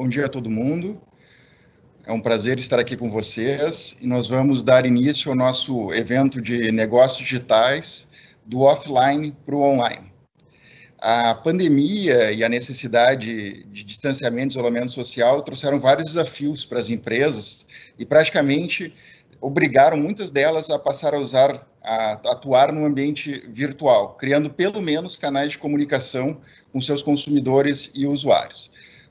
[0.00, 0.98] Bom dia a todo mundo.
[2.06, 6.40] É um prazer estar aqui com vocês e nós vamos dar início ao nosso evento
[6.40, 8.08] de negócios digitais
[8.46, 10.10] do offline para o online.
[10.98, 16.88] A pandemia e a necessidade de distanciamento e isolamento social trouxeram vários desafios para as
[16.88, 17.66] empresas
[17.98, 18.94] e praticamente
[19.38, 25.14] obrigaram muitas delas a passar a usar, a atuar no ambiente virtual, criando pelo menos
[25.14, 26.40] canais de comunicação
[26.72, 28.70] com seus consumidores e usuários.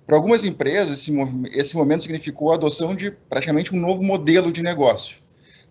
[0.10, 1.14] Para algumas empresas, esse,
[1.54, 5.20] esse momento significou a adoção de praticamente um novo modelo de negócio.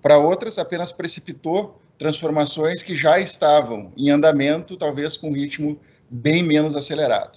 [0.00, 5.76] Para outras, apenas precipitou transformações que já estavam em andamento, talvez com um ritmo
[6.08, 7.36] bem menos acelerado.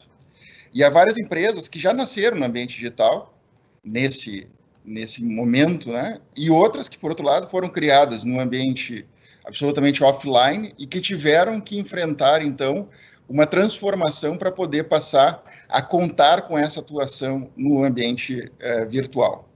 [0.72, 3.36] E há várias empresas que já nasceram no ambiente digital,
[3.84, 4.48] nesse
[4.86, 6.20] nesse momento, né?
[6.36, 9.08] E outras que, por outro lado, foram criadas num ambiente
[9.44, 12.90] absolutamente offline e que tiveram que enfrentar, então,
[13.28, 19.48] uma transformação para poder passar a contar com essa atuação no ambiente eh, virtual.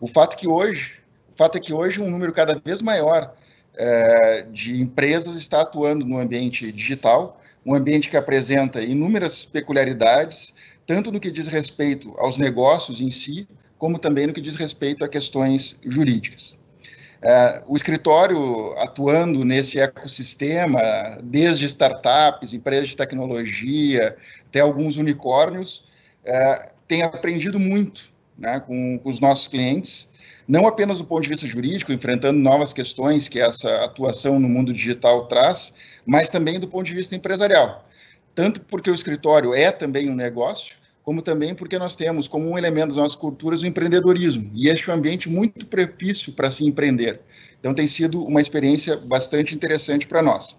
[0.00, 1.00] O fato que hoje,
[1.32, 3.34] o fato é que hoje um número cada vez maior
[3.76, 10.54] eh, de empresas está atuando no ambiente digital, um ambiente que apresenta inúmeras peculiaridades,
[10.86, 15.04] tanto no que diz respeito aos negócios em si, como também no que diz respeito
[15.04, 16.56] a questões jurídicas.
[17.22, 20.80] É, o escritório atuando nesse ecossistema,
[21.22, 25.86] desde startups, empresas de tecnologia, até alguns unicórnios,
[26.24, 30.12] é, tem aprendido muito né, com, com os nossos clientes,
[30.46, 34.72] não apenas do ponto de vista jurídico, enfrentando novas questões que essa atuação no mundo
[34.72, 35.74] digital traz,
[36.06, 37.88] mas também do ponto de vista empresarial.
[38.34, 42.56] Tanto porque o escritório é também um negócio, como também porque nós temos como um
[42.56, 46.64] elemento das nossas culturas o empreendedorismo, e este é um ambiente muito propício para se
[46.64, 47.20] empreender.
[47.60, 50.58] Então, tem sido uma experiência bastante interessante para nós.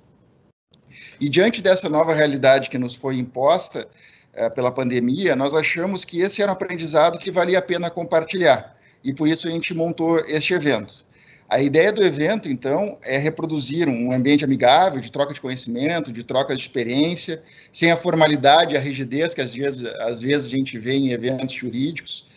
[1.20, 3.88] E diante dessa nova realidade que nos foi imposta
[4.34, 8.78] eh, pela pandemia, nós achamos que esse era um aprendizado que valia a pena compartilhar,
[9.04, 11.04] e por isso a gente montou este evento.
[11.48, 16.24] A ideia do evento, então, é reproduzir um ambiente amigável, de troca de conhecimento, de
[16.24, 20.78] troca de experiência, sem a formalidade a rigidez que às vezes, às vezes a gente
[20.80, 22.28] vê em eventos jurídicos.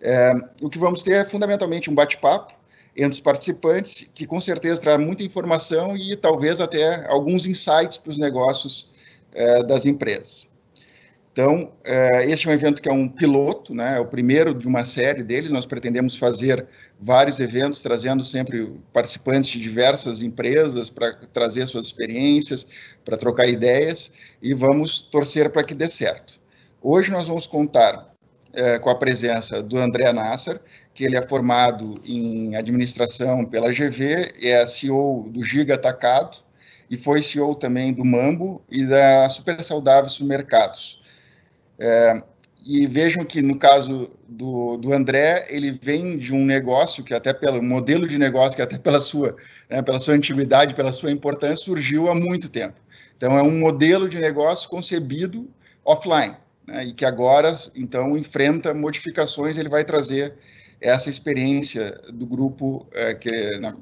[0.00, 2.54] É, o que vamos ter é fundamentalmente um bate-papo
[2.96, 8.10] entre os participantes, que com certeza trará muita informação e talvez até alguns insights para
[8.10, 8.90] os negócios
[9.34, 10.48] é, das empresas.
[11.32, 14.66] Então, é, este é um evento que é um piloto, né, é o primeiro de
[14.66, 15.52] uma série deles.
[15.52, 16.66] Nós pretendemos fazer
[17.00, 22.66] vários eventos, trazendo sempre participantes de diversas empresas para trazer suas experiências,
[23.04, 24.10] para trocar ideias
[24.42, 26.40] e vamos torcer para que dê certo.
[26.82, 28.14] Hoje nós vamos contar
[28.52, 30.60] é, com a presença do André Nasser,
[30.92, 36.38] que ele é formado em administração pela GV, é CEO do Giga Atacado
[36.90, 41.00] e foi CEO também do Mambo e da Super Saudável Supermercados.
[41.78, 42.22] É,
[42.68, 47.32] e vejam que no caso do, do André, ele vem de um negócio que até
[47.32, 49.34] pelo modelo de negócio, que até pela sua,
[49.70, 52.78] né, pela sua antiguidade, pela sua importância, surgiu há muito tempo.
[53.16, 55.48] Então é um modelo de negócio concebido
[55.82, 56.36] offline,
[56.66, 60.34] né, e que agora, então, enfrenta modificações, ele vai trazer
[60.78, 63.30] essa experiência do grupo, é, que,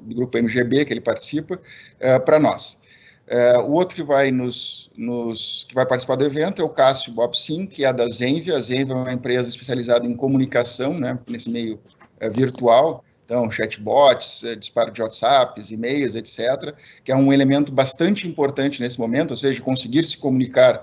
[0.01, 1.59] do grupo MGB, que ele participa,
[1.99, 2.79] é, para nós.
[3.27, 7.11] É, o outro que vai nos, nos, que vai participar do evento é o Cássio
[7.11, 8.57] Bobsin, que é da Zenvia.
[8.57, 11.77] A Zenvia é uma empresa especializada em comunicação, né, nesse meio
[12.19, 13.03] é, virtual.
[13.25, 16.73] Então, chatbots, é, disparo de WhatsApps, e-mails, etc.,
[17.03, 20.81] que é um elemento bastante importante nesse momento, ou seja, conseguir se comunicar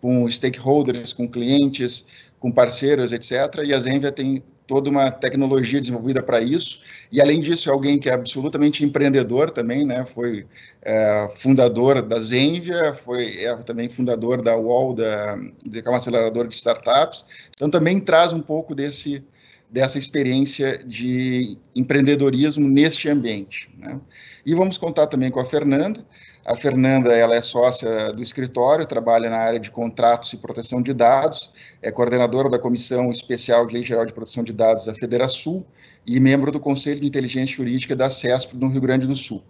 [0.00, 2.06] com stakeholders, com clientes,
[2.40, 3.62] com parceiros, etc.
[3.64, 6.80] E a Zenvia tem toda uma tecnologia desenvolvida para isso.
[7.12, 10.04] E, além disso, é alguém que é absolutamente empreendedor também, né?
[10.06, 10.46] Foi
[10.82, 15.36] é, fundador da Zenvia, foi é, também fundador da UOL, da,
[15.70, 17.24] que é um acelerador de startups.
[17.54, 19.24] Então, também traz um pouco desse,
[19.70, 23.68] dessa experiência de empreendedorismo neste ambiente.
[23.78, 24.00] Né?
[24.46, 26.04] E vamos contar também com a Fernanda,
[26.44, 30.92] a Fernanda ela é sócia do escritório, trabalha na área de contratos e proteção de
[30.92, 31.50] dados,
[31.80, 35.64] é coordenadora da Comissão Especial de Lei Geral de Proteção de Dados da Federação
[36.06, 39.42] e membro do Conselho de Inteligência Jurídica da CESP no Rio Grande do Sul.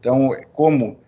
[0.00, 0.98] Então, como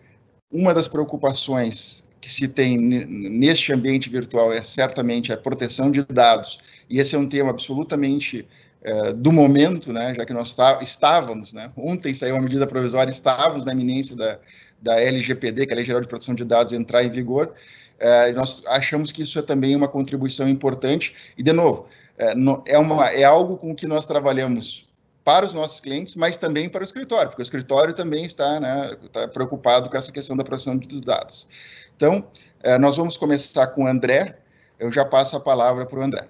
[0.53, 6.59] uma das preocupações que se tem neste ambiente virtual é certamente a proteção de dados,
[6.89, 8.47] e esse é um tema absolutamente
[8.83, 13.11] é, do momento, né, já que nós tá, estávamos, né, ontem saiu uma medida provisória,
[13.11, 14.39] estávamos na iminência da,
[14.85, 17.55] da LGPD, que é a Lei Geral de Proteção de Dados, entrar em vigor.
[17.99, 21.15] É, nós achamos que isso é também uma contribuição importante.
[21.39, 21.89] E, de novo,
[22.19, 24.87] é, no, é, uma, é algo com que nós trabalhamos
[25.25, 28.95] para os nossos clientes, mas também para o escritório, porque o escritório também está, né,
[29.03, 31.49] está preocupado com essa questão da proteção dos dados.
[31.97, 32.29] Então,
[32.63, 34.37] é, nós vamos começar com o André.
[34.79, 36.29] Eu já passo a palavra para o André.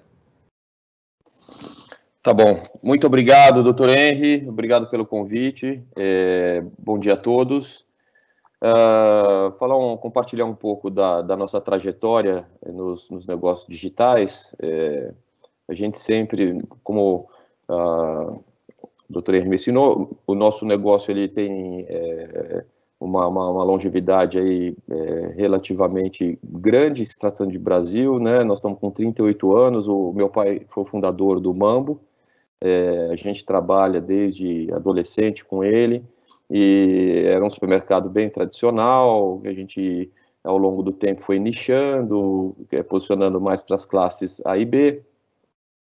[2.23, 2.63] Tá bom.
[2.81, 4.47] Muito obrigado, doutor Henry.
[4.47, 5.83] Obrigado pelo convite.
[5.95, 7.84] É, bom dia a todos.
[8.61, 14.55] Uh, falar um, compartilhar um pouco da, da nossa trajetória nos, nos negócios digitais.
[14.61, 15.13] É,
[15.67, 17.27] a gente sempre, como
[17.69, 18.43] uh,
[19.09, 22.65] o doutor Henry me ensinou, o nosso negócio ele tem é,
[22.99, 28.43] uma, uma, uma, longevidade aí é, relativamente grande, se tratando de Brasil, né?
[28.43, 31.99] Nós estamos com 38 anos, o meu pai foi o fundador do Mambo,
[32.61, 36.03] é, a gente trabalha desde adolescente com ele,
[36.49, 40.11] e era um supermercado bem tradicional, a gente
[40.43, 45.01] ao longo do tempo foi nichando, é, posicionando mais para as classes A e B.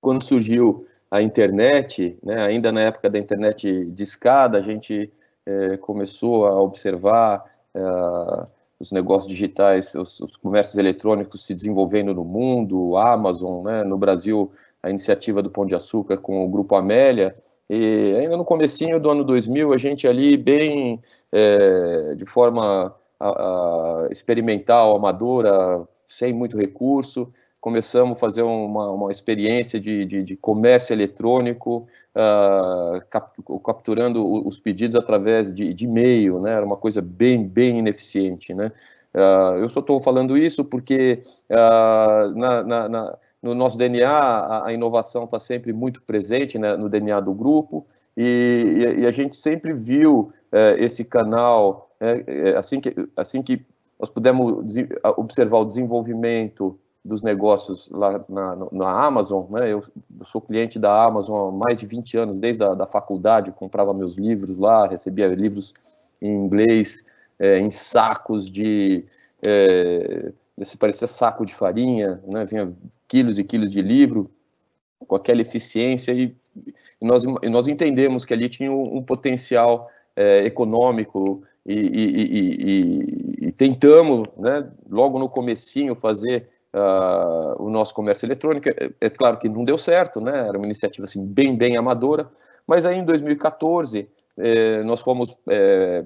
[0.01, 5.11] Quando surgiu a internet, né, ainda na época da internet de escada, a gente
[5.47, 7.81] é, começou a observar é,
[8.79, 14.53] os negócios digitais, os, os, comércios eletrônicos se desenvolvendo no mundo, Amazon, né, no Brasil,
[14.83, 17.35] a iniciativa do Pão de Açúcar com o Grupo Amélia,
[17.73, 21.01] e ainda no comecinho do ano 2000, a gente ali bem
[21.31, 29.13] é, de forma a, a, experimental, amadora, sem muito recurso, começamos a fazer uma, uma
[29.13, 31.87] experiência de, de, de comércio eletrônico,
[32.17, 36.53] uh, cap, capturando os pedidos através de, de e-mail, né?
[36.53, 38.73] Era uma coisa bem, bem ineficiente, né?
[39.15, 44.67] Uh, eu só estou falando isso porque uh, na, na, na no nosso DNA, a,
[44.67, 49.37] a inovação está sempre muito presente né, no DNA do grupo, e, e, a gente
[49.37, 53.65] sempre viu é, esse canal, é, assim, que, assim que
[53.99, 54.65] nós pudemos
[55.17, 59.83] observar o desenvolvimento dos negócios lá na, na Amazon, né, eu,
[60.25, 64.17] sou cliente da Amazon há mais de 20 anos, desde a da faculdade, comprava meus
[64.17, 65.73] livros lá, recebia livros
[66.21, 67.05] em inglês,
[67.39, 69.07] é, em sacos de,
[70.61, 72.73] é, parecia saco de farinha, né, vinha
[73.09, 74.31] quilos e quilos de livro,
[75.07, 76.37] com aquela eficiência, e,
[77.01, 83.47] e nós, e nós entendemos que ali tinha um, um potencial é, econômico, e, e,
[83.47, 88.69] e, tentamos, né, logo no comecinho, fazer uh, o nosso comércio eletrônico.
[88.71, 92.31] É, é, claro que não deu certo, né, era uma iniciativa assim, bem, bem amadora,
[92.67, 96.05] mas aí em 2014 eh, nós fomos, eh,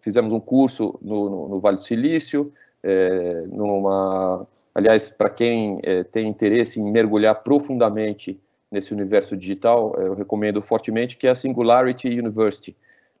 [0.00, 6.02] fizemos um curso no, no, no Vale do Silício, eh, numa Aliás, para quem é,
[6.02, 8.40] tem interesse em mergulhar profundamente
[8.70, 12.74] nesse universo digital, eu recomendo fortemente que é a Singularity University.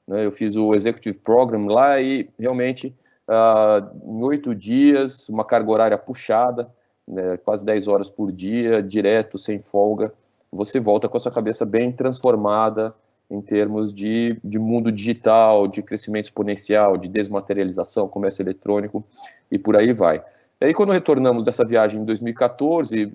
[0.08, 0.24] Né?
[0.24, 2.94] Eu fiz o Executive Program lá e realmente
[3.28, 6.72] ah, em oito dias, uma carga horária puxada,
[7.06, 10.12] né, quase 10 horas por dia, direto, sem folga,
[10.50, 12.94] você volta com a sua cabeça bem transformada
[13.32, 19.02] em termos de, de mundo digital, de crescimento exponencial, de desmaterialização, comércio eletrônico
[19.50, 20.22] e por aí vai.
[20.60, 23.10] E aí, quando retornamos dessa viagem em 2014,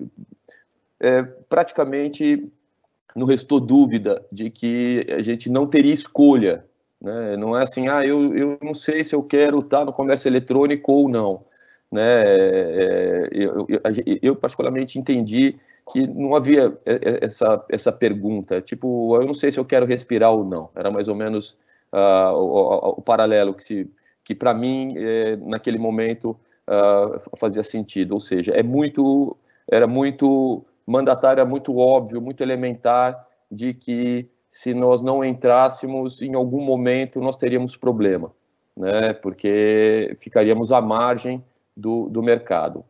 [0.98, 2.50] é, praticamente
[3.14, 6.64] não restou dúvida de que a gente não teria escolha.
[7.00, 7.36] Né?
[7.36, 10.92] Não é assim, ah, eu, eu não sei se eu quero estar no comércio eletrônico
[10.92, 11.44] ou não.
[11.90, 12.02] Né?
[12.02, 13.80] É, eu, eu,
[14.22, 15.58] eu, particularmente entendi
[15.90, 20.44] que não havia essa, essa pergunta, tipo, eu não sei se eu quero respirar ou
[20.44, 20.70] não.
[20.74, 21.56] Era mais ou menos
[21.92, 23.90] uh, o, o, o, paralelo que, se,
[24.22, 28.12] que para mim, é, naquele momento, uh, fazia sentido.
[28.12, 29.34] Ou seja, é muito,
[29.70, 36.34] era muito mandatário, era muito óbvio, muito elementar de que se nós não entrássemos, em
[36.34, 38.32] algum momento nós teríamos problema,
[38.76, 39.12] né?
[39.12, 41.44] Porque ficaríamos à margem
[41.78, 42.84] do, do mercado.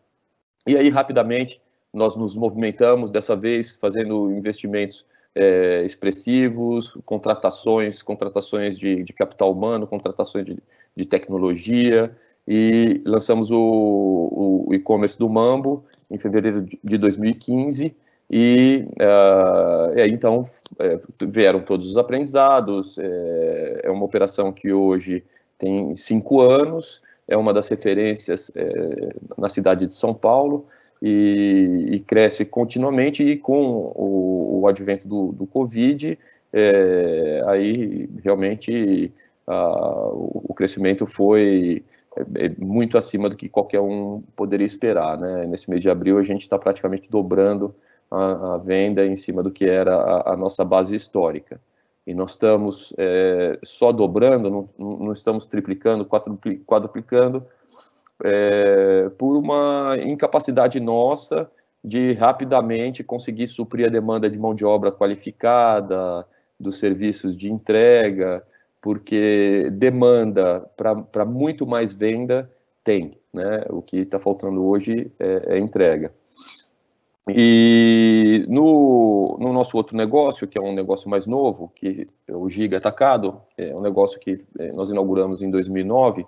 [0.66, 1.60] E aí, rapidamente,
[1.92, 9.86] nós nos movimentamos, dessa vez fazendo investimentos é, expressivos, contratações, contratações de, de, capital humano,
[9.86, 10.58] contratações de,
[10.96, 12.14] de tecnologia,
[12.46, 17.94] e lançamos o, o e-commerce do Mambo em fevereiro de 2015
[18.30, 20.44] e, uh, então
[20.78, 22.98] é, vieram todos os aprendizados.
[22.98, 25.24] É, é, uma operação que hoje
[25.58, 30.66] tem cinco anos, é uma das referências é, na cidade de São Paulo
[31.00, 33.22] e, e cresce continuamente.
[33.22, 36.18] E com o, o advento do, do Covid,
[36.52, 39.12] é, aí realmente
[39.46, 41.84] uh, o crescimento foi
[42.16, 45.18] é, é muito acima do que qualquer um poderia esperar.
[45.18, 45.46] Né?
[45.46, 47.74] Nesse mês de abril, a gente está praticamente dobrando
[48.10, 51.60] a, a, venda em cima do que era a, a nossa base histórica.
[52.08, 56.08] E nós estamos é, só dobrando, não, não, estamos triplicando,
[56.66, 57.46] quadruplicando,
[58.24, 61.50] é, por uma incapacidade nossa
[61.84, 66.26] de rapidamente conseguir suprir a demanda de mão de obra qualificada,
[66.58, 68.42] dos serviços de entrega,
[68.80, 72.50] porque demanda para muito mais venda
[72.82, 73.66] tem, né?
[73.68, 76.10] O que está faltando hoje é, é, entrega.
[77.36, 82.48] E no, no, nosso outro negócio, que é um negócio mais novo, que é o
[82.48, 86.26] Giga Atacado, é um negócio que é, nós inauguramos em 2009,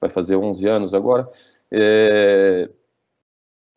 [0.00, 1.30] vai fazer 11 anos agora,
[1.70, 2.68] é,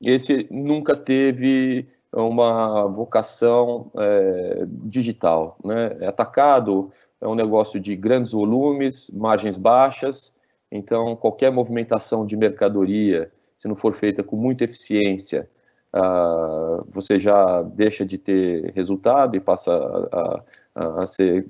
[0.01, 5.57] esse nunca teve uma vocação é, digital.
[5.63, 5.97] Né?
[6.01, 6.91] É atacado,
[7.21, 10.37] é um negócio de grandes volumes, margens baixas,
[10.71, 15.49] então qualquer movimentação de mercadoria, se não for feita com muita eficiência,
[15.95, 19.71] uh, você já deixa de ter resultado e passa
[20.11, 20.43] a,
[20.75, 21.47] a, a ser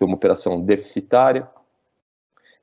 [0.00, 1.48] uma operação deficitária.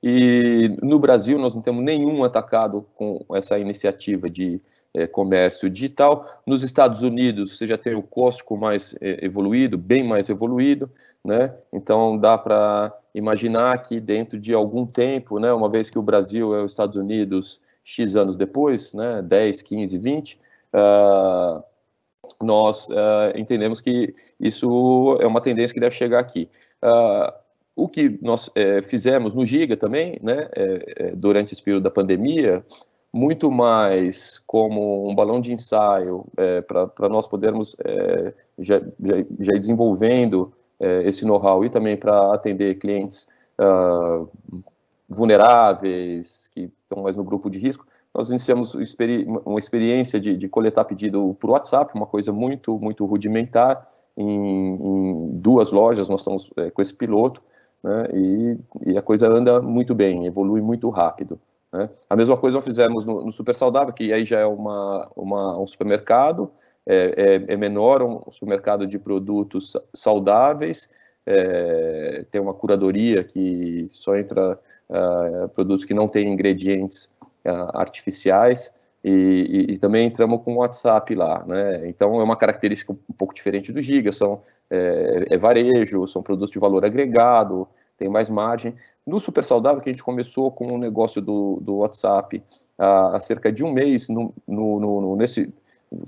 [0.01, 4.61] E no Brasil nós não temos nenhum atacado com essa iniciativa de
[4.93, 6.25] é, comércio digital.
[6.45, 10.89] Nos Estados Unidos, você já tem o Costco mais é, evoluído, bem mais evoluído,
[11.23, 11.53] né?
[11.73, 16.55] Então, dá para imaginar que dentro de algum tempo, né, uma vez que o Brasil
[16.55, 20.39] é os Estados Unidos X anos depois, né, 10, 15, 20,
[20.77, 21.63] uh,
[22.41, 26.49] nós uh, entendemos que isso é uma tendência que deve chegar aqui.
[26.83, 27.33] Uh,
[27.75, 32.65] o que nós é, fizemos no Giga também, né, é, durante esse período da pandemia,
[33.13, 37.75] muito mais como um balão de ensaio é, para nós podermos
[38.57, 40.51] já, já, já, ir desenvolvendo
[41.05, 43.27] esse know-how e também para atender clientes
[45.07, 47.85] vulneráveis, que estão mais no grupo de risco,
[48.17, 48.73] nós iniciamos
[49.45, 55.29] uma experiência de, de coletar pedido por WhatsApp, uma coisa muito, muito rudimentar, em, em
[55.33, 57.43] duas lojas, nós estamos é, com esse piloto,
[57.83, 58.57] né, e,
[58.87, 61.39] e a coisa anda muito bem, evolui muito rápido.
[61.71, 61.87] Né?
[62.09, 65.59] A mesma coisa nós fizemos no, no, Super Saudável, que aí já é uma, uma
[65.59, 66.49] um supermercado,
[66.87, 70.89] é, é, é, menor, um supermercado de produtos saudáveis,
[71.23, 74.57] é, tem uma curadoria que só entra
[74.89, 77.11] uh, produtos que não têm ingredientes
[77.73, 78.73] artificiais,
[79.03, 79.11] e,
[79.69, 81.87] e, e, também entramos com o WhatsApp lá, né?
[81.87, 86.51] Então é uma característica um pouco diferente do Giga, são é, é varejo, são produtos
[86.51, 88.75] de valor agregado, tem mais margem.
[89.05, 92.43] No Super Saudável, que a gente começou com um negócio do, do WhatsApp
[92.77, 95.53] há, há cerca de um mês, no, no, no, nesse,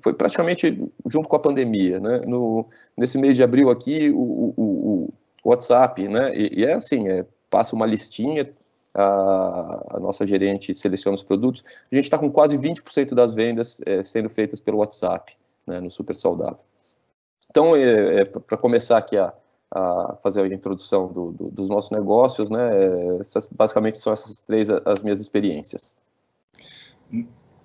[0.03, 2.21] foi praticamente junto com a pandemia, né?
[2.27, 2.65] No,
[2.97, 5.09] nesse mês de abril aqui, o, o,
[5.43, 6.35] o WhatsApp, né?
[6.35, 8.49] E, e, é assim, é, passa uma listinha,
[8.93, 13.81] a, a, nossa gerente seleciona os produtos, a gente está com quase 20% das vendas
[13.85, 15.35] é, sendo feitas pelo WhatsApp,
[15.67, 16.63] né, no Super Saudável.
[17.49, 19.33] Então, é, é para começar aqui a,
[19.71, 23.17] a fazer a introdução do, do, dos nossos negócios, né?
[23.19, 25.97] Essas, basicamente são essas três as minhas experiências.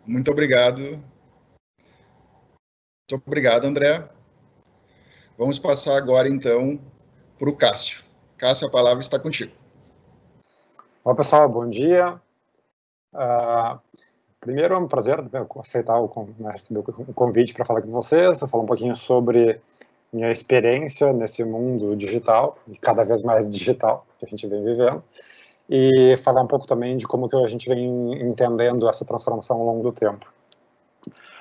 [0.07, 0.81] Muito obrigado.
[3.11, 4.09] Muito obrigado, André.
[5.37, 6.81] Vamos passar agora, então,
[7.39, 8.03] para o Cássio.
[8.39, 9.53] Cássio, a palavra está contigo.
[11.05, 12.19] Olá, pessoal, bom dia.
[13.13, 13.79] Uh,
[14.41, 15.23] primeiro, é um prazer
[15.61, 16.55] aceitar o, né,
[17.07, 19.61] o convite para falar com vocês, falar um pouquinho sobre
[20.11, 25.05] minha experiência nesse mundo digital, cada vez mais digital, que a gente vem vivendo,
[25.69, 29.67] e falar um pouco também de como que a gente vem entendendo essa transformação ao
[29.67, 30.33] longo do tempo.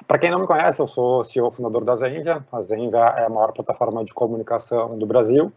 [0.05, 2.45] Para quem não me conhece, eu sou CEO fundador da Zenvia.
[2.51, 5.53] A Zenvia é a maior plataforma de comunicação do Brasil.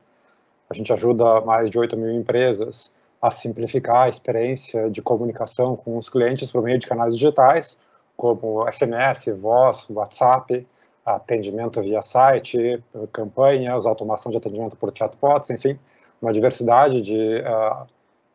[0.71, 2.95] A gente ajuda mais de 8 mil empresas
[3.27, 7.77] a simplificar a experiência de comunicação com os clientes por meio de canais digitais,
[8.17, 10.65] como SMS, voz, WhatsApp,
[11.05, 15.77] atendimento via site, campanhas, automação de atendimento por chatbots, enfim,
[16.23, 17.87] uma diversidade de uh,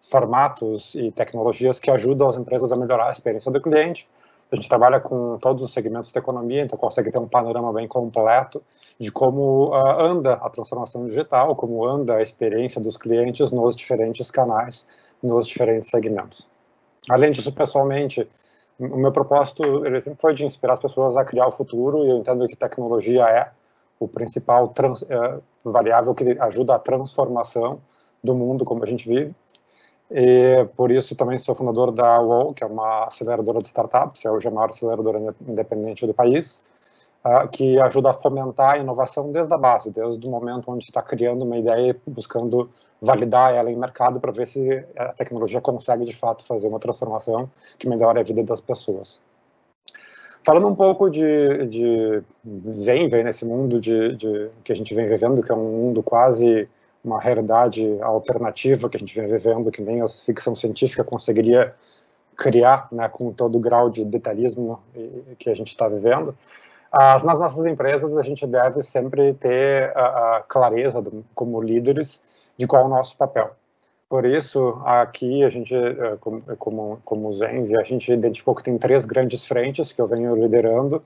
[0.09, 4.09] formatos e tecnologias que ajudam as empresas a melhorar a experiência do cliente.
[4.51, 7.87] A gente trabalha com todos os segmentos da economia, então consegue ter um panorama bem
[7.87, 8.61] completo
[9.01, 14.29] de como uh, anda a transformação digital, como anda a experiência dos clientes nos diferentes
[14.29, 14.87] canais,
[15.23, 16.47] nos diferentes segmentos.
[17.09, 18.29] Além disso, pessoalmente,
[18.79, 22.11] o meu propósito ele sempre foi de inspirar as pessoas a criar o futuro e
[22.11, 23.49] eu entendo que tecnologia é
[23.99, 27.79] o principal trans, é, variável que ajuda a transformação
[28.23, 29.33] do mundo como a gente vive.
[30.11, 34.29] E por isso também sou fundador da UOL, que é uma aceleradora de startups, é
[34.29, 36.70] hoje a maior aceleradora independente do país, uh,
[37.51, 41.43] que ajuda a fomentar a inovação desde a base, desde o momento onde está criando
[41.43, 42.69] uma ideia e buscando
[43.01, 47.49] validar ela em mercado para ver se a tecnologia consegue de fato fazer uma transformação
[47.77, 49.19] que melhore a vida das pessoas.
[50.43, 52.23] Falando um pouco de, de
[52.73, 56.67] Zenvia, nesse mundo de, de, que a gente vem vivendo, que é um mundo quase
[57.03, 61.73] uma realidade alternativa que a gente vem vivendo, que nem a ficção científica conseguiria
[62.35, 64.79] criar, né, com todo o grau de detalhismo
[65.37, 66.35] que a gente está vivendo.
[66.91, 72.21] As, nas nossas empresas, a gente deve sempre ter a, a clareza do, como líderes
[72.57, 73.51] de qual é o nosso papel.
[74.09, 76.17] Por isso, aqui a gente, é,
[76.59, 81.01] como, como, Zenzi, a gente identificou que tem três grandes frentes que eu venho liderando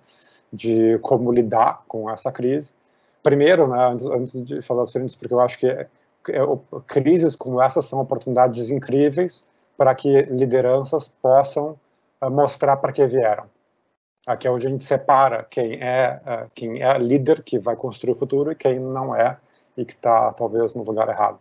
[0.51, 2.73] de como lidar com essa crise.
[3.21, 5.87] Primeiro, né, antes, antes de falar sobre isso, porque eu acho que é,
[6.29, 6.41] é,
[6.87, 9.45] crises como essa são oportunidades incríveis
[9.77, 11.77] para que lideranças possam
[12.21, 13.43] uh, mostrar para que vieram.
[14.27, 18.13] Aqui é onde a gente separa quem é uh, quem é líder que vai construir
[18.13, 19.37] o futuro e quem não é
[19.77, 21.39] e que está talvez no lugar errado.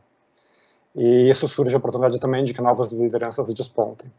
[0.95, 4.11] E isso surge a oportunidade também de que novas lideranças despontem.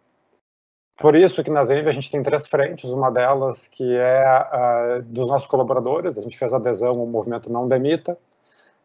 [0.98, 5.04] Por isso que na Zenv a gente tem três frentes, uma delas que é uh,
[5.04, 8.18] dos nossos colaboradores, a gente fez adesão ao movimento Não Demita,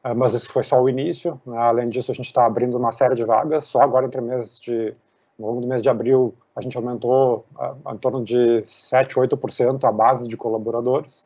[0.04, 1.56] uh, mas isso foi só o início, né?
[1.56, 4.92] além disso a gente está abrindo uma série de vagas, só agora entre mês de,
[5.40, 9.82] no longo do mês de abril a gente aumentou uh, em torno de 7, 8%
[9.84, 11.24] a base de colaboradores,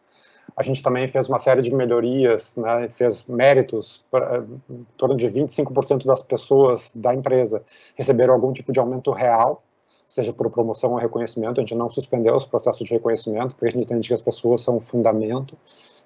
[0.57, 5.27] a gente também fez uma série de melhorias, né, fez méritos, pra, em torno de
[5.27, 7.63] 25% das pessoas da empresa
[7.97, 9.63] receberam algum tipo de aumento real,
[10.07, 13.71] seja por promoção ou reconhecimento, a gente não suspendeu os processos de reconhecimento, porque a
[13.71, 15.57] gente entende que as pessoas são o fundamento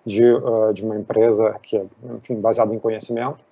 [0.07, 1.85] de, uh, de uma empresa que é,
[2.17, 3.45] enfim, baseada em conhecimento.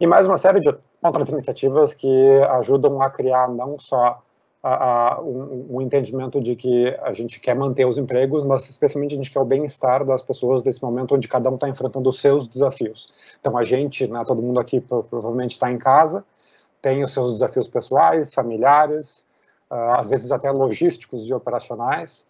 [0.00, 4.22] E mais uma série de outras iniciativas que ajudam a criar não só
[4.62, 9.16] a, um, um, entendimento de que a gente quer manter os empregos, mas especialmente a
[9.16, 12.46] gente quer o bem-estar das pessoas nesse momento onde cada um está enfrentando os seus
[12.46, 13.12] desafios.
[13.40, 16.24] Então a gente, né, todo mundo aqui provavelmente está em casa,
[16.82, 19.24] tem os seus desafios pessoais, familiares,
[19.70, 22.26] uh, às vezes até logísticos e operacionais.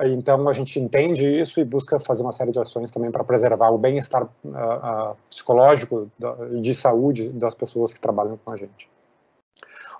[0.00, 3.70] Então a gente entende isso e busca fazer uma série de ações também para preservar
[3.70, 6.10] o bem-estar uh, uh, psicológico
[6.52, 8.88] e de saúde das pessoas que trabalham com a gente.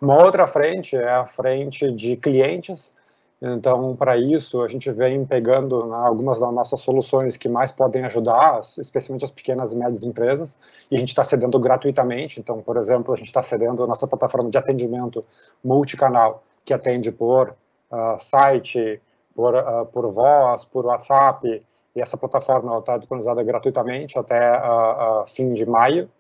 [0.01, 2.93] Uma outra frente é a frente de clientes.
[3.41, 8.05] Então, para isso, a gente vem pegando né, algumas das nossas soluções que mais podem
[8.05, 10.59] ajudar, especialmente as pequenas e médias empresas,
[10.91, 12.41] e a gente está cedendo gratuitamente.
[12.41, 15.25] Então, por exemplo, a gente está cedendo a nossa plataforma de atendimento
[15.63, 17.55] multicanal, que atende por
[17.91, 19.01] uh, site,
[19.35, 21.65] por, uh, por voz, por WhatsApp,
[21.95, 26.11] e essa plataforma está disponibilizada gratuitamente até uh, fim de maio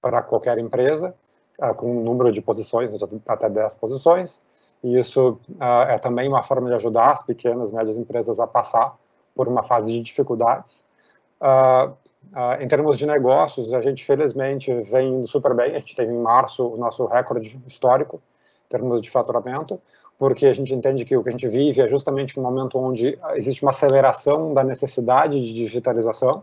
[0.00, 1.14] para qualquer empresa.
[1.78, 2.90] Com um número de posições,
[3.26, 4.42] até 10 posições,
[4.84, 5.40] e isso
[5.88, 8.94] é também uma forma de ajudar as pequenas e médias empresas a passar
[9.34, 10.84] por uma fase de dificuldades.
[11.40, 11.94] Uh,
[12.60, 16.18] em termos de negócios, a gente felizmente vem indo super bem, a gente teve em
[16.18, 18.20] março o nosso recorde histórico
[18.66, 19.80] em termos de faturamento,
[20.18, 23.18] porque a gente entende que o que a gente vive é justamente um momento onde
[23.34, 26.42] existe uma aceleração da necessidade de digitalização,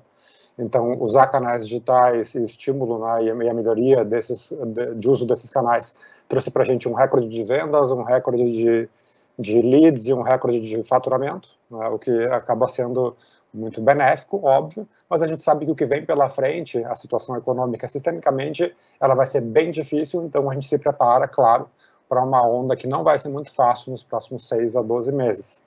[0.57, 5.49] então, usar canais digitais e estímulo né, e a melhoria desses, de, de uso desses
[5.49, 5.95] canais
[6.29, 8.89] trouxe para a gente um recorde de vendas, um recorde de,
[9.37, 13.15] de leads e um recorde de faturamento, né, o que acaba sendo
[13.51, 17.35] muito benéfico, óbvio, mas a gente sabe que o que vem pela frente, a situação
[17.37, 21.69] econômica, sistemicamente, ela vai ser bem difícil, então a gente se prepara, claro,
[22.07, 25.63] para uma onda que não vai ser muito fácil nos próximos 6 a 12 meses.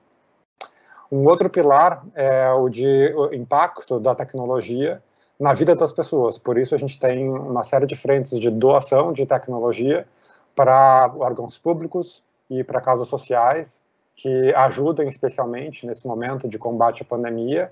[1.10, 5.02] Um outro pilar é o de o impacto da tecnologia
[5.38, 6.38] na vida das pessoas.
[6.38, 10.06] Por isso a gente tem uma série de frentes de doação de tecnologia
[10.54, 13.82] para órgãos públicos e para causas sociais
[14.16, 17.70] que ajudem especialmente nesse momento de combate à pandemia.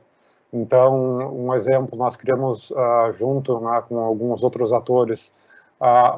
[0.53, 5.35] Então, um exemplo, nós criamos uh, junto né, com alguns outros atores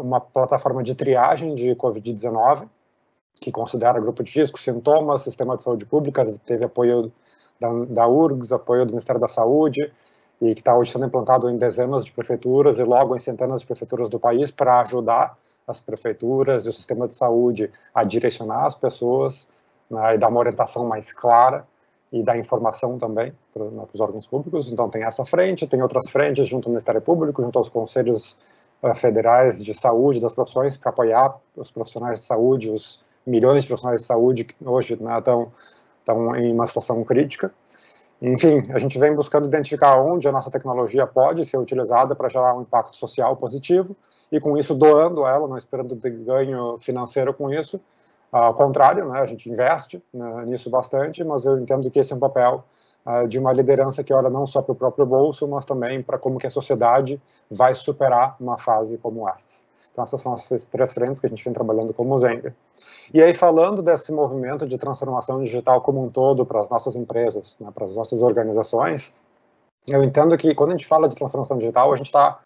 [0.00, 2.68] uma plataforma de triagem de Covid-19
[3.40, 7.12] que considera grupo de risco, sintomas, sistema de saúde pública, teve apoio
[7.60, 9.92] da, da URGS, apoio do Ministério da Saúde,
[10.40, 13.66] e que está hoje sendo implantado em dezenas de prefeituras e logo em centenas de
[13.66, 18.74] prefeituras do país para ajudar as prefeituras e o sistema de saúde a direcionar as
[18.74, 19.50] pessoas
[19.90, 21.66] né, e dar uma orientação mais clara
[22.12, 24.70] e dar informação também para, né, os órgãos públicos.
[24.70, 28.38] Então tem essa frente, tem outras frentes junto ao Ministério Público, junto aos conselhos
[28.94, 34.02] federais de saúde das profissões para apoiar os profissionais de saúde, os milhões de profissionais
[34.02, 35.52] de saúde que hoje né, estão,
[35.98, 37.52] estão em uma situação crítica.
[38.20, 42.54] Enfim, a gente vem buscando identificar onde a nossa tecnologia pode ser utilizada para gerar
[42.54, 43.94] um impacto social positivo
[44.30, 47.80] e com isso doando ela, não esperando ganho financeiro com isso.
[48.32, 52.16] Ao contrário, né, a gente investe né, nisso bastante, mas eu entendo que esse é
[52.16, 52.64] um papel
[53.06, 56.18] uh, de uma liderança que olha não só para o próprio bolso, mas também para
[56.18, 59.64] como que a sociedade vai superar uma fase como essa.
[59.92, 62.54] Então, essas são as três frentes que a gente vem trabalhando como Zenga.
[63.14, 67.56] E aí, falando desse movimento de transformação digital como um todo para as nossas empresas,
[67.58, 69.14] né, para as nossas organizações,
[69.88, 72.40] eu entendo que quando a gente fala de transformação digital, a gente está,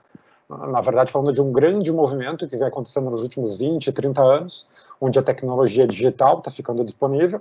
[0.49, 4.67] na verdade, falando de um grande movimento que vem acontecendo nos últimos 20, 30 anos,
[5.01, 7.41] onde a tecnologia digital está ficando disponível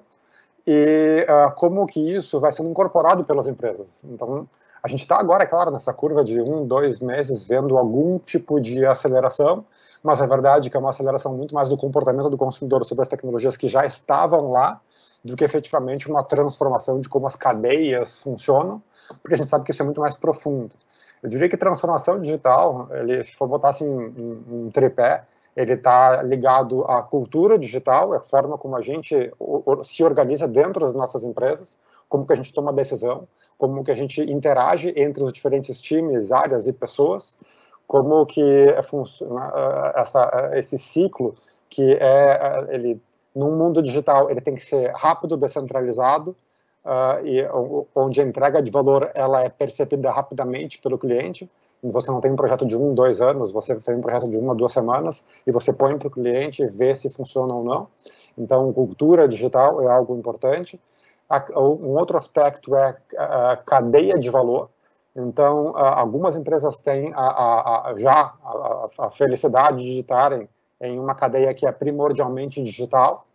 [0.65, 4.01] e uh, como que isso vai sendo incorporado pelas empresas.
[4.03, 4.47] Então,
[4.81, 8.59] a gente está agora, é claro, nessa curva de um, dois meses, vendo algum tipo
[8.59, 9.65] de aceleração,
[10.01, 13.01] mas a verdade é que é uma aceleração muito mais do comportamento do consumidor sobre
[13.01, 14.79] as tecnologias que já estavam lá,
[15.23, 18.81] do que efetivamente uma transformação de como as cadeias funcionam,
[19.21, 20.71] porque a gente sabe que isso é muito mais profundo.
[21.21, 25.23] Eu diria que transformação digital, ele, se for botar assim um, um tripé,
[25.55, 29.31] ele está ligado à cultura digital, a forma como a gente
[29.83, 33.95] se organiza dentro das nossas empresas, como que a gente toma decisão, como que a
[33.95, 37.37] gente interage entre os diferentes times, áreas e pessoas,
[37.85, 41.35] como que funciona eh, essa, esse ciclo
[41.69, 43.01] que é eh, ele
[43.35, 46.35] num mundo digital ele tem que ser rápido, descentralizado
[46.83, 47.47] uh, e
[47.95, 51.49] onde a entrega de valor ela é percebida rapidamente pelo cliente.
[51.81, 54.53] Você não tem um projeto de um, dois anos, você tem um projeto de uma,
[54.53, 57.87] duas semanas e você põe para o cliente vê se funciona ou não.
[58.37, 60.79] Então, cultura digital é algo importante.
[61.55, 64.69] Um outro aspecto é a cadeia de valor.
[65.15, 68.33] Então, algumas empresas têm a, a, a, já
[68.97, 70.47] a, felicidade de estarem
[70.81, 73.25] em uma cadeia que é primordialmente digital,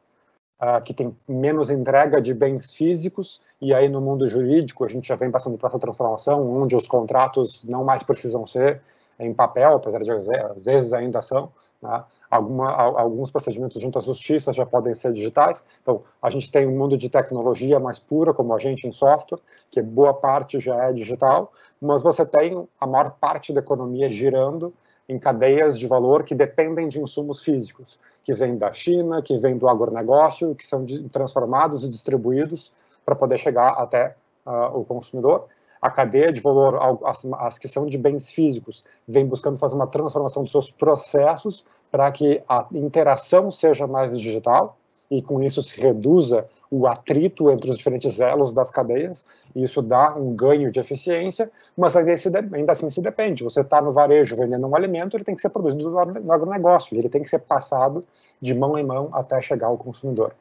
[0.84, 5.16] que tem menos entrega de bens físicos, e aí no mundo jurídico a gente já
[5.16, 8.80] vem passando por essa transformação, onde os contratos não mais precisam ser
[9.18, 11.52] em papel, apesar de às vezes ainda são,
[11.84, 12.02] né?
[12.30, 15.64] Alguma, alguns procedimentos junto à justiça já podem ser digitais.
[15.82, 19.38] Então, a gente tem um mundo de tecnologia mais pura, como a gente em software,
[19.70, 24.72] que boa parte já é digital, mas você tem a maior parte da economia girando
[25.08, 29.56] em cadeias de valor que dependem de insumos físicos, que vêm da China, que vêm
[29.56, 32.72] do agronegócio, que são transformados e distribuídos
[33.04, 35.46] para poder chegar até uh, o consumidor.
[35.80, 39.86] A cadeia de valor, as, as que são de bens físicos, vem buscando fazer uma
[39.86, 44.78] transformação dos seus processos para que a interação seja mais digital
[45.10, 49.80] e com isso se reduza o atrito entre os diferentes elos das cadeias, e isso
[49.80, 53.44] dá um ganho de eficiência, mas ainda, assim se depende.
[53.44, 57.08] Você está no varejo vendendo um alimento, ele tem que ser produzido no agronegócio, ele
[57.08, 58.04] tem que ser passado
[58.40, 60.34] de mão em mão até chegar ao consumidor.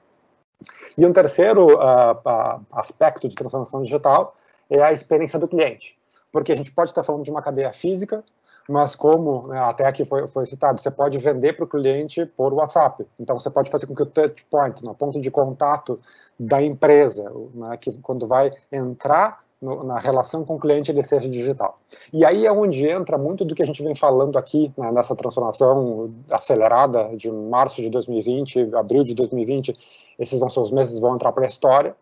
[0.98, 4.36] E um terceiro uh, aspecto de transformação digital
[4.70, 5.96] é a experiência do cliente.
[6.32, 8.24] Porque a gente pode estar falando de uma cadeia física,
[8.70, 12.54] mas como né, até aqui foi, foi, citado, você pode vender para o cliente por
[12.54, 13.06] WhatsApp.
[13.20, 16.00] Então você pode fazer com que o touch point, no ponto de contato
[16.40, 21.30] da empresa, né, que quando vai entrar no, na relação com o cliente, ele seja
[21.30, 21.80] digital.
[22.12, 25.16] E aí é onde entra muito do que a gente vem falando aqui né, nessa
[25.16, 29.74] transformação acelerada de março de 2020, abril de 2020.
[30.20, 31.96] Esses vão ser os meses que vão entrar para a história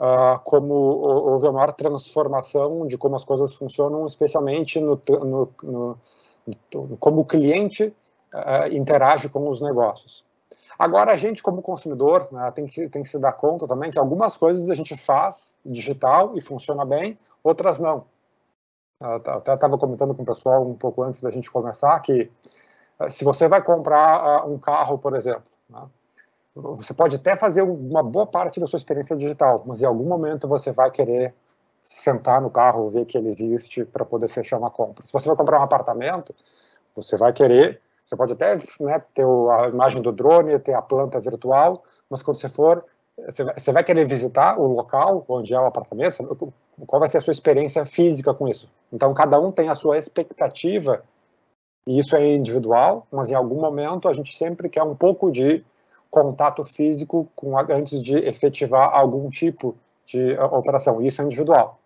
[0.00, 5.98] uh, como houve a maior transformação de como as coisas funcionam, especialmente no, no, no,
[6.72, 7.94] no como o cliente
[8.34, 10.24] uh, interage com os negócios.
[10.78, 13.98] Agora, a gente, como consumidor, né, tem, que, tem que se dar conta também que
[13.98, 18.06] algumas coisas a gente faz digital e funciona bem, outras não.
[18.98, 22.30] Eu até estava comentando com o pessoal um pouco antes da gente começar que
[23.08, 25.82] se você vai comprar um carro, por exemplo, né,
[26.54, 30.48] você pode até fazer uma boa parte da sua experiência digital, mas em algum momento
[30.48, 31.34] você vai querer
[31.80, 35.04] sentar no carro, ver que ele existe para poder fechar uma compra.
[35.06, 36.34] Se você vai comprar um apartamento,
[36.94, 41.20] você vai querer, você pode até né, ter a imagem do drone, ter a planta
[41.20, 42.84] virtual, mas quando você for,
[43.56, 46.36] você vai, querer visitar o local onde é o apartamento,
[46.86, 48.68] qual vai ser a sua experiência física com isso.
[48.92, 51.02] Então, cada um tem a sua expectativa,
[51.86, 55.64] e isso é individual, mas em algum momento a gente sempre quer um pouco de
[56.10, 61.00] contato físico com, antes de efetivar algum tipo de uh, operação.
[61.00, 61.78] Isso é individual.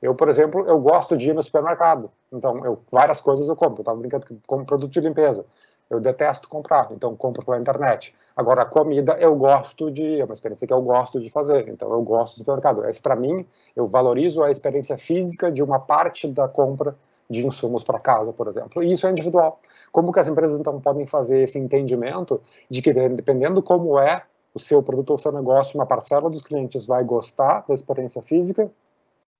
[0.00, 2.10] Eu, por exemplo, eu gosto de ir no supermercado.
[2.32, 3.80] Então, eu, várias coisas eu compro.
[3.80, 5.44] Eu estava brincando que como produto de limpeza.
[5.90, 8.14] Eu detesto comprar, então compro pela internet.
[8.36, 11.90] Agora, a comida eu gosto de, é uma experiência que eu gosto de fazer, então
[11.90, 12.86] eu gosto do supermercado.
[12.86, 16.94] Esse, para mim, eu valorizo a experiência física de uma parte da compra
[17.28, 18.82] de insumos para casa, por exemplo.
[18.82, 19.60] E isso é individual.
[19.92, 24.22] Como que as empresas então podem fazer esse entendimento de que dependendo como é
[24.54, 28.70] o seu produto ou seu negócio, uma parcela dos clientes vai gostar da experiência física,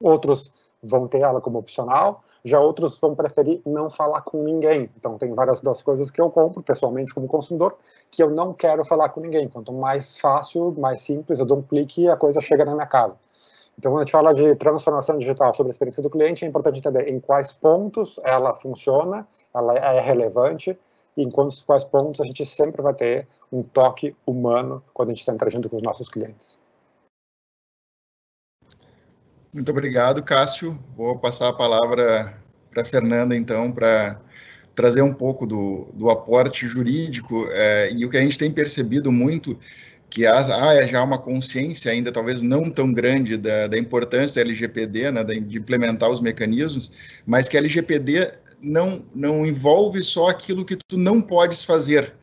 [0.01, 4.89] outros vão ter ela como opcional, já outros vão preferir não falar com ninguém.
[4.97, 7.77] Então tem várias das coisas que eu compro pessoalmente como consumidor
[8.11, 9.49] que eu não quero falar com ninguém.
[9.49, 12.87] Quanto mais fácil, mais simples, eu dou um clique e a coisa chega na minha
[12.87, 13.17] casa.
[13.79, 16.81] Então, quando a gente fala de transformação digital sobre a experiência do cliente, é importante
[16.81, 20.77] entender em quais pontos ela funciona, ela é relevante,
[21.17, 25.21] e em quais pontos a gente sempre vai ter um toque humano quando a gente
[25.21, 26.59] está interagindo com os nossos clientes.
[29.53, 30.79] Muito obrigado, Cássio.
[30.97, 32.37] Vou passar a palavra
[32.71, 34.21] para a Fernanda, então, para
[34.75, 39.11] trazer um pouco do, do aporte jurídico é, e o que a gente tem percebido
[39.11, 39.59] muito
[40.11, 44.49] que há, há já uma consciência ainda talvez não tão grande da, da importância da
[44.49, 46.91] LGPD, né, de implementar os mecanismos,
[47.27, 52.15] mas que a LGPD não, não envolve só aquilo que tu não podes fazer,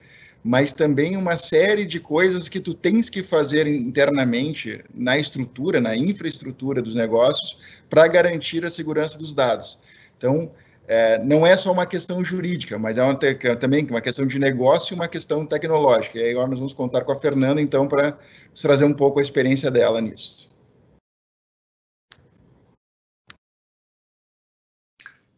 [0.43, 5.95] mas também uma série de coisas que tu tens que fazer internamente na estrutura, na
[5.95, 7.57] infraestrutura dos negócios,
[7.89, 9.79] para garantir a segurança dos dados.
[10.17, 10.51] Então,
[10.87, 13.17] é, não é só uma questão jurídica, mas é uma,
[13.59, 16.19] também uma questão de negócio e uma questão tecnológica.
[16.19, 18.17] E aí agora nós vamos contar com a Fernanda, então, para
[18.61, 20.53] trazer um pouco a experiência dela nisso.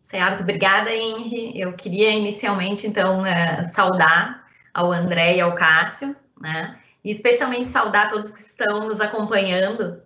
[0.01, 1.59] Certo, obrigada, Henry.
[1.59, 6.77] Eu queria inicialmente, então, uh, saudar ao André e ao Cássio, né?
[7.03, 10.01] E especialmente saudar todos que estão nos acompanhando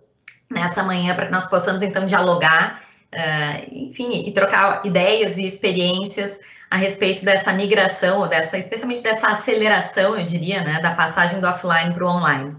[0.50, 2.81] nessa manhã para que nós possamos, então, dialogar
[3.14, 10.16] uh, enfim, e trocar ideias e experiências a respeito dessa migração, dessa, especialmente dessa aceleração,
[10.16, 12.56] eu diria, né, da passagem do offline para o online.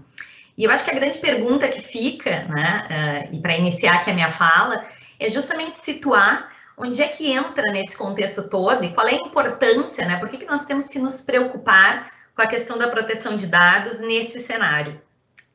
[0.56, 4.10] E eu acho que a grande pergunta que fica, né, uh, e para iniciar aqui
[4.10, 4.84] a minha fala,
[5.18, 10.06] é justamente situar onde é que entra nesse contexto todo e qual é a importância,
[10.06, 13.46] né, por que, que nós temos que nos preocupar com a questão da proteção de
[13.46, 15.00] dados nesse cenário.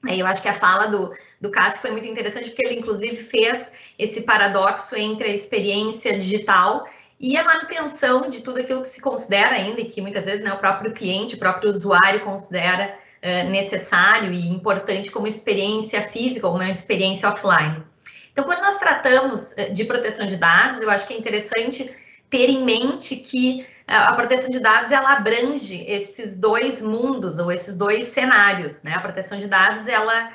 [0.08, 3.72] Eu acho que a fala do, do Cássio foi muito interessante, porque ele, inclusive, fez
[3.98, 6.88] esse paradoxo entre a experiência digital
[7.20, 10.54] e a manutenção de tudo aquilo que se considera ainda, e que muitas vezes né,
[10.54, 16.56] o próprio cliente, o próprio usuário considera uh, necessário e importante como experiência física ou
[16.56, 17.84] uma experiência offline.
[18.32, 21.94] Então, quando nós tratamos de proteção de dados, eu acho que é interessante
[22.30, 27.76] ter em mente que a proteção de dados ela abrange esses dois mundos ou esses
[27.76, 28.94] dois cenários, né?
[28.94, 30.32] A proteção de dados ela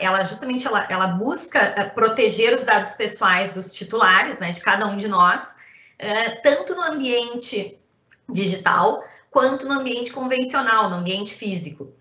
[0.00, 4.86] ela justamente ela, ela busca uh, proteger os dados pessoais dos titulares, né, de cada
[4.86, 7.78] um de nós, uh, tanto no ambiente
[8.28, 11.92] digital quanto no ambiente convencional, no ambiente físico.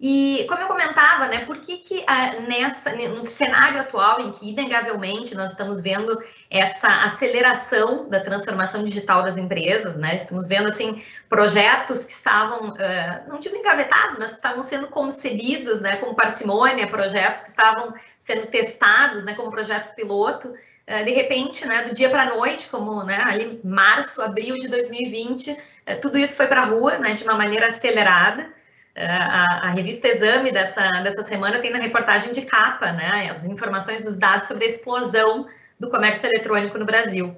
[0.00, 2.04] E como eu comentava, né, por que, que
[2.48, 9.22] nessa, no cenário atual, em que inegavelmente nós estamos vendo essa aceleração da transformação digital
[9.22, 14.62] das empresas, né, estamos vendo assim projetos que estavam, uh, não digo engavetados, mas estavam
[14.62, 21.04] sendo concebidos né, com parcimônia, projetos que estavam sendo testados né, como projetos piloto, uh,
[21.04, 25.52] de repente, né, do dia para a noite, como né, ali março, abril de 2020,
[25.52, 25.56] uh,
[26.02, 28.53] tudo isso foi para a rua né, de uma maneira acelerada.
[28.96, 34.04] A, a, revista Exame dessa, dessa semana tem na reportagem de capa né, as informações
[34.04, 35.48] dos dados sobre a explosão
[35.80, 37.36] do comércio eletrônico no Brasil.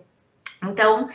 [0.63, 1.09] Então,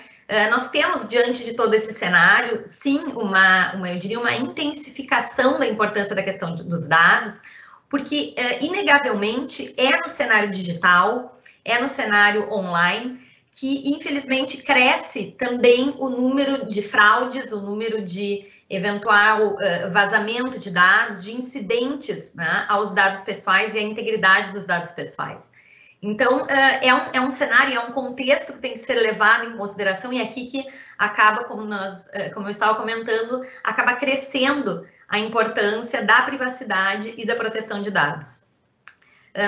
[0.49, 5.67] nós temos, diante de todo esse cenário, sim, uma, uma eu diria, uma intensificação da
[5.67, 7.41] importância da questão dos dados,
[7.89, 13.19] porque, inegavelmente, é no cenário digital, é no cenário online,
[13.51, 20.71] que, infelizmente, cresce também o número de fraudes, o número de eventual uh, vazamento de
[20.71, 25.51] dados, de incidentes né, aos dados pessoais e à integridade dos dados pessoais.
[26.01, 29.49] Então, uh, é, um, é um cenário, é um contexto que tem que ser levado
[29.49, 30.65] em consideração, e aqui que
[30.97, 37.25] acaba, como, nós, uh, como eu estava comentando, acaba crescendo a importância da privacidade e
[37.25, 38.47] da proteção de dados.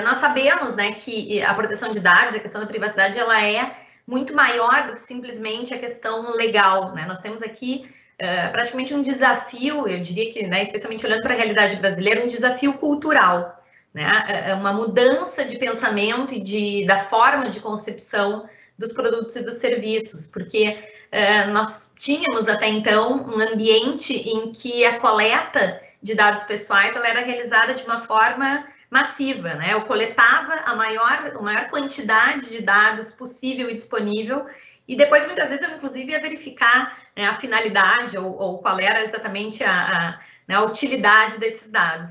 [0.04, 4.34] nós sabemos né, que a proteção de dados, a questão da privacidade, ela é muito
[4.34, 6.94] maior do que simplesmente a questão legal.
[6.94, 7.04] Né?
[7.06, 11.36] Nós temos aqui uh, praticamente um desafio, eu diria que, né, especialmente olhando para a
[11.36, 14.24] realidade brasileira, um desafio cultural, né?
[14.28, 19.42] É, é uma mudança de pensamento e de, da forma de concepção dos produtos e
[19.44, 20.76] dos serviços, porque
[21.12, 27.08] uh, nós tínhamos até então um ambiente em que a coleta de dados pessoais ela
[27.08, 29.72] era realizada de uma forma massiva, né?
[29.72, 34.46] Eu coletava a maior, a maior quantidade de dados possível e disponível
[34.86, 39.02] e depois, muitas vezes, eu, inclusive, ia verificar né, a finalidade ou, ou, qual era
[39.02, 42.10] exatamente a, a, né, a, utilidade desses dados.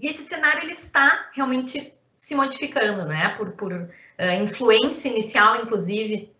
[0.00, 3.88] E esse cenário ele está realmente se modificando, né, por, por uh,
[4.42, 6.32] influência inicial, inclusive,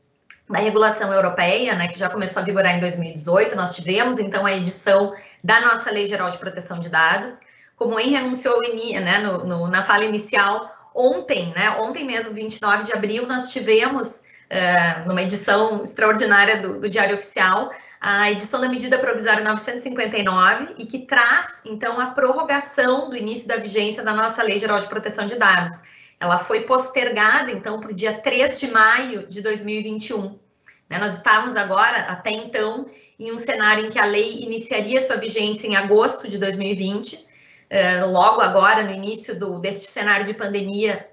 [0.48, 3.54] da regulação europeia, né, que já começou a vigorar em 2018.
[3.54, 7.38] Nós tivemos, então, a edição da nossa Lei Geral de Proteção de Dados.
[7.84, 12.84] Como o Henry anunciou né, no, no, na fala inicial, ontem, né, ontem mesmo, 29
[12.84, 17.70] de abril, nós tivemos uh, numa edição extraordinária do, do, Diário Oficial,
[18.00, 23.56] a edição da medida provisória 959 e que traz, então, a prorrogação do início da
[23.56, 25.82] vigência da nossa Lei Geral de Proteção de Dados.
[26.18, 30.38] Ela foi postergada, então, para o dia 3 de maio de 2021.
[30.88, 32.88] Né, nós estávamos agora, até então,
[33.20, 37.33] em um cenário em que a lei iniciaria sua vigência em agosto de 2020.
[37.70, 41.08] Uh, logo agora, no início do, deste cenário de pandemia,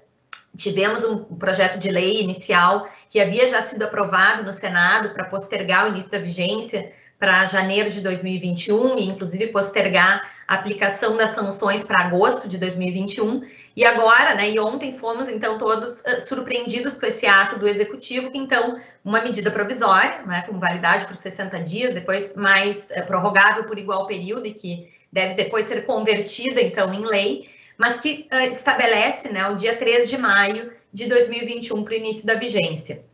[0.56, 5.86] tivemos um projeto de lei inicial que havia já sido aprovado no Senado para postergar
[5.86, 11.84] o início da vigência para janeiro de 2021 e inclusive postergar a aplicação das sanções
[11.84, 13.42] para agosto de 2021.
[13.76, 18.30] E agora, né, e ontem fomos então todos uh, surpreendidos com esse ato do executivo,
[18.30, 23.64] que então uma medida provisória, né, com validade por 60 dias, depois mais uh, prorrogável
[23.64, 28.50] por igual período e que deve depois ser convertida então em lei, mas que uh,
[28.50, 33.04] estabelece, né, o dia 3 de maio de 2021 para o início da vigência.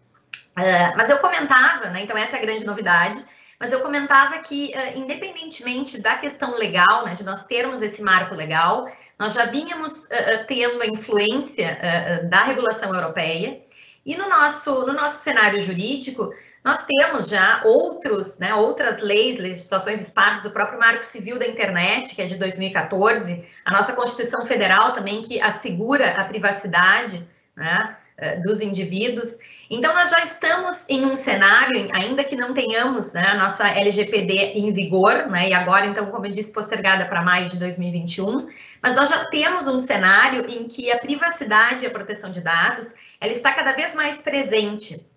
[0.96, 3.22] mas eu comentava, né, então essa é a grande novidade,
[3.60, 8.88] mas eu comentava que, independentemente da questão legal, né, de nós termos esse marco legal,
[9.18, 13.60] nós já vínhamos uh, tendo a influência uh, da regulação europeia
[14.06, 16.32] e no nosso, no nosso cenário jurídico,
[16.68, 22.14] nós temos já outros, né, outras leis, legislações esparsas do próprio Marco Civil da Internet,
[22.14, 27.26] que é de 2014, a nossa Constituição Federal também, que assegura a privacidade
[27.56, 27.96] né,
[28.42, 29.38] dos indivíduos.
[29.70, 34.58] Então, nós já estamos em um cenário, ainda que não tenhamos né, a nossa LGPD
[34.58, 38.46] em vigor, né, e agora, então, como eu disse, postergada para maio de 2021,
[38.82, 42.94] mas nós já temos um cenário em que a privacidade e a proteção de dados,
[43.18, 45.08] ela está cada vez mais presente.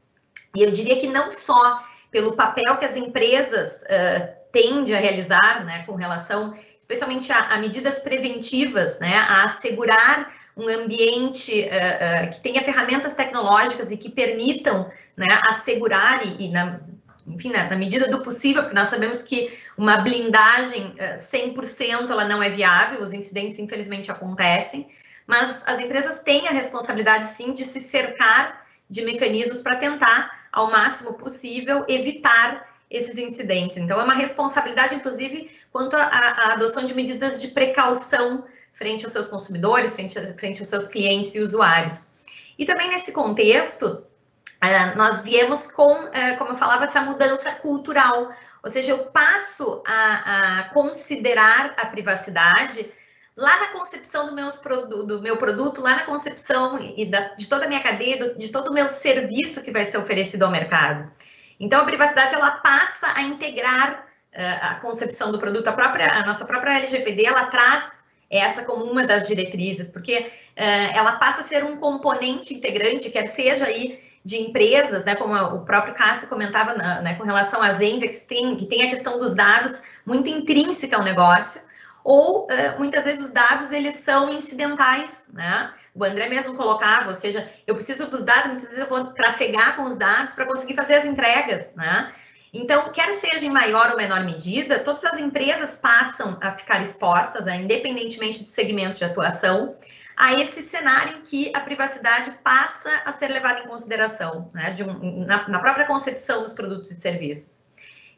[0.56, 5.64] E eu diria que não só pelo papel que as empresas uh, tendem a realizar,
[5.66, 12.32] né, com relação, especialmente a, a medidas preventivas, né, a assegurar um ambiente uh, uh,
[12.32, 16.82] que tenha ferramentas tecnológicas e que permitam né, assegurar e, e na,
[17.26, 22.26] enfim, na, na, medida do possível, porque nós sabemos que uma blindagem uh, 100% ela
[22.26, 24.90] não é viável, os incidentes infelizmente acontecem,
[25.26, 30.70] mas as empresas têm a responsabilidade sim de se cercar de mecanismos para tentar, ao
[30.70, 33.78] máximo possível, evitar esses incidentes.
[33.78, 39.28] Então, é uma responsabilidade, inclusive, quanto à adoção de medidas de precaução frente aos seus
[39.28, 42.12] consumidores, frente, frente aos seus clientes e usuários.
[42.58, 48.32] E também nesse contexto, uh, nós viemos com, uh, como eu falava, essa mudança cultural,
[48.64, 52.92] ou seja, eu passo a, a considerar a privacidade
[53.36, 57.66] lá na concepção do, meus, do meu produto, lá na concepção e da, de toda
[57.66, 61.12] a minha cadeia, do, de todo o meu serviço que vai ser oferecido ao mercado.
[61.60, 65.68] Então, a privacidade ela passa a integrar uh, a concepção do produto.
[65.68, 70.94] A, própria, a nossa própria LGPD ela traz essa como uma das diretrizes, porque uh,
[70.94, 75.66] ela passa a ser um componente integrante, quer seja aí de empresas, né, como o
[75.66, 79.82] próprio Cássio comentava né, com relação às Envex, tem, que tem a questão dos dados
[80.06, 81.60] muito intrínseca ao negócio,
[82.04, 85.74] ou uh, muitas vezes os dados eles são incidentais, né?
[85.94, 89.76] O André mesmo colocava, ou seja, eu preciso dos dados, muitas vezes eu vou trafegar
[89.76, 92.14] com os dados para conseguir fazer as entregas, né?
[92.54, 97.46] Então, quer seja em maior ou menor medida, todas as empresas passam a ficar expostas,
[97.46, 99.76] né, independentemente do segmento de atuação,
[100.18, 105.48] a esse cenário que a privacidade passa a ser levada em consideração, né, um, na,
[105.48, 107.71] na, própria concepção dos produtos e serviços.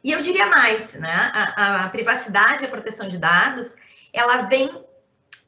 [0.04, 3.74] E eu diria mais, né, a, a privacidade a proteção de dados,
[4.12, 4.70] ela vem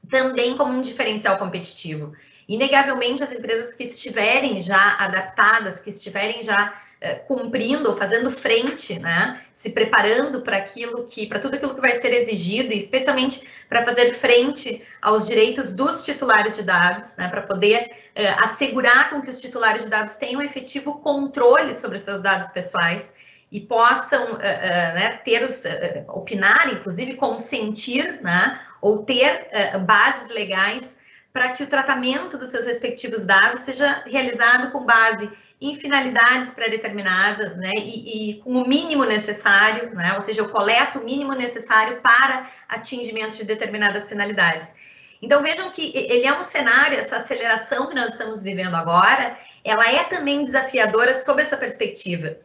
[0.09, 2.14] também como um diferencial competitivo.
[2.49, 9.42] Inegavelmente, as empresas que estiverem já adaptadas, que estiverem já eh, cumprindo, fazendo frente, né?
[9.53, 13.85] Se preparando para aquilo que, para tudo aquilo que vai ser exigido, e especialmente para
[13.85, 17.29] fazer frente aos direitos dos titulares de dados, né?
[17.29, 22.03] Para poder uh, assegurar com que os titulares de dados tenham efetivo controle sobre os
[22.03, 23.15] seus dados pessoais
[23.57, 25.62] e possam uh, uh, né, ter os,
[26.09, 28.61] opinar, inclusive consentir, né?
[28.83, 29.49] Ou ter
[29.87, 30.95] bases legais
[31.33, 37.57] para que o tratamento dos seus respectivos dados seja realizado com base em finalidades pré-determinadas,
[37.57, 42.01] né, e, e, com o mínimo necessário, né, ou seja, eu coleto o mínimo necessário
[42.03, 44.75] para atingimento de determinadas finalidades.
[45.21, 49.90] Então vejam que ele é um cenário, essa aceleração que nós estamos vivendo agora, ela
[49.90, 52.37] é também desafiadora sob essa perspectiva,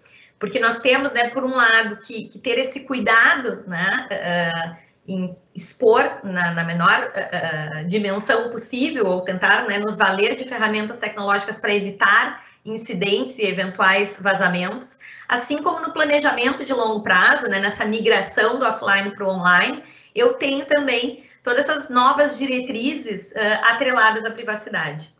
[0.41, 4.75] porque nós temos, né, por um lado, que, que ter esse cuidado, né, uh,
[5.07, 10.97] em expor na, na menor uh, dimensão possível ou tentar, né, nos valer de ferramentas
[10.97, 14.97] tecnológicas para evitar incidentes e eventuais vazamentos,
[15.29, 19.83] assim como no planejamento de longo prazo, né, nessa migração do offline para o online,
[20.15, 25.13] eu tenho também todas essas novas diretrizes uh, atreladas à privacidade.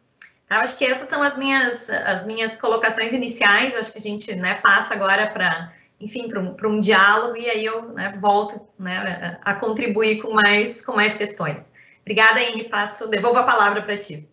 [0.52, 4.02] Eu acho que essas são as minhas, as minhas colocações iniciais, eu acho que a
[4.02, 8.60] gente né, passa agora para enfim, para um, um diálogo e aí eu né, volto
[8.78, 11.72] né, a contribuir com mais, com mais questões.
[12.02, 14.28] Obrigada, Henri, passo, devolvo a palavra para ti.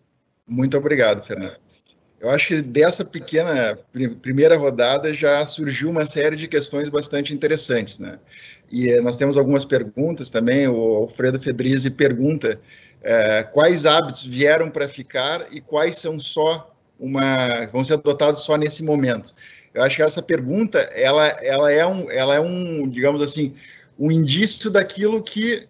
[0.47, 1.57] Muito obrigado, Fernando.
[2.19, 3.79] Eu acho que dessa pequena
[4.21, 8.19] primeira rodada já surgiu uma série de questões bastante interessantes, né?
[8.69, 10.67] E eh, nós temos algumas perguntas também.
[10.67, 12.59] O Alfredo Fedrizzi pergunta
[13.01, 18.57] é, quais hábitos vieram para ficar e quais são só uma vão ser adotados só
[18.57, 19.33] nesse momento.
[19.73, 23.55] Eu acho que essa pergunta ela, ela é um ela é um digamos assim
[23.97, 25.67] um indício daquilo que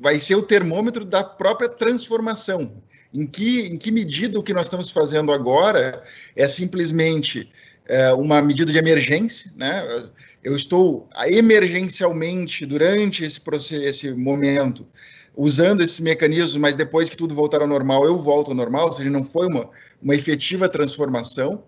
[0.00, 2.82] vai ser o termômetro da própria transformação.
[3.14, 6.02] Em que, em que medida o que nós estamos fazendo agora
[6.34, 7.48] é simplesmente
[7.86, 10.08] é, uma medida de emergência, né?
[10.42, 14.88] Eu estou emergencialmente durante esse processo, esse momento,
[15.36, 18.92] usando esses mecanismos, mas depois que tudo voltar ao normal, eu volto ao normal, ou
[18.92, 19.70] seja, não foi uma,
[20.00, 21.64] uma efetiva transformação,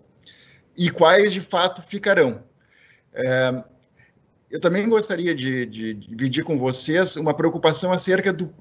[0.77, 2.43] e quais de fato ficarão.
[3.13, 3.63] É,
[4.51, 8.53] eu também gostaria de, de, dividir com vocês uma preocupação acerca do,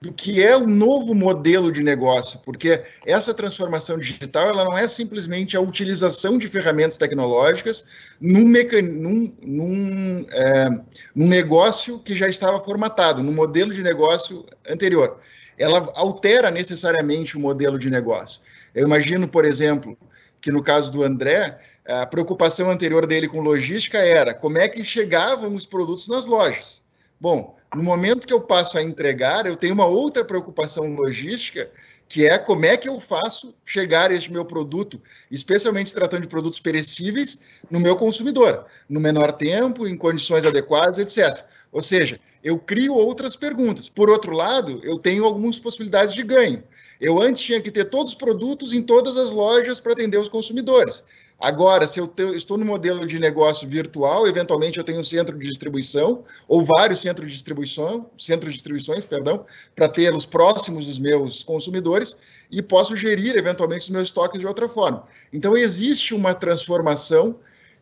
[0.00, 4.86] do que é o novo modelo de negócio, porque essa transformação digital ela não é
[4.86, 7.84] simplesmente a utilização de ferramentas tecnológicas
[8.20, 10.68] num, num, num, é,
[11.14, 15.18] num negócio que já estava formatado, no modelo de negócio anterior.
[15.58, 18.40] Ela altera necessariamente o modelo de negócio.
[18.72, 19.98] Eu imagino, por exemplo,
[20.40, 24.84] que no caso do André, a preocupação anterior dele com logística era como é que
[24.84, 26.82] chegavam os produtos nas lojas.
[27.20, 31.70] Bom, no momento que eu passo a entregar, eu tenho uma outra preocupação logística,
[32.08, 35.00] que é como é que eu faço chegar este meu produto,
[35.30, 40.98] especialmente se tratando de produtos perecíveis, no meu consumidor, no menor tempo, em condições adequadas,
[40.98, 41.44] etc.
[41.70, 43.88] Ou seja, eu crio outras perguntas.
[43.88, 46.62] Por outro lado, eu tenho algumas possibilidades de ganho.
[46.98, 50.28] Eu antes tinha que ter todos os produtos em todas as lojas para atender os
[50.28, 51.04] consumidores.
[51.40, 55.46] Agora, se eu estou no modelo de negócio virtual, eventualmente eu tenho um centro de
[55.46, 61.44] distribuição ou vários centros de distribuição, centros de distribuições, perdão, para tê-los próximos dos meus
[61.44, 62.16] consumidores
[62.50, 65.06] e posso gerir eventualmente os meus estoques de outra forma.
[65.32, 67.36] Então existe uma transformação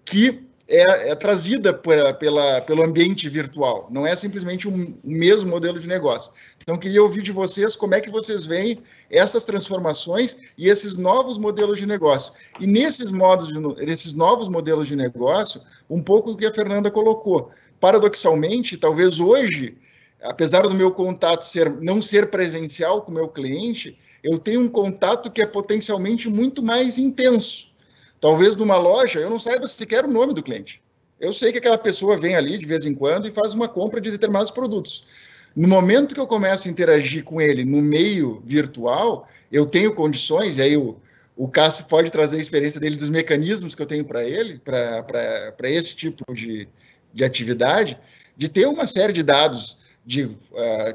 [0.05, 5.49] que é, é trazida pela, pela, pelo ambiente virtual, não é simplesmente um, um mesmo
[5.49, 6.33] modelo de negócio.
[6.61, 11.39] Então, queria ouvir de vocês como é que vocês veem essas transformações e esses novos
[11.39, 12.33] modelos de negócio.
[12.59, 16.91] E nesses, modos de, nesses novos modelos de negócio, um pouco do que a Fernanda
[16.91, 17.51] colocou.
[17.79, 19.77] Paradoxalmente, talvez hoje,
[20.21, 24.69] apesar do meu contato ser, não ser presencial com o meu cliente, eu tenho um
[24.69, 27.76] contato que é potencialmente muito mais intenso
[28.21, 30.83] Talvez numa loja eu não saiba sequer o nome do cliente.
[31.19, 34.01] Eu sei que aquela pessoa vem ali de vez em quando e faz uma compra
[34.01, 35.07] de determinados produtos.
[35.55, 40.59] No momento que eu começo a interagir com ele no meio virtual, eu tenho condições,
[40.59, 40.97] e aí o,
[41.35, 45.71] o Cássio pode trazer a experiência dele dos mecanismos que eu tenho para ele, para
[45.71, 46.69] esse tipo de,
[47.15, 47.99] de atividade,
[48.37, 50.37] de ter uma série de dados de uh,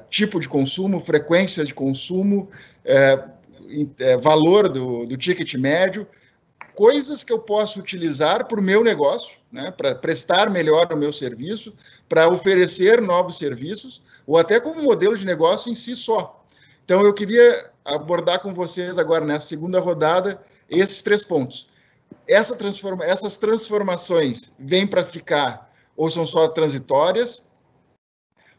[0.10, 2.50] tipo de consumo, frequência de consumo,
[2.86, 6.08] uh, valor do, do ticket médio,
[6.76, 11.12] coisas que eu posso utilizar para o meu negócio, né, para prestar melhor o meu
[11.12, 11.74] serviço,
[12.08, 16.44] para oferecer novos serviços, ou até como modelo de negócio em si só.
[16.86, 21.70] Então, eu queria abordar com vocês agora, nessa segunda rodada, esses três pontos.
[22.28, 27.44] Essa transforma essas transformações vêm para ficar ou são só transitórias?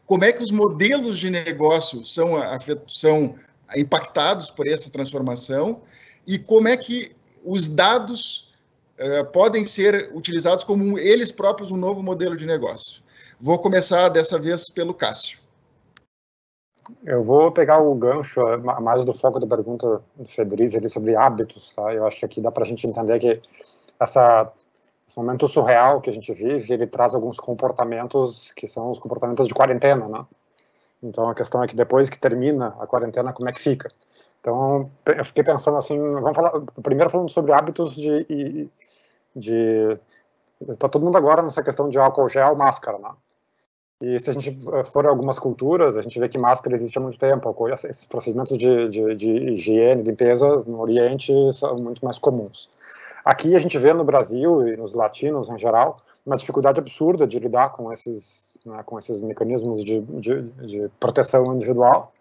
[0.05, 2.33] Como é que os modelos de negócio são,
[2.87, 3.35] são
[3.75, 5.81] impactados por essa transformação?
[6.25, 8.51] E como é que os dados
[8.99, 13.03] uh, podem ser utilizados como eles próprios um novo modelo de negócio.
[13.39, 15.39] Vou começar dessa vez pelo Cássio.
[17.05, 21.15] Eu vou pegar o gancho eh, mais do foco da pergunta do Federiz ali sobre
[21.15, 21.93] hábitos, tá?
[21.93, 23.41] Eu acho que aqui dá para a gente entender que
[23.99, 24.51] essa,
[25.07, 29.47] esse momento surreal que a gente vive, ele traz alguns comportamentos que são os comportamentos
[29.47, 30.25] de quarentena, né?
[31.01, 33.89] Então a questão é que depois que termina a quarentena, como é que fica?
[34.43, 36.51] Então, eu fiquei pensando assim, vamos falar,
[36.83, 38.69] primeiro falando sobre hábitos de,
[39.33, 39.97] de
[40.77, 43.11] tá todo mundo agora nessa questão de álcool gel, máscara, né?
[44.01, 44.59] E se a gente
[44.91, 48.89] for algumas culturas, a gente vê que máscara existe há muito tempo, esses procedimentos de,
[48.89, 52.69] de, de higiene, limpeza no Oriente são muito mais comuns.
[53.23, 57.39] Aqui a gente vê no Brasil e nos latinos em geral uma dificuldade absurda de
[57.39, 62.11] lidar com esses, né, com esses mecanismos de, de, de proteção individual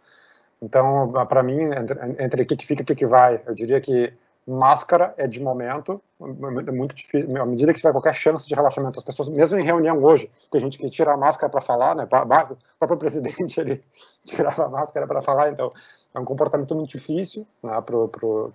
[0.63, 4.13] então, para mim, entre, entre o que, fica e o que vai, eu diria que
[4.47, 8.99] máscara é de momento, é muito difícil, à medida que tiver qualquer chance de relaxamento,
[8.99, 12.05] as pessoas, mesmo em reunião hoje, tem gente que tira a máscara para falar, né,
[12.07, 13.83] o próprio presidente, ele
[14.27, 15.73] tirava a máscara para falar, então
[16.15, 18.53] é um comportamento muito difícil né, para pro, pro,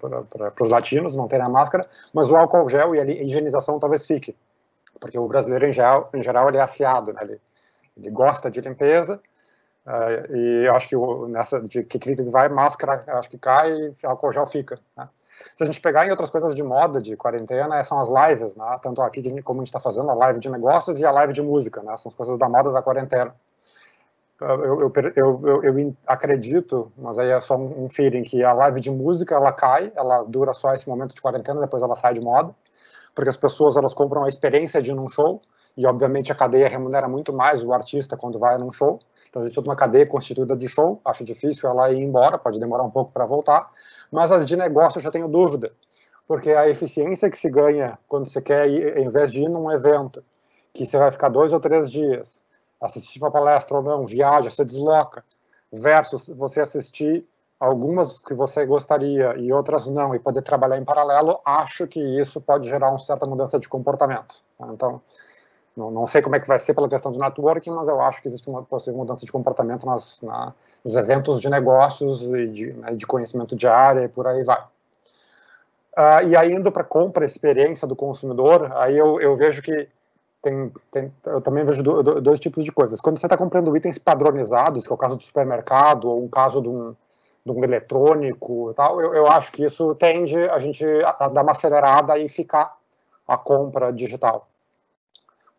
[0.62, 4.36] os latinos manterem a máscara, mas o álcool gel e a higienização talvez fique,
[5.00, 7.42] porque o brasileiro em geral, em geral ele é aciado, né, ele,
[7.98, 9.22] ele gosta de limpeza,
[9.88, 13.96] Uh, e acho que o, nessa de que que vai, máscara acho que cai e
[14.06, 14.78] álcool gel fica.
[14.98, 15.08] Né?
[15.56, 18.78] Se a gente pegar em outras coisas de moda, de quarentena, são as lives, né?
[18.82, 21.42] tanto aqui como a gente está fazendo, a live de negócios e a live de
[21.42, 21.96] música, né?
[21.96, 23.34] são as coisas da moda da quarentena.
[24.42, 28.92] Eu, eu, eu, eu, acredito, mas aí é só um feeling, que a live de
[28.92, 32.54] música ela cai, ela dura só esse momento de quarentena, depois ela sai de moda,
[33.16, 35.42] porque as pessoas elas compram a experiência de ir num show,
[35.78, 39.00] e obviamente a cadeia remunera muito mais o artista quando vai num show.
[39.30, 42.84] Então existe toda uma cadeia constituída de show, acho difícil ela ir embora, pode demorar
[42.84, 43.72] um pouco para voltar,
[44.12, 45.72] mas as de negócio eu já tenho dúvida,
[46.28, 49.72] porque a eficiência que se ganha quando você quer ir, em vez de ir num
[49.72, 50.24] evento,
[50.74, 52.44] que você vai ficar dois ou três dias,
[52.80, 55.24] assistir uma palestra ou não, viaja, você desloca,
[55.72, 57.26] versus você assistir
[57.60, 62.40] algumas que você gostaria e outras não, e poder trabalhar em paralelo, acho que isso
[62.40, 64.36] pode gerar uma certa mudança de comportamento.
[64.72, 65.02] Então,
[65.78, 68.20] não, não, sei como é que vai ser pela questão do networking, mas eu acho
[68.20, 70.52] que existe uma possível mudança de comportamento nas, na,
[70.84, 74.60] nos eventos de negócios e de, né, de, conhecimento de área e por aí vai.
[75.96, 79.88] Uh, e aí, indo para compra, experiência do consumidor, aí eu, eu vejo que
[80.42, 83.00] tem, tem, eu também vejo do, do, dois tipos de coisas.
[83.00, 86.60] Quando você está comprando itens padronizados, que é o caso do supermercado, ou um caso
[86.60, 86.96] de um,
[87.46, 91.44] de um eletrônico e tal, eu, eu acho que isso tende a gente a dar
[91.44, 92.76] uma acelerada e ficar
[93.28, 94.48] a compra digital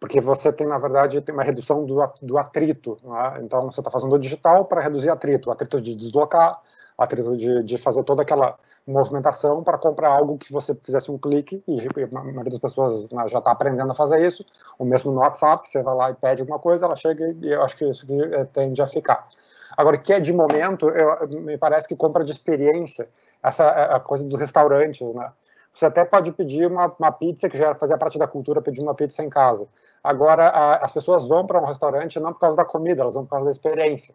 [0.01, 2.99] porque você tem, na verdade, tem uma redução do, do atrito.
[3.03, 3.41] Né?
[3.43, 6.61] Então, você está fazendo digital para reduzir atrito, atrito de deslocar,
[6.97, 11.63] atrito de, de fazer toda aquela movimentação para comprar algo que você fizesse um clique,
[11.69, 14.45] e a maioria das pessoas né, já está aprendendo a fazer isso,
[14.79, 17.63] o mesmo no WhatsApp, você vai lá e pede alguma coisa, ela chega e eu
[17.63, 19.29] acho que isso que é, tende a ficar.
[19.77, 23.09] Agora, que é de momento, eu, me parece que compra de experiência,
[23.43, 25.31] essa a coisa dos restaurantes, né?
[25.71, 28.95] Você até pode pedir uma, uma pizza, que já fazia parte da cultura, pedir uma
[28.95, 29.69] pizza em casa.
[30.03, 33.25] Agora, a, as pessoas vão para um restaurante não por causa da comida, elas vão
[33.25, 34.15] por causa da experiência.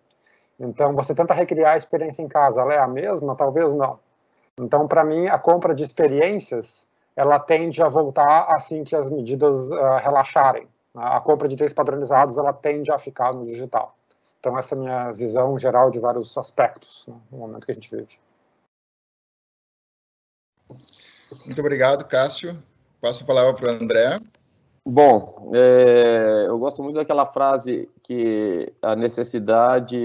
[0.60, 2.62] Então, você tenta recriar a experiência em casa.
[2.62, 3.36] Ela é a mesma?
[3.36, 4.00] Talvez não.
[4.58, 9.70] Então, para mim, a compra de experiências, ela tende a voltar assim que as medidas
[9.72, 10.68] uh, relaxarem.
[10.96, 13.96] A compra de itens padronizados, ela tende a ficar no digital.
[14.40, 17.76] Então, essa é a minha visão geral de vários aspectos né, no momento que a
[17.76, 18.20] gente vive.
[21.46, 22.62] Muito obrigado, Cássio.
[23.02, 24.20] Passo a palavra para o André.
[24.86, 29.98] Bom, é, eu gosto muito daquela frase que a necessidade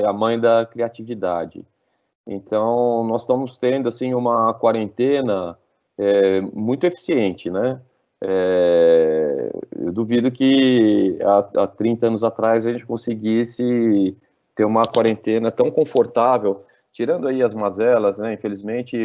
[0.00, 1.64] é a mãe da criatividade.
[2.26, 5.56] Então, nós estamos tendo assim uma quarentena
[5.96, 7.80] é, muito eficiente, né?
[8.22, 14.16] É, eu duvido que há, há 30 anos atrás a gente conseguisse
[14.54, 18.34] ter uma quarentena tão confortável, tirando aí as mazelas, né?
[18.34, 18.98] Infelizmente,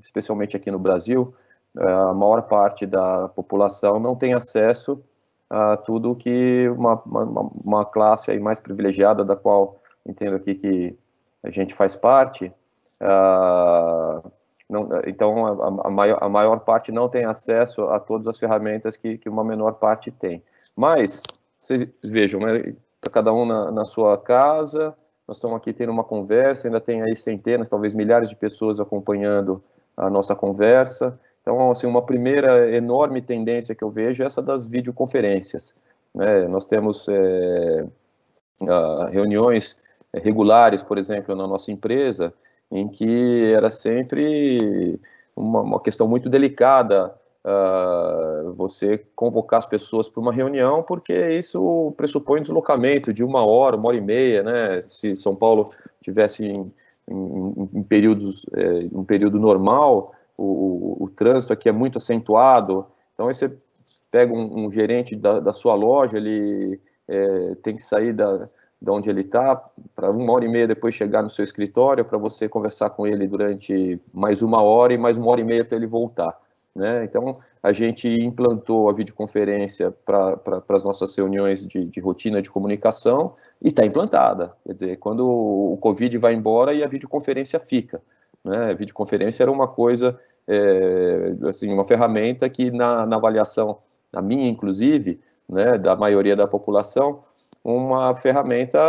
[0.00, 1.34] especialmente aqui no Brasil,
[1.78, 5.02] é, a maior parte da população não tem acesso
[5.48, 10.98] a tudo que uma, uma, uma classe aí mais privilegiada, da qual entendo aqui que
[11.42, 12.52] a gente faz parte,
[13.00, 14.30] uh,
[14.68, 18.96] não, então a, a, maior, a maior parte não tem acesso a todas as ferramentas
[18.96, 20.42] que, que uma menor parte tem.
[20.76, 21.22] Mas,
[21.58, 24.94] vocês vejam, né, tá cada um na, na sua casa,
[25.26, 29.62] nós estamos aqui tendo uma conversa, ainda tem aí centenas, talvez milhares de pessoas acompanhando
[29.96, 31.18] a nossa conversa.
[31.42, 35.74] Então, assim, uma primeira enorme tendência que eu vejo é essa das videoconferências.
[36.14, 36.46] Né?
[36.48, 37.86] Nós temos é,
[39.10, 39.78] reuniões
[40.14, 42.32] regulares, por exemplo, na nossa empresa,
[42.70, 44.98] em que era sempre
[45.34, 47.14] uma, uma questão muito delicada
[47.44, 53.76] uh, você convocar as pessoas para uma reunião, porque isso pressupõe deslocamento de uma hora,
[53.76, 54.82] uma hora e meia, né?
[54.82, 55.70] Se São Paulo
[56.02, 56.66] tivesse em,
[57.10, 62.86] em, em períodos, é, um período normal, o, o, o, trânsito aqui é muito acentuado,
[63.12, 63.56] então aí você
[64.10, 68.48] pega um, um gerente da, da, sua loja, ele é, tem que sair da,
[68.80, 69.56] da onde ele está,
[69.94, 73.26] para uma hora e meia depois chegar no seu escritório, para você conversar com ele
[73.26, 76.38] durante mais uma hora e mais uma hora e meia para ele voltar.
[76.74, 77.04] Né?
[77.04, 83.34] Então, a gente implantou a videoconferência para as nossas reuniões de, de, rotina de comunicação
[83.62, 84.54] e está implantada.
[84.66, 88.00] Quer dizer, quando o Covid vai embora e a videoconferência fica.
[88.42, 88.70] Né?
[88.70, 93.78] A videoconferência era uma coisa, é, assim, uma ferramenta que na, na avaliação,
[94.12, 97.22] a minha inclusive, né, da maioria da população,
[97.62, 98.80] uma ferramenta,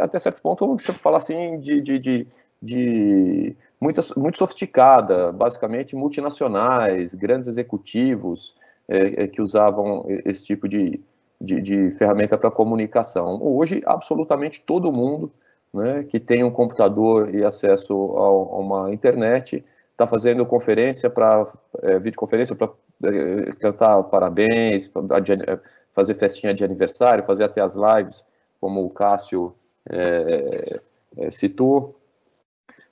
[0.00, 2.26] até certo ponto, vamos falar assim, de, de, de,
[2.60, 8.54] de muito, muito sofisticada, basicamente multinacionais, grandes executivos
[8.88, 11.00] é, é, que usavam esse tipo de,
[11.40, 13.38] de, de ferramenta para comunicação.
[13.42, 15.32] Hoje, absolutamente todo mundo
[15.72, 21.50] né, que tem um computador e acesso a, uma internet está fazendo conferência para
[21.82, 22.70] é, videoconferência para
[23.04, 25.58] é, cantar parabéns, pra, é,
[25.94, 28.26] fazer festinha de aniversário, fazer até as lives,
[28.60, 29.54] como o Cássio
[29.88, 30.80] é,
[31.18, 31.98] é, citou.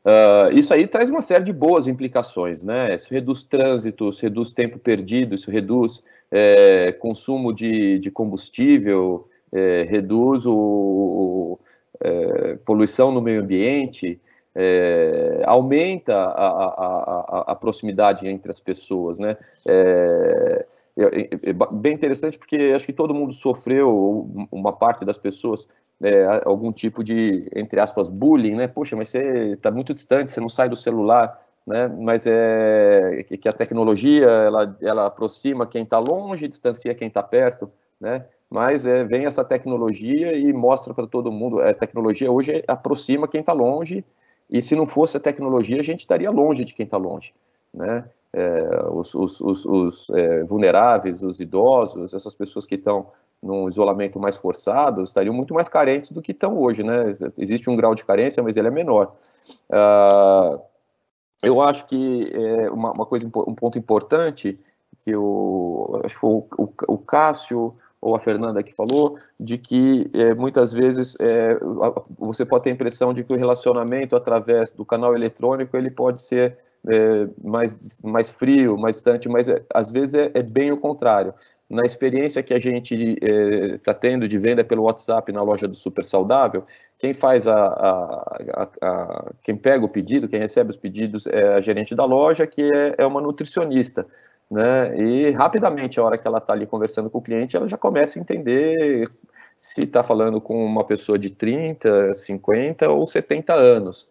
[0.04, 2.94] Uh, isso aí traz uma série de boas implicações, né?
[2.94, 9.82] Isso reduz trânsito, isso reduz tempo perdido, isso reduz é, consumo de, de combustível, é,
[9.88, 11.58] reduz o,
[12.00, 14.20] é, poluição no meio ambiente,
[14.54, 19.36] é, aumenta a, a, a, a, proximidade entre as pessoas, né?
[19.66, 20.66] É,
[20.96, 25.68] é, é, é, bem interessante porque acho que todo mundo sofreu, uma parte das pessoas,
[26.00, 28.68] é, algum tipo de, entre aspas, bullying, né?
[28.68, 31.88] Poxa, mas você está muito distante, você não sai do celular, né?
[31.88, 37.70] Mas é que a tecnologia, ela, ela aproxima quem está longe, distancia quem está perto,
[38.00, 38.26] né?
[38.48, 43.40] Mas é, vem essa tecnologia e mostra para todo mundo, a tecnologia hoje aproxima quem
[43.40, 44.04] está longe,
[44.48, 47.34] e se não fosse a tecnologia, a gente estaria longe de quem está longe,
[47.72, 48.04] né?
[48.36, 53.06] É, os, os, os, os é, vulneráveis, os idosos, essas pessoas que estão
[53.40, 57.12] num isolamento mais forçado, estariam muito mais carentes do que estão hoje, né?
[57.38, 59.14] Existe um grau de carência, mas ele é menor.
[59.70, 60.60] Uh,
[61.42, 64.58] eu acho que é uma, uma, coisa, um ponto importante
[65.00, 69.56] que o, acho que foi o, o, o Cássio ou a Fernanda que falou, de
[69.56, 71.58] que é, muitas vezes é,
[72.18, 76.20] você pode ter a impressão de que o relacionamento através do canal eletrônico ele pode
[76.20, 76.58] ser
[76.88, 81.34] é, mais, mais frio, mais distante, mas é, às vezes é, é, bem o contrário
[81.68, 83.16] na experiência que a gente
[83.72, 86.64] está eh, tendo de venda pelo WhatsApp na loja do Super Saudável,
[86.98, 91.54] quem faz a, a, a, a, quem pega o pedido, quem recebe os pedidos é
[91.54, 94.06] a gerente da loja, que é, é uma nutricionista,
[94.50, 94.96] né?
[94.98, 98.18] E rapidamente, a hora que ela está ali conversando com o cliente, ela já começa
[98.18, 99.10] a entender
[99.56, 104.06] se está falando com uma pessoa de 30, 50 ou 70 anos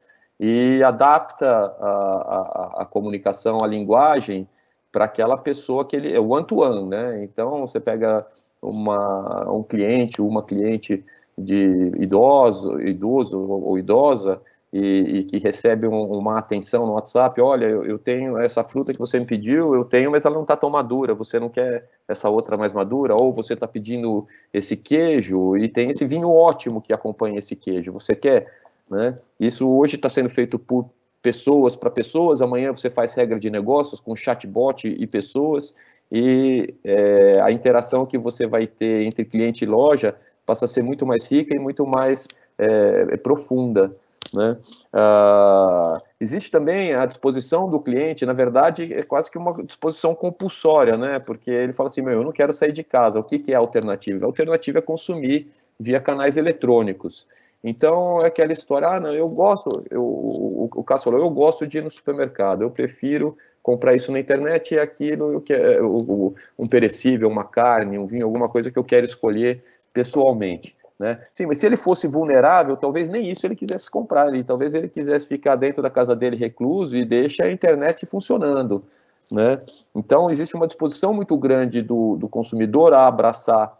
[0.45, 4.45] e adapta a, a, a comunicação, a linguagem
[4.91, 7.23] para aquela pessoa que ele é one-to-one, né?
[7.23, 8.27] Então você pega
[8.61, 11.01] uma, um cliente, uma cliente
[11.37, 14.41] de idoso, idoso ou idosa
[14.73, 18.91] e, e que recebe um, uma atenção no WhatsApp, olha, eu, eu, tenho essa fruta
[18.91, 21.87] que você me pediu, eu tenho, mas ela não está tão madura, você não quer
[22.05, 26.81] essa outra mais madura, ou você está pedindo esse queijo e tem esse vinho ótimo
[26.81, 28.51] que acompanha esse queijo, você quer,
[28.89, 29.17] né?
[29.39, 30.89] Isso hoje está sendo feito por
[31.21, 35.73] pessoas para pessoas, amanhã você faz regra de negócios com chatbot e pessoas,
[36.11, 40.15] e é, a interação que você vai ter entre cliente e loja
[40.45, 42.27] passa a ser muito mais rica e muito mais
[42.57, 43.95] é, profunda.
[44.33, 44.57] Né?
[44.91, 50.97] Ah, existe também a disposição do cliente, na verdade, é quase que uma disposição compulsória,
[50.97, 51.19] né?
[51.19, 53.55] porque ele fala assim: Meu, eu não quero sair de casa, o que, que é
[53.55, 54.25] a alternativa?
[54.25, 57.27] A alternativa é consumir via canais eletrônicos.
[57.63, 61.65] Então, é aquela história, ah, não, eu gosto, eu, o, o Cássio falou, eu gosto
[61.65, 66.67] de ir no supermercado, eu prefiro comprar isso na internet e aquilo que é um
[66.69, 70.75] perecível, uma carne, um vinho, alguma coisa que eu quero escolher pessoalmente.
[70.99, 71.19] Né?
[71.31, 74.89] Sim, mas se ele fosse vulnerável, talvez nem isso ele quisesse comprar, ali, talvez ele
[74.89, 78.83] quisesse ficar dentro da casa dele recluso e deixa a internet funcionando.
[79.31, 79.59] Né?
[79.95, 83.77] Então, existe uma disposição muito grande do, do consumidor a abraçar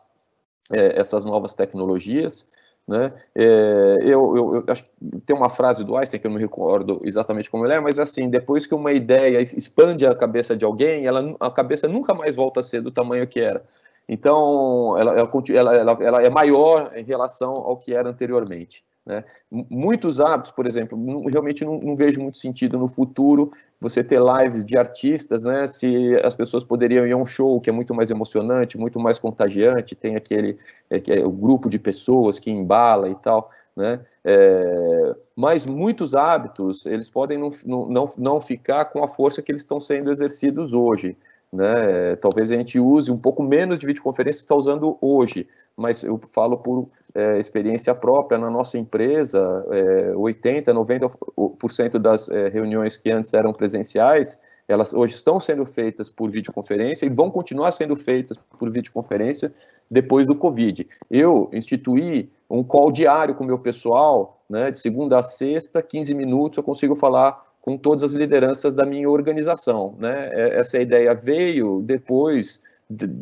[0.71, 2.47] é, essas novas tecnologias,
[2.87, 3.13] né?
[3.33, 4.89] É, eu, eu, eu, acho que
[5.25, 8.29] tem uma frase do Einstein que eu não recordo exatamente como ele é, mas assim,
[8.29, 12.59] depois que uma ideia expande a cabeça de alguém, ela, a cabeça nunca mais volta
[12.59, 13.63] a ser do tamanho que era.
[14.07, 18.83] Então, ela, ela, ela, ela é maior em relação ao que era anteriormente.
[19.05, 19.23] Né?
[19.51, 24.21] Muitos hábitos, por exemplo, não, realmente não, não, vejo muito sentido no futuro você ter
[24.21, 25.67] lives de artistas, né?
[25.67, 29.19] Se as pessoas poderiam ir a um show que é muito mais emocionante, muito mais
[29.19, 30.57] contagiante, tem aquele
[30.89, 33.99] é, é, o grupo de pessoas que embala e tal, né?
[34.23, 39.61] É, mas muitos hábitos eles podem não, não, não ficar com a força que eles
[39.61, 41.17] estão sendo exercidos hoje.
[41.51, 42.15] Né?
[42.15, 46.19] Talvez a gente use um pouco menos de videoconferência que está usando hoje, mas eu
[46.29, 53.09] falo por é, experiência própria na nossa empresa, é, 80, 90% das é, reuniões que
[53.11, 58.37] antes eram presenciais, elas hoje estão sendo feitas por videoconferência e vão continuar sendo feitas
[58.57, 59.53] por videoconferência
[59.91, 60.87] depois do Covid.
[61.11, 66.13] Eu instituí um call diário com o meu pessoal, né, de segunda a sexta, 15
[66.13, 69.95] minutos, eu consigo falar com todas as lideranças da minha organização.
[69.97, 70.29] Né?
[70.33, 72.61] É, essa ideia veio depois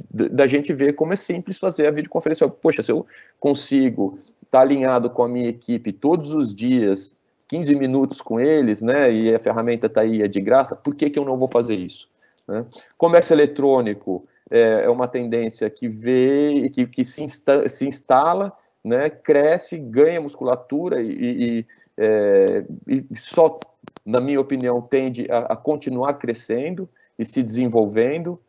[0.10, 2.48] da gente ver como é simples fazer a videoconferência.
[2.48, 3.06] Poxa, se eu
[3.40, 7.18] consigo estar tá alinhado com a minha equipe todos os dias,
[7.48, 11.10] 15 minutos com eles, né, e a ferramenta está aí, é de graça, por que,
[11.10, 12.10] que eu não vou fazer isso?
[12.48, 12.66] Né?
[12.98, 18.52] Comércio eletrônico é, é uma tendência que vê, que, que se, insta, se instala,
[18.84, 21.66] né, cresce, ganha musculatura e, e,
[21.98, 23.60] é, e só,
[24.06, 28.40] na minha opinião, tende a, a continuar crescendo e se desenvolvendo,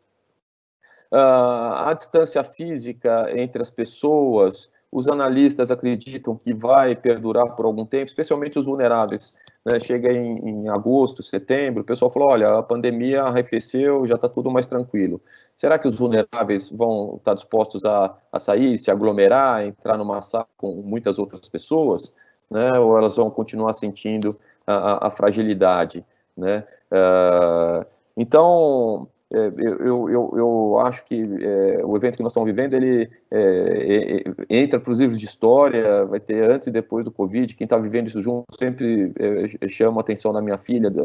[1.13, 7.85] Uh, a distância física entre as pessoas, os analistas acreditam que vai perdurar por algum
[7.85, 9.35] tempo, especialmente os vulneráveis.
[9.63, 9.79] Né?
[9.79, 14.49] Chega em, em, agosto, setembro, o pessoal falou: olha, a pandemia arrefeceu, já está tudo
[14.49, 15.21] mais tranquilo.
[15.55, 20.47] Será que os vulneráveis vão estar dispostos a, a sair, se aglomerar, entrar numa sala
[20.57, 22.11] com muitas outras pessoas?
[22.49, 22.71] Né?
[22.79, 24.35] Ou elas vão continuar sentindo
[24.65, 26.03] a, a, a fragilidade?
[26.35, 26.63] Né?
[26.91, 27.85] Uh,
[28.17, 34.23] então, eu, eu, eu, acho que é, o evento que nós estamos vivendo, ele é,
[34.49, 37.65] é entra para os livros de história, vai ter antes e depois do Covid, quem
[37.65, 41.03] está vivendo isso junto sempre é, chama a atenção da minha filha, da,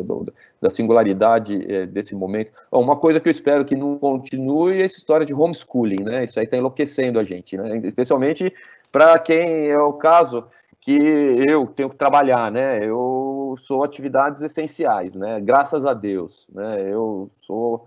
[0.61, 2.53] da singularidade é, desse momento.
[2.71, 6.25] Bom, uma coisa que eu espero que não continue é essa história de homeschooling, né?
[6.25, 7.79] Isso aí está enlouquecendo a gente, né?
[7.85, 8.53] Especialmente
[8.93, 10.45] para quem é o caso
[10.81, 12.85] que eu tenho que trabalhar, né?
[12.85, 15.41] Eu sou atividades essenciais, né?
[15.41, 16.81] Graças a Deus, né?
[16.83, 17.87] Eu sou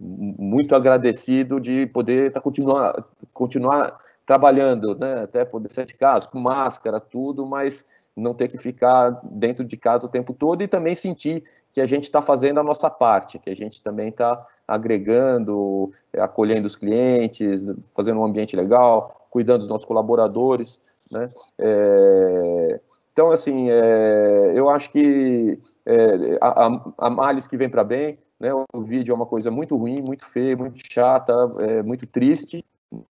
[0.00, 5.22] muito agradecido de poder tá, continuar, continuar trabalhando, né?
[5.22, 7.84] Até poder sair de casa com máscara, tudo, mas
[8.16, 11.86] não ter que ficar dentro de casa o tempo todo e também sentir que a
[11.86, 17.66] gente está fazendo a nossa parte, que a gente também está agregando, acolhendo os clientes,
[17.94, 20.80] fazendo um ambiente legal, cuidando dos nossos colaboradores,
[21.10, 21.28] né?
[21.58, 22.80] É,
[23.12, 28.50] então, assim, é, eu acho que é, a, a males que vem para bem, né?
[28.72, 31.32] O vídeo é uma coisa muito ruim, muito feia, muito chata,
[31.62, 32.64] é, muito triste,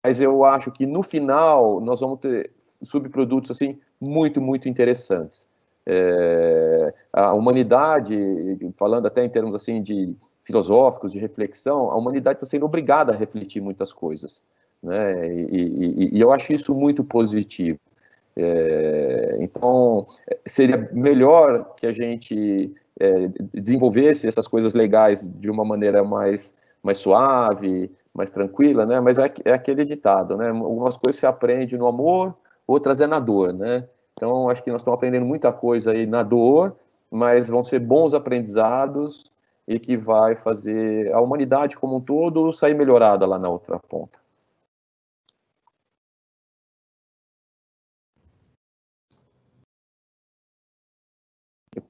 [0.03, 2.51] mas eu acho que no final nós vamos ter
[2.83, 5.49] subprodutos assim muito, muito interessantes.
[5.87, 8.17] É, a humanidade,
[8.77, 10.15] falando até em termos assim de
[10.45, 14.45] filosóficos, de reflexão, a humanidade está sendo obrigada a refletir muitas coisas,
[14.83, 15.27] né?
[15.35, 17.79] E, e, e eu acho isso muito positivo.
[18.35, 20.07] É, então,
[20.47, 26.99] seria melhor que a gente é, desenvolvesse essas coisas legais de uma maneira mais, mais
[26.99, 29.01] suave, mais tranquila, né?
[29.01, 30.51] Mas é, é aquele ditado, né?
[30.51, 32.35] Algumas coisas se aprende no amor,
[32.67, 33.87] outras é na dor, né?
[34.15, 36.77] Então, acho que nós estamos aprendendo muita coisa aí na dor,
[37.11, 39.33] mas vão ser bons aprendizados
[39.67, 44.22] e que vai fazer a humanidade como um todo sair melhorada lá na outra ponta.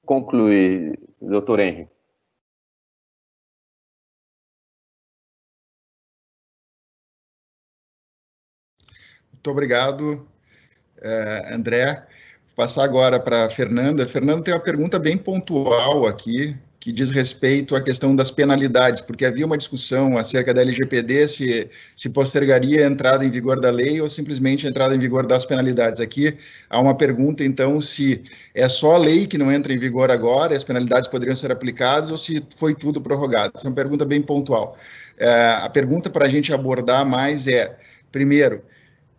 [0.05, 1.89] Concluir, doutor Henry?
[9.33, 10.28] Muito obrigado,
[10.99, 11.95] eh, André.
[12.47, 14.07] Vou passar agora para a Fernanda.
[14.07, 19.24] Fernanda tem uma pergunta bem pontual aqui, que diz respeito à questão das penalidades, porque
[19.24, 24.01] havia uma discussão acerca da LGPD se, se postergaria a entrada em vigor da lei
[24.01, 26.01] ou simplesmente a entrada em vigor das penalidades.
[26.01, 26.37] Aqui
[26.68, 28.20] há uma pergunta, então, se
[28.53, 32.11] é só a lei que não entra em vigor agora, as penalidades poderiam ser aplicadas
[32.11, 33.53] ou se foi tudo prorrogado.
[33.55, 34.76] Essa é uma pergunta bem pontual.
[35.16, 37.78] É, a pergunta para a gente abordar mais é,
[38.11, 38.61] primeiro,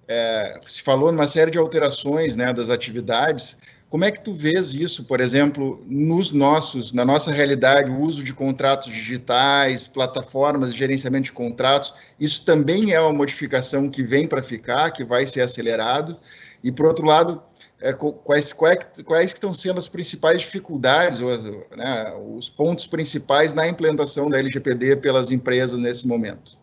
[0.06, 3.58] é, se falou numa série de alterações né, das atividades,
[3.94, 8.24] como é que tu vês isso, por exemplo, nos nossos, na nossa realidade, o uso
[8.24, 14.26] de contratos digitais, plataformas de gerenciamento de contratos, isso também é uma modificação que vem
[14.26, 16.18] para ficar, que vai ser acelerado.
[16.64, 17.40] E por outro lado,
[17.80, 21.20] é, quais, quais, quais estão sendo as principais dificuldades,
[21.78, 26.58] né, os pontos principais na implementação da LGPD pelas empresas nesse momento?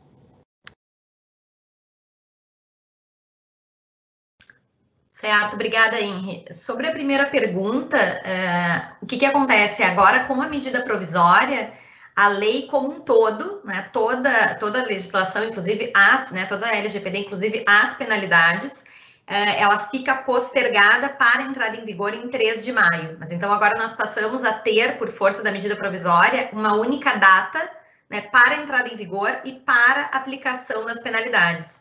[5.20, 6.46] Certo, obrigada, Henri.
[6.54, 11.74] Sobre a primeira pergunta, é, o que, que acontece agora com a medida provisória?
[12.16, 16.74] A lei como um todo, né, toda, toda a legislação, inclusive as, né, toda a
[16.74, 18.82] LGPD, inclusive as penalidades,
[19.26, 23.18] é, ela fica postergada para entrada em vigor em 3 de maio.
[23.20, 27.70] Mas então agora nós passamos a ter, por força da medida provisória, uma única data
[28.08, 31.79] né, para entrada em vigor e para aplicação das penalidades.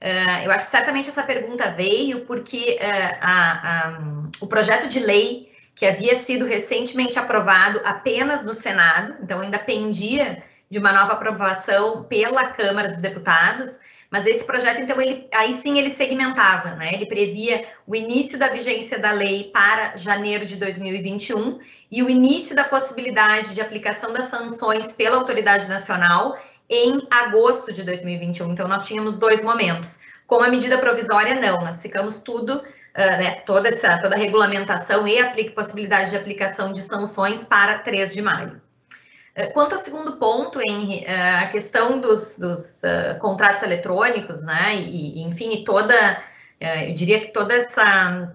[0.00, 3.98] Uh, eu acho que certamente essa pergunta veio porque uh, a, a,
[4.40, 10.42] o projeto de lei que havia sido recentemente aprovado apenas no Senado, então ainda pendia
[10.70, 13.78] de uma nova aprovação pela Câmara dos Deputados,
[14.10, 16.92] mas esse projeto, então, ele, aí sim ele segmentava, né?
[16.92, 22.56] Ele previa o início da vigência da lei para janeiro de 2021 e o início
[22.56, 26.36] da possibilidade de aplicação das sanções pela autoridade nacional
[26.70, 28.52] em agosto de 2021.
[28.52, 29.98] Então, nós tínhamos dois momentos.
[30.26, 35.06] Com a medida provisória, não, nós ficamos tudo, uh, né, toda essa toda a regulamentação
[35.08, 38.62] e a possibilidade de aplicação de sanções para 3 de maio.
[39.36, 42.80] Uh, quanto ao segundo ponto, Henry, uh, a questão dos, dos
[43.20, 46.22] contratos eletrônicos, né, e, e enfim, toda,
[46.60, 48.32] eu diria que toda essa,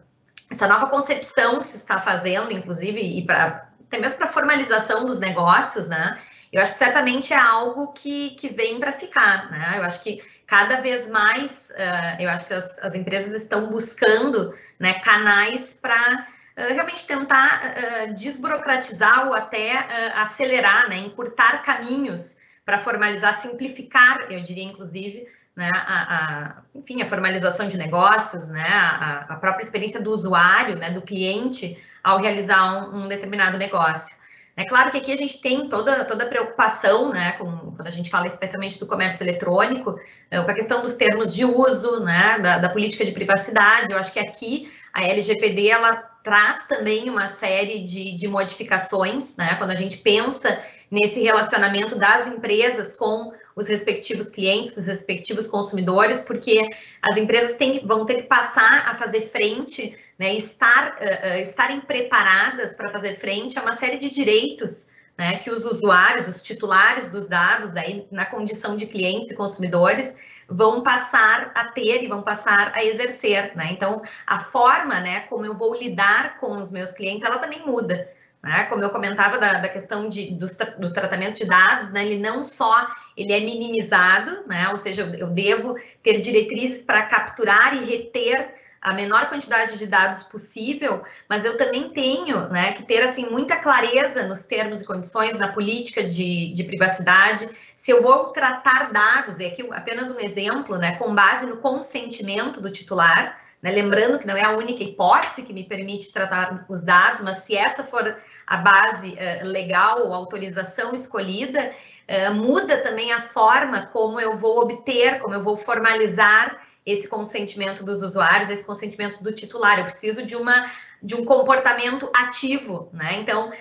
[0.51, 5.19] essa nova concepção que se está fazendo, inclusive, e para até mesmo para formalização dos
[5.19, 6.19] negócios, né,
[6.55, 9.73] eu acho que certamente é algo que, que vem para ficar, né?
[9.75, 14.57] Eu acho que cada vez mais, uh, eu acho que as, as, empresas estão buscando
[14.79, 16.25] né, canais para
[16.57, 19.73] uh, realmente tentar uh, desburocratizar ou até
[20.15, 25.27] acelerar, né, encurtar caminhos para formalizar, simplificar, eu diria, inclusive,
[25.57, 30.77] né, a, a, enfim, a formalização de negócios, né, a, a, própria experiência do usuário,
[30.77, 34.15] né, do cliente, ao realizar um, um determinado negócio.
[34.57, 37.91] É claro que aqui a gente tem toda, toda a preocupação, né, com, quando a
[37.91, 39.99] gente fala especialmente do comércio eletrônico,
[40.31, 43.91] é, com a questão dos termos de uso, né, da, da, política de privacidade.
[43.91, 49.55] Eu acho que aqui a LGPD ela traz também uma série de, de modificações, né,
[49.55, 50.57] quando a gente pensa
[50.89, 56.69] nesse relacionamento das empresas com os respectivos clientes, os respectivos consumidores, porque
[57.01, 62.75] as empresas têm, vão ter que passar a fazer frente, né, estar, uh, estarem preparadas
[62.75, 64.87] para fazer frente a uma série de direitos
[65.17, 70.15] né, que os usuários, os titulares dos dados, daí, na condição de clientes e consumidores,
[70.47, 73.55] vão passar a ter e vão passar a exercer.
[73.55, 73.69] Né?
[73.71, 78.09] Então, a forma né, como eu vou lidar com os meus clientes, ela também muda.
[78.45, 78.65] Né?
[78.65, 80.45] Como eu comentava da, da questão de, do,
[80.77, 82.05] do, tratamento de dados, né?
[82.05, 82.87] ele não só
[83.17, 84.69] ele é minimizado, né?
[84.69, 89.87] ou seja, eu, eu devo ter diretrizes para capturar e reter a menor quantidade de
[89.87, 94.85] dados possível, mas eu também tenho né, que ter assim muita clareza nos termos e
[94.85, 97.49] condições na política de, de privacidade.
[97.75, 102.61] Se eu vou tratar dados, e aqui apenas um exemplo, né, com base no consentimento
[102.61, 106.83] do titular, né, lembrando que não é a única hipótese que me permite tratar os
[106.83, 108.15] dados, mas se essa for
[108.45, 111.71] a base uh, legal ou autorização escolhida,
[112.07, 117.83] uh, muda também a forma como eu vou obter, como eu vou formalizar esse consentimento
[117.83, 119.79] dos usuários, esse consentimento do titular.
[119.79, 120.71] Eu preciso de uma
[121.01, 123.19] de um comportamento ativo, né?
[123.19, 123.53] Então, uh,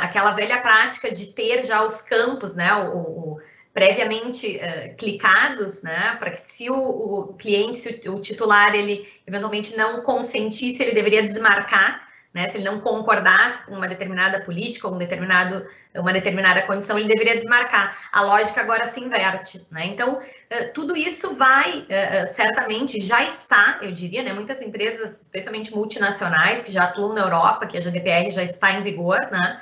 [0.00, 2.74] aquela velha prática de ter já os campos, né?
[2.74, 3.40] O, o
[3.72, 6.16] previamente uh, clicados, né?
[6.18, 10.92] Para que se o, o cliente, se o, o titular, ele eventualmente não consentisse, ele
[10.92, 12.48] deveria desmarcar né?
[12.48, 17.08] Se ele não concordasse com uma determinada política ou um determinado, uma determinada condição, ele
[17.08, 17.96] deveria desmarcar.
[18.10, 19.60] A lógica agora se inverte.
[19.70, 19.86] Né?
[19.86, 24.32] Então, eh, tudo isso vai, eh, eh, certamente, já está, eu diria, né?
[24.32, 28.82] muitas empresas, especialmente multinacionais, que já atuam na Europa, que a GDPR já está em
[28.82, 29.60] vigor, né?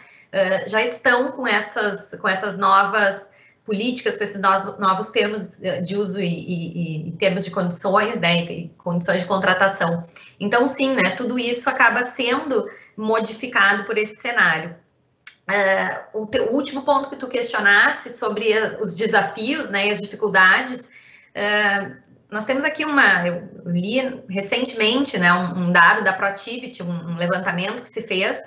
[0.69, 3.29] já estão com essas, com essas novas
[3.67, 9.23] políticas, com esses novos, termos de uso e, e, e, termos de condições, né, condições
[9.23, 10.05] de contratação.
[10.41, 12.67] Então, sim, né, tudo isso acaba sendo
[12.97, 14.75] modificado por esse cenário.
[15.49, 20.01] Uh, o, o, último ponto que tu questionasse sobre as, os desafios né, e as
[20.01, 20.89] dificuldades,
[21.35, 21.97] uh,
[22.31, 27.17] nós temos aqui uma, eu li recentemente né, um, um dado da Protivity, um, um
[27.17, 28.41] levantamento que se fez,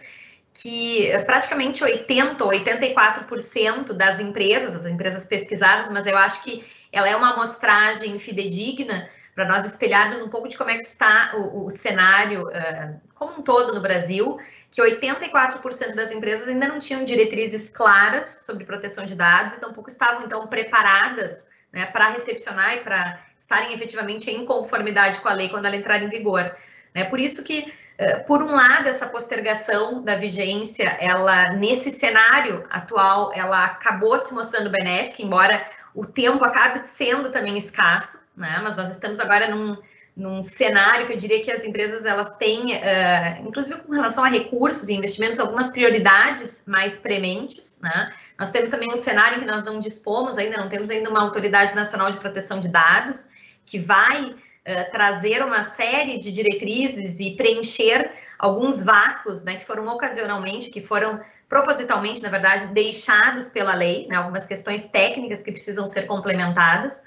[0.53, 7.09] que praticamente 80 ou 84% das empresas, das empresas pesquisadas, mas eu acho que ela
[7.09, 11.65] é uma amostragem fidedigna para nós espelharmos um pouco de como é que está o,
[11.65, 14.39] o cenário uh, como um todo no Brasil,
[14.71, 19.89] que 84% das empresas ainda não tinham diretrizes claras sobre proteção de dados e tampouco
[19.89, 25.49] estavam, então, preparadas né, para recepcionar e para estarem efetivamente em conformidade com a lei
[25.49, 26.55] quando ela entrar em vigor.
[26.93, 27.03] Né?
[27.05, 33.31] Por isso que eh, por um lado, essa postergação da vigência, ela nesse cenário atual,
[33.33, 38.59] ela acabou se mostrando benéfica, embora o tempo acabe sendo também escasso, né?
[38.63, 39.77] Mas nós estamos agora num,
[40.15, 44.27] num cenário que eu diria que as empresas elas têm, uh, inclusive com relação a
[44.27, 48.13] recursos e investimentos, algumas prioridades mais prementes, né?
[48.37, 51.21] Nós temos também um cenário em que nós não dispomos ainda, não temos ainda uma
[51.21, 53.27] autoridade nacional de proteção de dados
[53.65, 59.87] que vai uh, trazer uma série de diretrizes e preencher alguns vácuos, né, que foram
[59.87, 65.85] ocasionalmente, que foram propositalmente, na verdade, deixados pela lei, né, algumas questões técnicas que precisam
[65.85, 67.03] ser complementadas.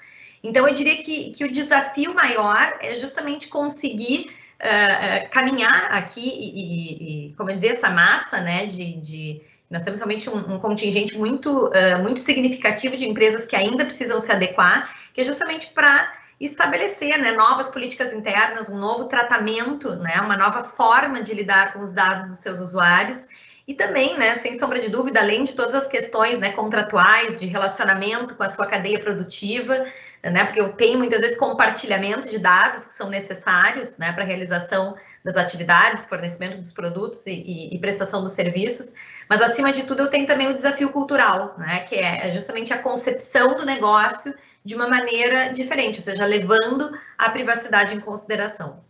[0.47, 4.31] Então, eu diria que, que o desafio maior é justamente conseguir
[4.61, 9.83] uh, caminhar aqui e, e, e, como eu dizer, essa massa, né, de, de nós
[9.83, 14.31] temos realmente um, um contingente muito, uh, muito significativo de empresas que ainda precisam se
[14.31, 20.37] adequar, que é justamente para estabelecer né, novas políticas internas, um novo tratamento, né, uma
[20.37, 23.27] nova forma de lidar com os dados dos seus usuários.
[23.67, 27.47] E também, né, sem sombra de dúvida, além de todas as questões né, contratuais, de
[27.47, 29.85] relacionamento com a sua cadeia produtiva,
[30.23, 34.95] né, porque eu tenho muitas vezes compartilhamento de dados que são necessários né, para realização
[35.23, 38.95] das atividades, fornecimento dos produtos e, e, e, prestação dos serviços,
[39.29, 42.81] mas acima de tudo eu tenho também o desafio cultural, né, que é justamente a
[42.81, 48.83] concepção do negócio de uma maneira diferente, ou seja, levando a privacidade em consideração.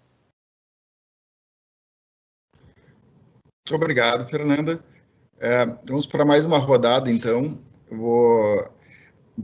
[3.68, 4.84] Muito obrigado, Fernanda.
[5.40, 7.60] É, vamos para mais uma rodada, então.
[7.92, 8.74] Eu vou...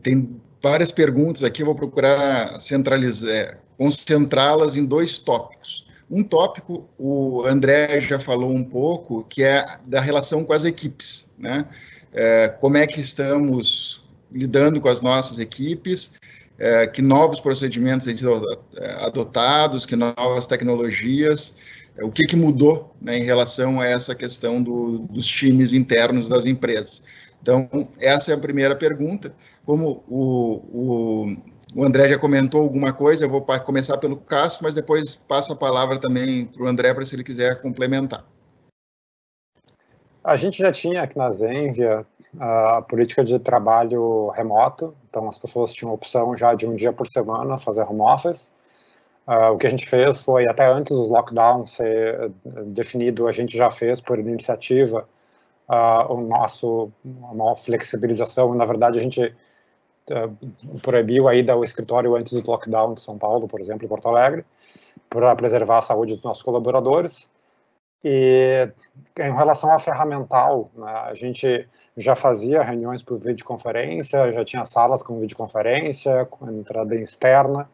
[0.01, 5.85] Tem várias perguntas aqui, eu vou procurar centralizar, é, concentrá-las em dois tópicos.
[6.09, 11.29] Um tópico, o André já falou um pouco, que é da relação com as equipes,
[11.37, 11.65] né?
[12.13, 16.13] É, como é que estamos lidando com as nossas equipes,
[16.57, 18.41] é, que novos procedimentos têm sido
[18.77, 21.53] é, adotados, que novas tecnologias
[22.01, 26.45] o que, que mudou né, em relação a essa questão do, dos times internos das
[26.45, 27.03] empresas.
[27.43, 27.67] Então,
[27.99, 29.35] essa é a primeira pergunta.
[29.65, 31.35] Como o, o,
[31.75, 35.55] o André já comentou alguma coisa, eu vou começar pelo Cássio, mas depois passo a
[35.55, 38.23] palavra também para o André, para se ele quiser complementar.
[40.23, 42.05] A gente já tinha aqui na Zenvia
[42.39, 47.07] a política de trabalho remoto, então as pessoas tinham opção já de um dia por
[47.07, 48.53] semana fazer home office.
[49.27, 52.31] Uh, o que a gente fez foi, até antes dos lockdowns ser
[52.67, 55.05] definido, a gente já fez por iniciativa
[55.73, 58.53] uh, o nosso, uma flexibilização.
[58.53, 59.33] Na verdade, a gente
[60.11, 64.07] uh, proibiu a ida escritório antes do lockdown de São Paulo, por exemplo, em Porto
[64.07, 64.45] Alegre,
[65.09, 67.29] para preservar a saúde dos nossos colaboradores.
[68.03, 68.69] E
[69.17, 75.01] em relação ao ferramental, né, a gente já fazia reuniões por videoconferência, já tinha salas
[75.01, 77.65] com videoconferência, com entrada externa,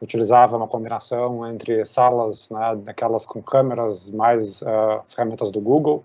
[0.00, 6.02] utilizava uma combinação entre salas, né, daquelas com câmeras, mais uh, ferramentas do Google,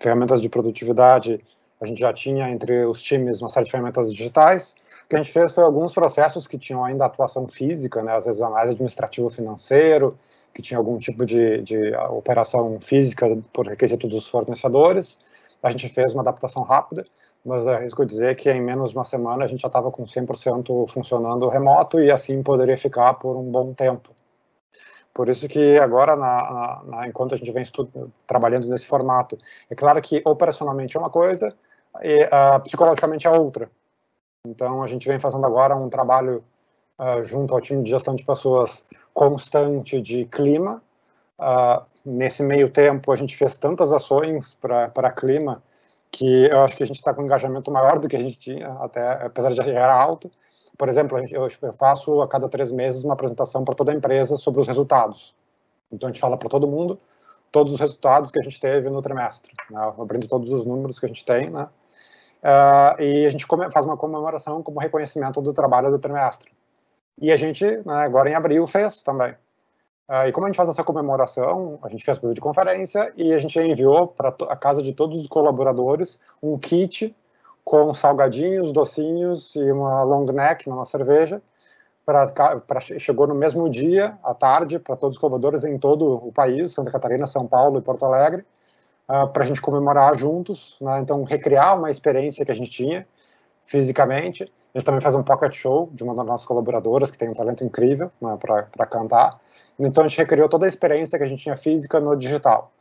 [0.00, 1.40] ferramentas de produtividade,
[1.80, 4.74] a gente já tinha entre os times uma série de ferramentas digitais.
[5.04, 8.26] O que a gente fez foi alguns processos que tinham ainda atuação física, né, às
[8.26, 10.18] vezes mais administrativo financeiro,
[10.52, 15.24] que tinha algum tipo de, de operação física por requisito dos fornecedores.
[15.62, 17.06] A gente fez uma adaptação rápida,
[17.44, 20.88] mas arrisco dizer que em menos de uma semana a gente já estava com 100%
[20.88, 24.10] funcionando remoto e assim poderia ficar por um bom tempo.
[25.14, 27.64] Por isso que agora, na, na, enquanto a gente vem
[28.26, 29.36] trabalhando nesse formato,
[29.68, 31.52] é claro que operacionalmente é uma coisa
[32.02, 33.70] e uh, psicologicamente é outra.
[34.46, 36.44] Então, a gente vem fazendo agora um trabalho
[36.98, 40.82] uh, junto ao time de gestão de pessoas constante de clima.
[41.38, 45.62] Uh, nesse meio tempo, a gente fez tantas ações para clima
[46.10, 48.38] que eu acho que a gente está com um engajamento maior do que a gente
[48.38, 50.30] tinha, até apesar de já era alto.
[50.78, 54.60] Por exemplo, eu faço a cada três meses uma apresentação para toda a empresa sobre
[54.60, 55.34] os resultados.
[55.90, 56.98] Então, a gente fala para todo mundo
[57.50, 59.92] todos os resultados que a gente teve no trimestre, né?
[59.98, 61.68] abrindo todos os números que a gente tem, né?
[62.42, 66.52] Uh, e a gente faz uma comemoração como reconhecimento do trabalho do trimestre.
[67.20, 69.32] E a gente, né, agora em abril, fez também.
[70.08, 73.38] Uh, e como a gente faz essa comemoração, a gente fez por videoconferência e a
[73.38, 77.14] gente enviou para a casa de todos os colaboradores um kit
[77.68, 81.42] com salgadinhos, docinhos e uma long neck, uma cerveja.
[82.06, 86.32] Pra, pra, chegou no mesmo dia, à tarde, para todos os colaboradores em todo o
[86.32, 90.78] país, Santa Catarina, São Paulo e Porto Alegre, uh, ah, para a gente comemorar juntos,
[90.80, 90.98] né?
[91.00, 93.06] então recriar uma experiência que a gente tinha
[93.60, 94.44] fisicamente.
[94.74, 97.34] A gente também faz um pocket show de uma das nossas colaboradoras que tem um
[97.34, 99.38] talento incrível né, para cantar.
[99.78, 102.72] Então a gente recriou toda a experiência que a gente tinha física no digital.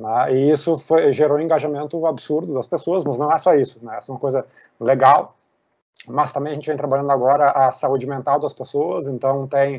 [0.00, 0.34] Né?
[0.34, 3.96] E isso foi, gerou um engajamento absurdo das pessoas, mas não é só isso, né?
[3.98, 4.46] Essa é uma coisa
[4.80, 5.36] legal,
[6.06, 9.78] mas também a gente vem trabalhando agora a saúde mental das pessoas, então tem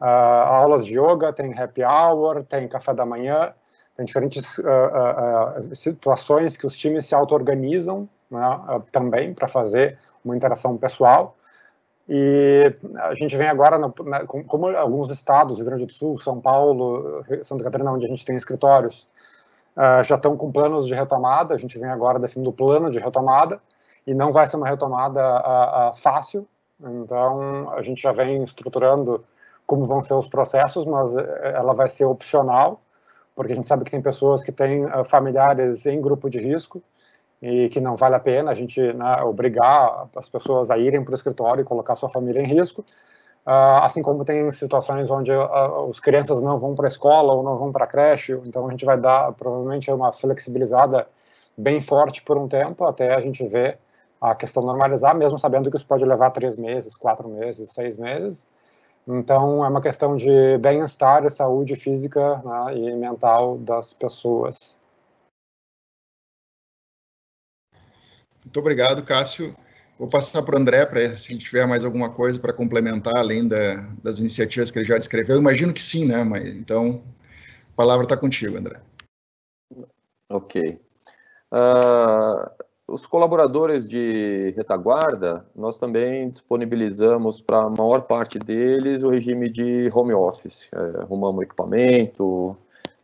[0.00, 3.52] uh, aulas de yoga, tem happy hour, tem café da manhã,
[3.96, 8.40] tem diferentes uh, uh, situações que os times se auto-organizam né,
[8.92, 11.36] também para fazer uma interação pessoal.
[12.08, 16.40] E a gente vem agora, no, na, como alguns estados, Rio Grande do Sul, São
[16.40, 19.06] Paulo, Santa Catarina, onde a gente tem escritórios,
[19.76, 21.54] uh, já estão com planos de retomada.
[21.54, 23.60] A gente vem agora definindo o plano de retomada
[24.06, 26.46] e não vai ser uma retomada uh, uh, fácil.
[26.80, 29.24] Então, a gente já vem estruturando
[29.66, 32.80] como vão ser os processos, mas eh, ela vai ser opcional,
[33.36, 36.82] porque a gente sabe que tem pessoas que têm familiares em grupo de risco
[37.40, 41.12] e que não vale a pena a gente né, obrigar as pessoas a irem para
[41.12, 42.84] o escritório e colocar sua família em risco.
[43.46, 47.42] Uh, assim como tem situações onde uh, as crianças não vão para a escola ou
[47.42, 51.08] não vão para a creche, então a gente vai dar provavelmente uma flexibilizada
[51.56, 53.78] bem forte por um tempo até a gente ver
[54.20, 58.46] a questão normalizar, mesmo sabendo que isso pode levar três meses, quatro meses, seis meses.
[59.08, 64.78] Então é uma questão de bem-estar e saúde física né, e mental das pessoas.
[68.44, 69.54] Muito obrigado, Cássio.
[70.00, 73.86] Vou passar para o André, para se tiver mais alguma coisa para complementar, além da,
[74.02, 75.36] das iniciativas que ele já descreveu.
[75.36, 76.24] Eu imagino que sim, né?
[76.24, 77.02] Mas, então,
[77.74, 78.80] a palavra está contigo, André.
[80.30, 80.80] Ok.
[81.52, 89.50] Uh, os colaboradores de retaguarda, nós também disponibilizamos para a maior parte deles o regime
[89.50, 90.66] de home office.
[90.72, 92.56] É, arrumamos equipamento,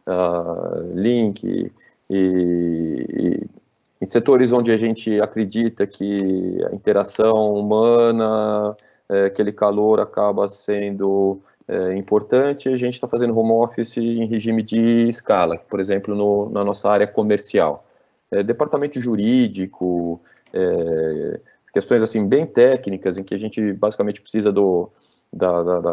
[0.09, 1.71] uh, link e,
[2.09, 3.66] e
[4.01, 8.77] em setores onde a gente acredita que a interação humana,
[9.09, 14.63] é, aquele calor acaba sendo é, importante, a gente está fazendo home office em regime
[14.63, 17.85] de escala, por exemplo, no, na nossa área comercial.
[18.31, 20.21] É, departamento jurídico,
[20.53, 21.41] é,
[21.73, 24.91] questões assim bem técnicas, em que a gente basicamente precisa do,
[25.33, 25.93] da, da, da,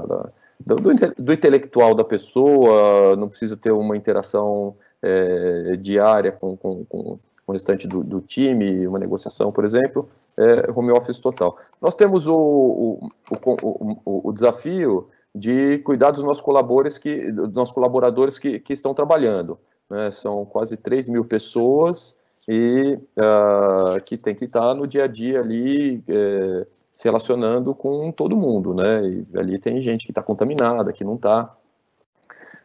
[0.59, 0.75] do,
[1.17, 7.51] do, intelectual da pessoa, não precisa ter uma interação é, diária com, com, com, o
[7.51, 11.57] restante do, do, time, uma negociação, por exemplo, é home office total.
[11.81, 13.09] Nós temos o, o,
[14.05, 18.93] o, o desafio de cuidar dos nossos colaboradores que, dos nossos colaboradores que, que estão
[18.93, 19.57] trabalhando.
[19.89, 20.11] Né?
[20.11, 25.39] São quase 3 mil pessoas e uh, que tem que estar no dia a dia
[25.39, 29.01] ali é, se relacionando com todo mundo, né?
[29.05, 31.55] E ali tem gente que está contaminada, que não está.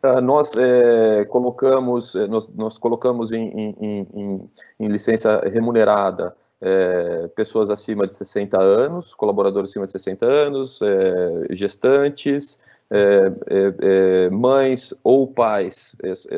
[0.02, 7.28] Uh, nós é, colocamos, é, nós, nós, colocamos em, em, em, em licença remunerada é,
[7.28, 15.26] pessoas acima de 60 anos, colaboradores acima de 60 anos, é, gestantes, é, mães ou
[15.26, 15.94] pais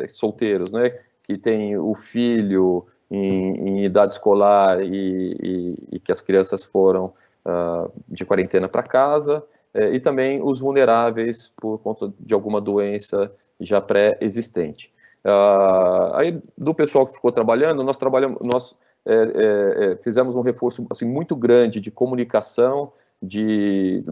[0.08, 0.90] solteiros, né,
[1.22, 7.12] que têm o filho em, em idade escolar e, e, e, que as crianças foram
[7.44, 9.44] uh, de quarentena para casa,
[9.92, 13.30] e também os vulneráveis por conta de alguma doença
[13.60, 14.92] já pré-existente.
[15.24, 20.40] Uh, aí, do pessoal que ficou trabalhando, nós trabalhamos, nós é, é, é, fizemos um
[20.40, 22.92] reforço assim, muito grande de comunicação,
[23.22, 24.02] de,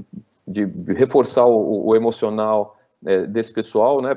[0.47, 4.17] de reforçar o, o emocional é, desse pessoal, né?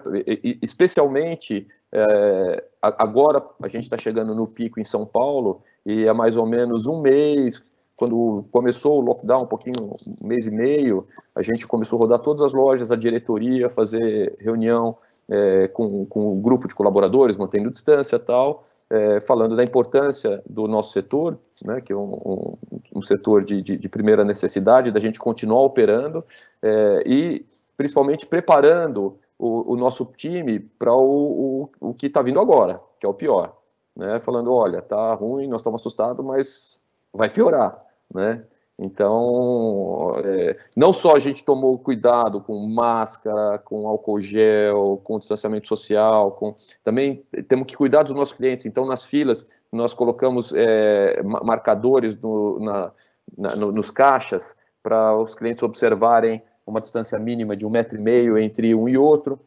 [0.62, 6.36] Especialmente é, agora a gente está chegando no pico em São Paulo e há mais
[6.36, 7.62] ou menos um mês,
[7.96, 11.06] quando começou o lockdown, um pouquinho, um mês e meio,
[11.36, 14.98] a gente começou a rodar todas as lojas, a diretoria, fazer reunião
[15.32, 20.68] é, com, com um grupo de colaboradores, mantendo distância tal, é, falando da importância do
[20.68, 22.58] nosso setor, né, que é um, um,
[22.98, 26.26] um setor de, de, de, primeira necessidade, da gente continuar operando
[26.62, 27.46] é, e
[27.78, 33.06] principalmente preparando o, o nosso time para o, o, o, que está vindo agora, que
[33.06, 33.58] é o pior.
[33.96, 36.82] Né, falando, olha, tá ruim, nós estamos assustados, mas
[37.14, 37.82] vai piorar,
[38.14, 38.44] né?
[38.84, 45.68] Então, é, não só a gente tomou cuidado com máscara, com álcool gel, com distanciamento
[45.68, 48.66] social, com, também temos que cuidar dos nossos clientes.
[48.66, 52.92] Então, nas filas, nós colocamos é, marcadores no, na,
[53.38, 58.02] na, no, nos caixas para os clientes observarem uma distância mínima de um metro e
[58.02, 59.40] meio entre um e outro,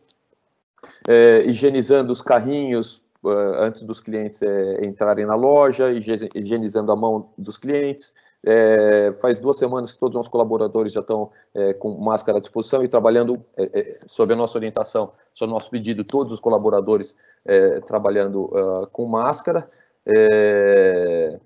[1.08, 7.30] é, higienizando os carrinhos uh, antes dos clientes é, entrarem na loja, higienizando a mão
[7.36, 8.12] dos clientes,
[8.44, 12.40] é, faz duas semanas que todos os nossos colaboradores já estão é, com máscara à
[12.40, 16.40] disposição e trabalhando é, é sob a nossa orientação, sob o nosso pedido, todos os
[16.40, 19.70] colaboradores é, trabalhando uh, com máscara.
[20.06, 21.40] É,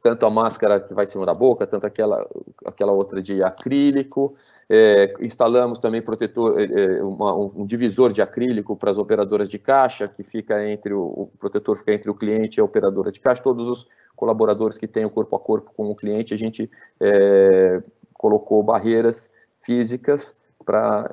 [0.00, 2.26] tanto a máscara que vai em cima da boca, tanto aquela,
[2.64, 4.34] aquela outra de acrílico.
[4.68, 10.08] É, instalamos também protetor, é, uma, um divisor de acrílico para as operadoras de caixa,
[10.08, 13.42] que fica entre o, o, protetor fica entre o cliente e a operadora de caixa.
[13.42, 16.70] Todos os colaboradores que têm o corpo a corpo com o cliente, a gente
[17.00, 17.82] é,
[18.14, 19.30] colocou barreiras
[19.62, 21.10] físicas para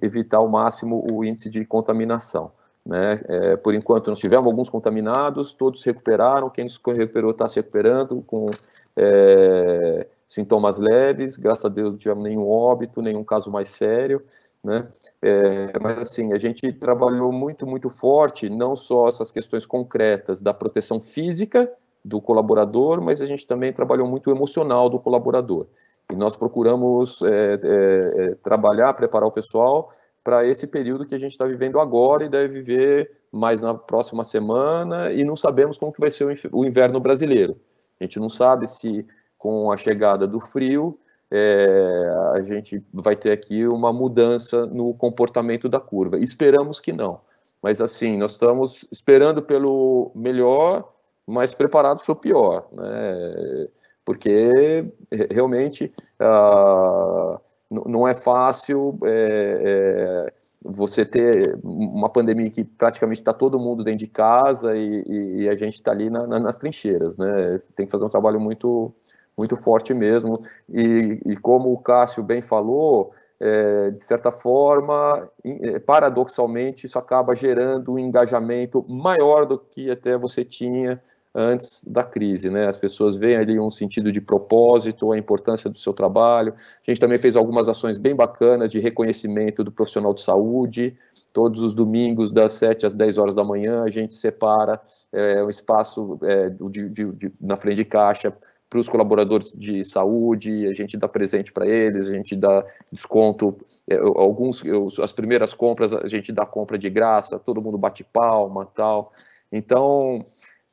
[0.00, 2.52] evitar ao máximo o índice de contaminação.
[2.90, 3.20] Né?
[3.28, 8.20] É, por enquanto, nós tivemos alguns contaminados, todos recuperaram, quem se recuperou está se recuperando
[8.26, 8.50] com
[8.96, 14.20] é, sintomas leves, graças a Deus não tivemos nenhum óbito, nenhum caso mais sério,
[14.62, 14.88] né?
[15.22, 20.52] É, mas assim, a gente trabalhou muito, muito forte, não só essas questões concretas da
[20.52, 21.72] proteção física,
[22.04, 25.66] do colaborador, mas a gente também trabalhou muito o emocional do colaborador.
[26.10, 31.18] E nós procuramos é, é, é trabalhar, preparar o pessoal para esse período que a
[31.18, 35.92] gente está vivendo agora e deve viver mais na próxima semana e não sabemos como
[35.92, 37.56] que vai ser o inverno brasileiro.
[38.00, 39.06] A gente não sabe se
[39.38, 40.98] com a chegada do frio
[41.30, 46.18] é, a gente vai ter aqui uma mudança no comportamento da curva.
[46.18, 47.20] Esperamos que não.
[47.62, 50.90] Mas assim, nós estamos esperando pelo melhor
[51.30, 53.68] mas preparados para o pior, né?
[54.04, 54.92] Porque
[55.30, 57.40] realmente uh,
[57.70, 60.32] não é fácil é, é,
[60.62, 65.48] você ter uma pandemia que praticamente está todo mundo dentro de casa e, e, e
[65.48, 67.60] a gente está ali na, na, nas trincheiras, né?
[67.76, 68.92] Tem que fazer um trabalho muito
[69.36, 70.42] muito forte mesmo.
[70.68, 77.34] E, e como o Cássio bem falou, é, de certa forma, é, paradoxalmente, isso acaba
[77.34, 81.00] gerando um engajamento maior do que até você tinha
[81.34, 82.66] antes da crise, né?
[82.66, 86.54] As pessoas veem ali um sentido de propósito, a importância do seu trabalho.
[86.54, 90.96] A gente também fez algumas ações bem bacanas de reconhecimento do profissional de saúde.
[91.32, 94.80] Todos os domingos, das 7 às 10 horas da manhã, a gente separa
[95.12, 98.34] é, um espaço é, de, de, de, na frente de caixa
[98.68, 103.58] para os colaboradores de saúde, a gente dá presente para eles, a gente dá desconto,
[103.88, 104.62] é, alguns,
[105.00, 109.12] as primeiras compras a gente dá compra de graça, todo mundo bate palma tal.
[109.50, 110.20] Então,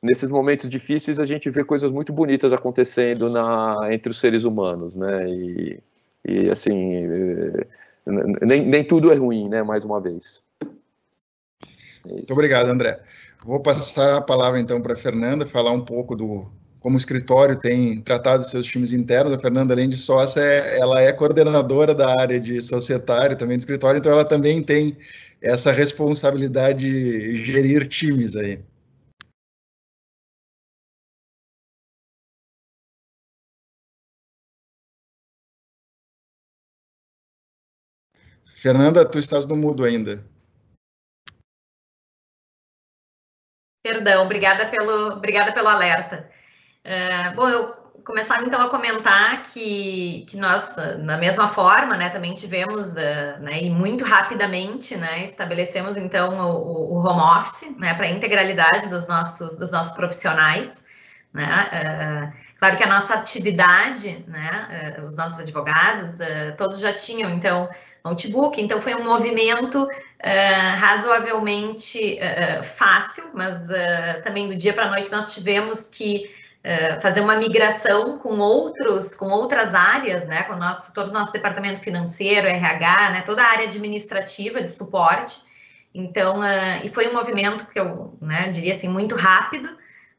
[0.02, 4.96] nesses momentos difíceis a gente vê coisas muito bonitas acontecendo na, entre os seres humanos,
[4.96, 5.28] né?
[5.28, 5.80] E,
[6.26, 7.66] e assim, é,
[8.46, 9.62] nem, nem tudo é ruim, né?
[9.62, 10.42] Mais uma vez.
[12.06, 13.00] É Muito obrigado, André.
[13.44, 16.46] Vou passar a palavra então para a Fernanda, falar um pouco do
[16.80, 19.32] como o escritório tem tratado seus times internos.
[19.32, 23.98] A Fernanda, além de sócia, ela é coordenadora da área de societário também do escritório,
[23.98, 24.96] então ela também tem
[25.42, 28.60] essa responsabilidade de gerir times aí.
[38.58, 40.24] Fernanda, tu estás no mudo ainda.
[43.84, 46.28] Perdão, obrigada pelo, obrigada pelo alerta.
[46.84, 47.68] Uh, bom, eu
[48.04, 53.62] começar então a comentar que, que nós, da mesma forma, né, também tivemos, uh, né,
[53.62, 59.06] e muito rapidamente, né, estabelecemos então o, o home office, né, para a integralidade dos
[59.06, 60.84] nossos, dos nossos profissionais,
[61.32, 66.18] né, uh, claro que a nossa atividade, né, os nossos advogados,
[66.56, 67.68] todos já tinham, então,
[68.04, 74.84] notebook, então foi um movimento uh, razoavelmente uh, fácil, mas uh, também do dia para
[74.84, 76.30] a noite nós tivemos que
[77.00, 81.80] fazer uma migração com outros, com outras áreas, né, com nosso, todo o nosso departamento
[81.80, 85.40] financeiro, RH, né, toda a área administrativa de suporte.
[85.94, 86.40] Então,
[86.82, 89.70] e foi um movimento que eu né, diria assim, muito rápido,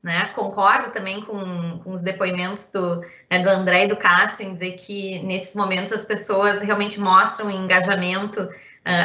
[0.01, 0.31] né?
[0.35, 4.77] Concordo também com, com os depoimentos do, né, do André e do Cássio em dizer
[4.77, 8.49] que nesses momentos as pessoas realmente mostram um engajamento uh,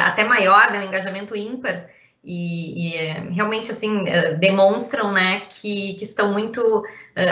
[0.05, 1.89] até maior, né, um engajamento ímpar,
[2.23, 2.97] e, e
[3.33, 6.85] realmente assim uh, demonstram né, que, que estão muito uh,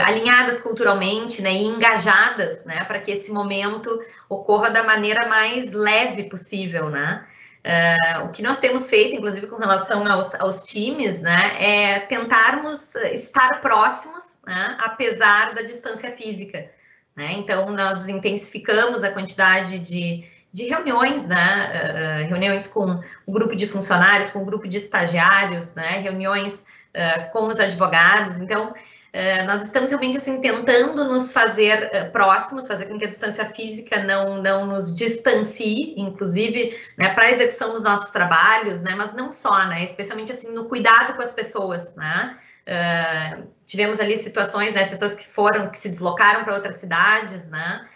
[0.06, 4.00] alinhadas culturalmente né, e engajadas né, para que esse momento
[4.30, 6.90] ocorra da maneira mais leve possível.
[6.90, 7.26] Né?
[7.66, 12.94] Uh, o que nós temos feito, inclusive com relação aos, aos times, né, é tentarmos
[12.96, 16.70] estar próximos, né, apesar da distância física.
[17.16, 17.32] Né?
[17.34, 23.66] Então, nós intensificamos a quantidade de, de reuniões, né, uh, reuniões com o grupo de
[23.66, 28.42] funcionários, com o grupo de estagiários, né, reuniões uh, com os advogados.
[28.42, 28.74] Então,
[29.14, 33.46] Uh, nós estamos realmente assim tentando nos fazer uh, próximos, fazer com que a distância
[33.46, 39.14] física não, não nos distancie, inclusive né, para a execução dos nossos trabalhos, né, mas
[39.14, 42.40] não só, né, especialmente assim no cuidado com as pessoas, né.
[42.68, 47.88] Uh, tivemos ali situações, né, pessoas que foram, que se deslocaram para outras cidades, né,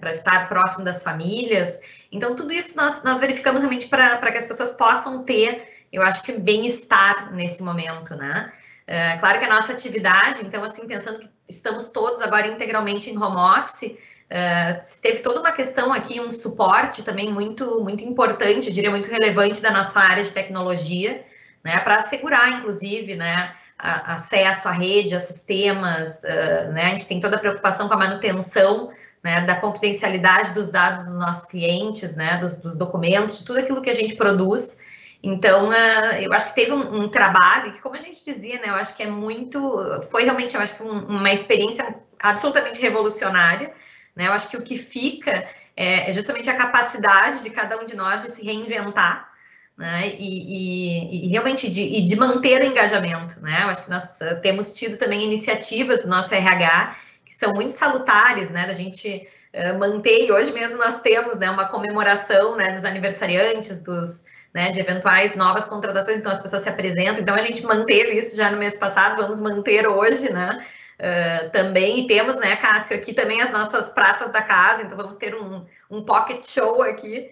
[0.00, 1.78] para estar próximo das famílias.
[2.10, 6.24] Então tudo isso nós, nós verificamos realmente para que as pessoas possam ter, eu acho
[6.24, 8.52] que bem-estar nesse momento, né.
[8.86, 13.16] É, claro que a nossa atividade, então, assim, pensando que estamos todos agora integralmente em
[13.16, 13.96] home office,
[14.28, 19.08] é, teve toda uma questão aqui, um suporte também muito, muito importante, eu diria muito
[19.08, 21.24] relevante da nossa área de tecnologia,
[21.62, 27.06] né, para assegurar, inclusive, né, a, acesso à rede, a sistemas, uh, né, a gente
[27.06, 28.92] tem toda a preocupação com a manutenção
[29.22, 33.80] né, da confidencialidade dos dados dos nossos clientes, né, dos, dos documentos, de tudo aquilo
[33.80, 34.78] que a gente produz,
[35.24, 38.68] então, uh, eu acho que teve um, um, trabalho que, como a gente dizia, né,
[38.68, 43.72] eu acho que é muito, foi realmente, eu acho que um, uma experiência absolutamente revolucionária,
[44.14, 47.86] né, eu acho que o que fica é, é justamente a capacidade de cada um
[47.86, 49.32] de nós de se reinventar,
[49.78, 53.90] né, e, e, e realmente de, e de manter o engajamento, né, eu acho que
[53.90, 58.74] nós uh, temos tido também iniciativas do nosso RH que são muito salutares, né, da
[58.74, 64.24] gente uh, manter, e hoje mesmo nós temos, né, uma comemoração, né, dos aniversariantes, dos
[64.54, 67.20] né, de eventuais novas contratações, então as pessoas se apresentam.
[67.20, 70.64] Então a gente manteve isso já no mês passado, vamos manter hoje, né?
[70.94, 75.16] Uh, também, e temos, né, Cássio, aqui também as nossas pratas da casa, então vamos
[75.16, 77.28] ter um, um pocket show aqui.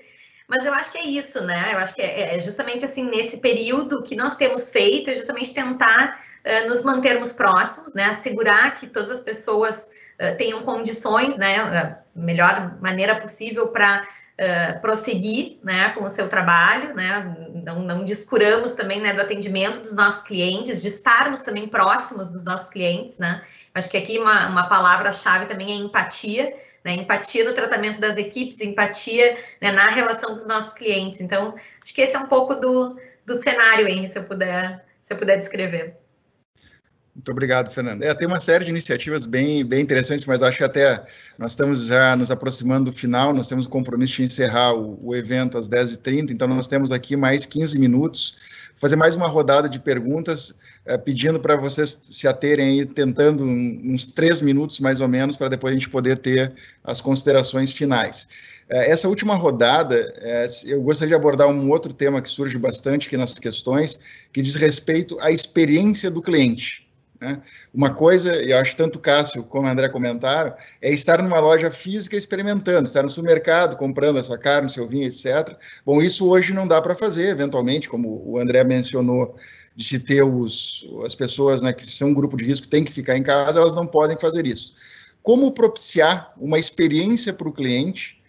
[0.48, 1.70] Mas eu acho que é isso, né?
[1.72, 5.54] Eu acho que é, é justamente assim, nesse período que nós temos feito, é justamente
[5.54, 8.06] tentar uh, nos mantermos próximos, né?
[8.06, 9.88] Assegurar que todas as pessoas
[10.20, 11.60] uh, tenham condições, né?
[11.60, 18.04] A melhor maneira possível para uh, prosseguir né, com o seu trabalho, né, não, não
[18.04, 23.18] descuramos também né, do atendimento dos nossos clientes, de estarmos também próximos dos nossos clientes,
[23.18, 23.42] né?
[23.74, 26.54] Acho que aqui uma, uma palavra-chave também é empatia,
[26.84, 26.94] né?
[26.94, 31.20] Empatia no tratamento das equipes, empatia né, na relação com os nossos clientes.
[31.20, 35.12] Então, acho que esse é um pouco do, do cenário, Henry, se eu puder, se
[35.14, 36.01] eu puder descrever.
[37.14, 38.02] Muito obrigado, Fernando.
[38.02, 41.04] É, tem uma série de iniciativas bem, bem interessantes, mas acho que até
[41.38, 45.14] nós estamos já nos aproximando do final, nós temos o compromisso de encerrar o, o
[45.14, 48.36] evento às 10h30, então nós temos aqui mais 15 minutos,
[48.76, 50.54] fazer mais uma rodada de perguntas,
[50.86, 55.50] é, pedindo para vocês se aterem aí, tentando uns três minutos mais ou menos, para
[55.50, 56.50] depois a gente poder ter
[56.82, 58.26] as considerações finais.
[58.70, 63.06] É, essa última rodada, é, eu gostaria de abordar um outro tema que surge bastante
[63.06, 64.00] aqui nas questões,
[64.32, 66.81] que diz respeito à experiência do cliente.
[67.22, 67.40] Né?
[67.72, 72.88] Uma coisa, eu acho tanto Cássio como André comentaram, é estar numa loja física experimentando,
[72.88, 75.56] estar no supermercado comprando a sua carne, seu vinho, etc.
[75.86, 79.36] Bom, isso hoje não dá para fazer, eventualmente, como o André mencionou,
[79.76, 82.90] de se ter os, as pessoas né, que são um grupo de risco têm que
[82.90, 84.74] ficar em casa, elas não podem fazer isso.
[85.22, 88.20] Como propiciar uma experiência para o cliente,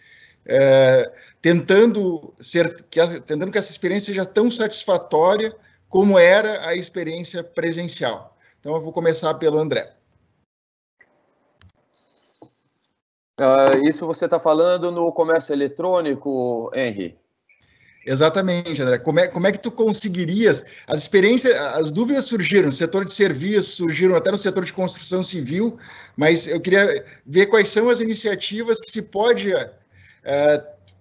[0.46, 1.10] é,
[1.42, 5.52] tentando, ser, que, tentando que essa experiência seja tão satisfatória
[5.88, 8.33] como era a experiência presencial?
[8.64, 9.92] Então, eu vou começar pelo André.
[13.38, 17.14] Uh, isso você está falando no comércio eletrônico, Henry?
[18.06, 18.98] Exatamente, André.
[19.00, 20.64] Como é, como é que tu conseguirias?
[20.86, 25.22] As experiências, as dúvidas surgiram no setor de serviços, surgiram até no setor de construção
[25.22, 25.78] civil,
[26.16, 29.66] mas eu queria ver quais são as iniciativas que se pode uh,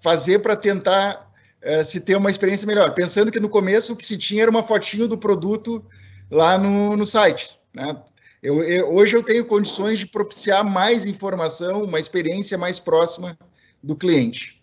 [0.02, 1.32] fazer para tentar
[1.64, 2.94] uh, se ter uma experiência melhor.
[2.94, 5.82] Pensando que no começo o que se tinha era uma fotinho do produto
[6.30, 7.60] lá no, no site.
[7.74, 7.96] Né?
[8.42, 13.38] Eu, eu, hoje eu tenho condições de propiciar mais informação, uma experiência mais próxima
[13.82, 14.62] do cliente.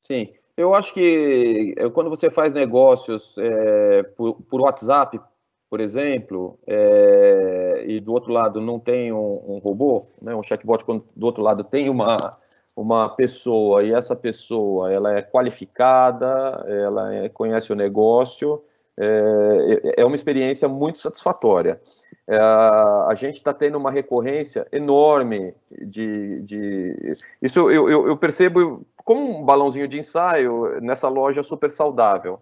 [0.00, 5.20] Sim, eu acho que é, quando você faz negócios é, por, por, WhatsApp,
[5.70, 10.84] por exemplo, é, e do outro lado não tem um, um robô, né, um chatbot,
[10.84, 12.16] quando do outro lado tem uma,
[12.74, 18.62] uma pessoa e essa pessoa ela é qualificada, ela é, conhece o negócio,
[19.02, 21.80] é, é uma experiência muito satisfatória.
[22.28, 26.42] É, a gente está tendo uma recorrência enorme de.
[26.42, 32.40] de isso eu, eu, eu, percebo como um balãozinho de ensaio nessa loja super saudável.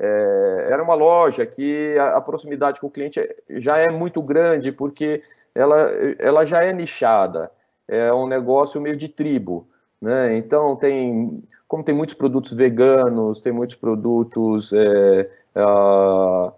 [0.00, 3.20] É, era uma loja que a, a, proximidade com o cliente
[3.50, 5.22] já é muito grande, porque
[5.54, 7.50] ela, ela já é nichada,
[7.86, 9.68] é um negócio meio de tribo.
[10.00, 10.36] Né?
[10.36, 14.72] Então, tem, como tem muitos produtos veganos, tem muitos produtos.
[14.72, 16.52] É, Uh,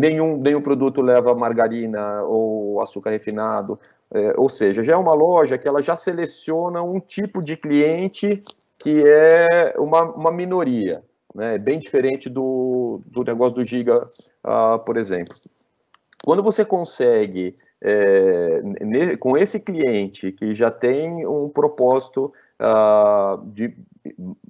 [0.00, 3.78] nenhum, nenhum produto leva margarina ou açúcar refinado,
[4.10, 8.42] é, ou seja, já é uma loja que ela já seleciona um tipo de cliente
[8.78, 11.02] que é uma, uma minoria,
[11.34, 14.04] né, bem diferente do, do negócio do Giga,
[14.44, 15.34] uh, por exemplo.
[16.24, 18.60] Quando você consegue, é,
[19.18, 23.74] com esse cliente que já tem um propósito uh, de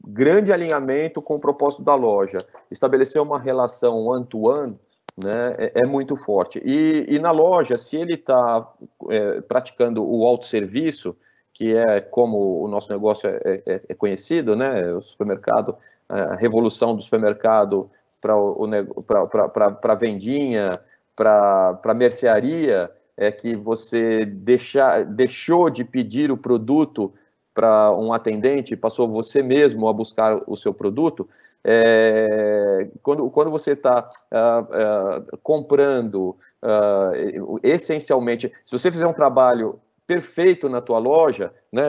[0.07, 2.45] grande alinhamento com o propósito da loja.
[2.70, 4.79] Estabelecer uma relação one-to-one
[5.16, 6.61] né, é, é, muito forte.
[6.65, 8.66] E, e, na loja, se ele está
[9.11, 11.16] é, praticando o autosserviço,
[11.53, 15.77] que é como o nosso negócio é, é, é conhecido, né, o supermercado,
[16.09, 20.79] a revolução do supermercado para vendinha,
[21.15, 27.12] para mercearia, é que você deixa, deixou de pedir o produto
[27.55, 31.29] para um atendente, passou você mesmo a buscar o seu produto,
[31.65, 39.07] é, quando, quando você está uh, ah, uh, ah, comprando uh, essencialmente, se você fizer
[39.07, 41.83] um trabalho perfeito na tua loja, né,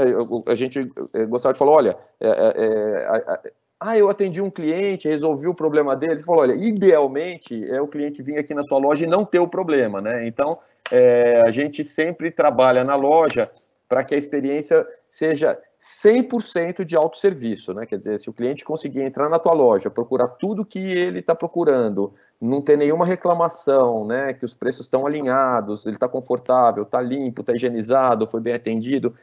[0.45, 0.84] a gente
[1.27, 5.95] gostava de falar, olha, é, é, é ah, eu atendi um cliente, resolvi o problema
[5.95, 9.26] dele, ele falou, olha, idealmente é o cliente vir aqui na sua loja e não
[9.26, 10.60] ter o problema, né, então
[10.91, 13.49] é, a gente sempre trabalha na loja
[13.94, 17.86] para que a experiência seja 100% de autosserviço, né?
[17.86, 21.36] Quer dizer, se o cliente conseguir entrar na tua loja, procurar tudo que ele está
[21.36, 22.11] procurando,
[22.41, 24.34] não ter nenhuma reclamação, né?
[24.34, 29.14] Que os preços estão alinhados, ele está confortável, está limpo, está higienizado, foi bem atendido,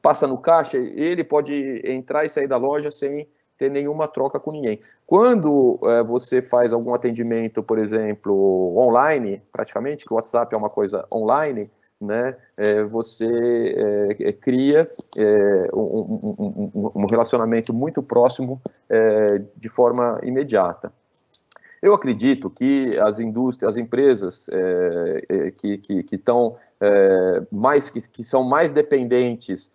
[0.00, 3.28] passa no caixa, ele pode entrar e sair da loja sem
[3.58, 4.80] ter nenhuma troca com ninguém.
[5.06, 10.70] Quando é, você faz algum atendimento, por exemplo, online, praticamente, que o WhatsApp é uma
[10.70, 11.70] coisa online,
[12.04, 13.26] né, é, você
[14.18, 20.92] é, é cria é, um, um, um, relacionamento muito próximo é, de forma imediata.
[21.82, 26.56] Eu acredito que as indústrias, as empresas é, que, que, que, estão,
[27.52, 29.70] mais, que, que são mais dependentes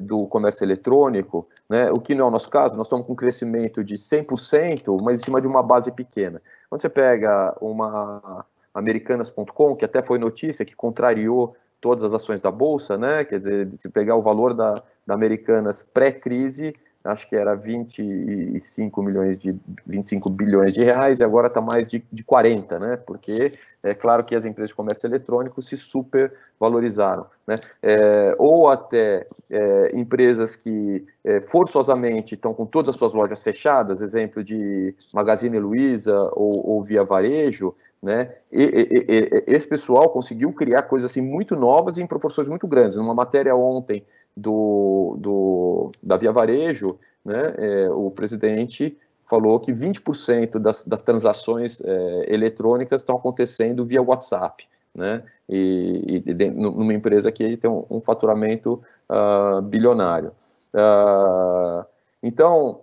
[0.00, 3.16] do comércio eletrônico, né, o que não é o nosso caso, nós estamos com um
[3.16, 6.40] crescimento de 100%, mas em cima de uma base pequena.
[6.70, 8.44] Quando você pega uma
[8.74, 13.24] americanas.com, que até foi notícia, que contrariou todas as ações da Bolsa, né?
[13.24, 16.74] Quer dizer, se pegar o valor da, da Americanas pré-crise,
[17.04, 19.54] acho que era 25 milhões de
[19.86, 22.96] 25 bilhões de reais e agora está mais de, de 40, né?
[22.96, 27.58] Porque é claro que as empresas de comércio eletrônico se super valorizaram, né?
[27.82, 34.00] É, ou até é, empresas que é, forçosamente estão com todas as suas lojas fechadas,
[34.00, 38.34] exemplo de Magazine Luiza ou, ou Via Varejo, né?
[38.50, 42.96] E, e, e, esse pessoal conseguiu criar coisas assim muito novas em proporções muito grandes.
[42.96, 44.04] Numa matéria ontem
[44.36, 47.54] do, do da Via Varejo, né?
[47.56, 48.96] É, o presidente
[49.28, 54.68] falou que 20% das, das transações é, eletrônicas estão acontecendo via WhatsApp.
[54.94, 55.22] né?
[55.48, 60.32] E, e de, numa empresa que tem um, um faturamento uh, bilionário.
[60.74, 61.84] Uh,
[62.22, 62.80] então,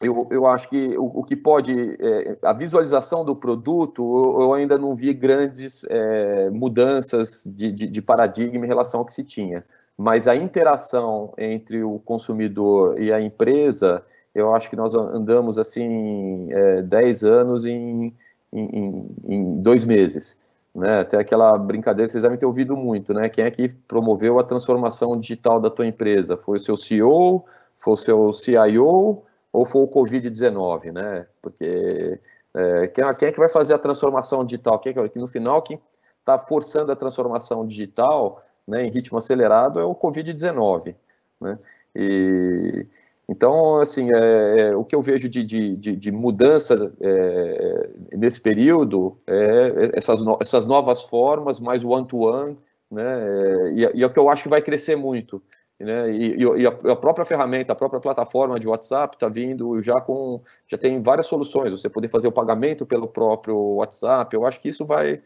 [0.00, 4.54] eu, eu acho que o, o que pode, é, a visualização do produto, eu, eu
[4.54, 9.24] ainda não vi grandes é, mudanças de, de, de, paradigma em relação ao que se
[9.24, 9.64] tinha.
[9.98, 16.46] Mas a interação entre o consumidor e a empresa, eu acho que nós andamos assim
[16.52, 18.14] é, 10 anos em,
[18.52, 20.38] em, em dois meses.
[20.72, 21.00] Né?
[21.00, 23.28] Até aquela brincadeira, vocês devem ter ouvido muito, né?
[23.28, 26.36] Quem é que promoveu a transformação digital da tua empresa?
[26.36, 27.44] Foi o seu CEO,
[27.76, 29.22] foi o seu CIO
[29.52, 31.26] ou foi o Covid-19, né?
[31.42, 32.20] Porque
[32.54, 34.78] é, quem, quem, é que vai fazer a transformação digital?
[34.78, 35.80] Quem é que, no final, quem
[36.20, 40.94] está forçando a transformação digital né, em ritmo acelerado é o Covid-19,
[41.40, 41.58] né?
[41.96, 42.86] E,
[43.28, 48.40] então, assim, é, é, o que eu vejo de, de, de, de mudança é, nesse
[48.40, 52.56] período é essas, no, essas novas formas, mais one-to-one, -one,
[52.90, 53.72] né?
[53.74, 55.42] E, e é o que eu acho que vai crescer muito.
[55.78, 56.10] Né?
[56.10, 60.76] E, e, a própria ferramenta, a própria plataforma de WhatsApp está vindo já com, já
[60.76, 61.70] tem várias soluções.
[61.72, 64.34] Você poder fazer o pagamento pelo próprio WhatsApp.
[64.34, 65.22] Eu acho que isso vai?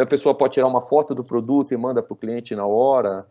[0.00, 3.26] A pessoa pode tirar uma foto do produto e manda para o cliente na hora.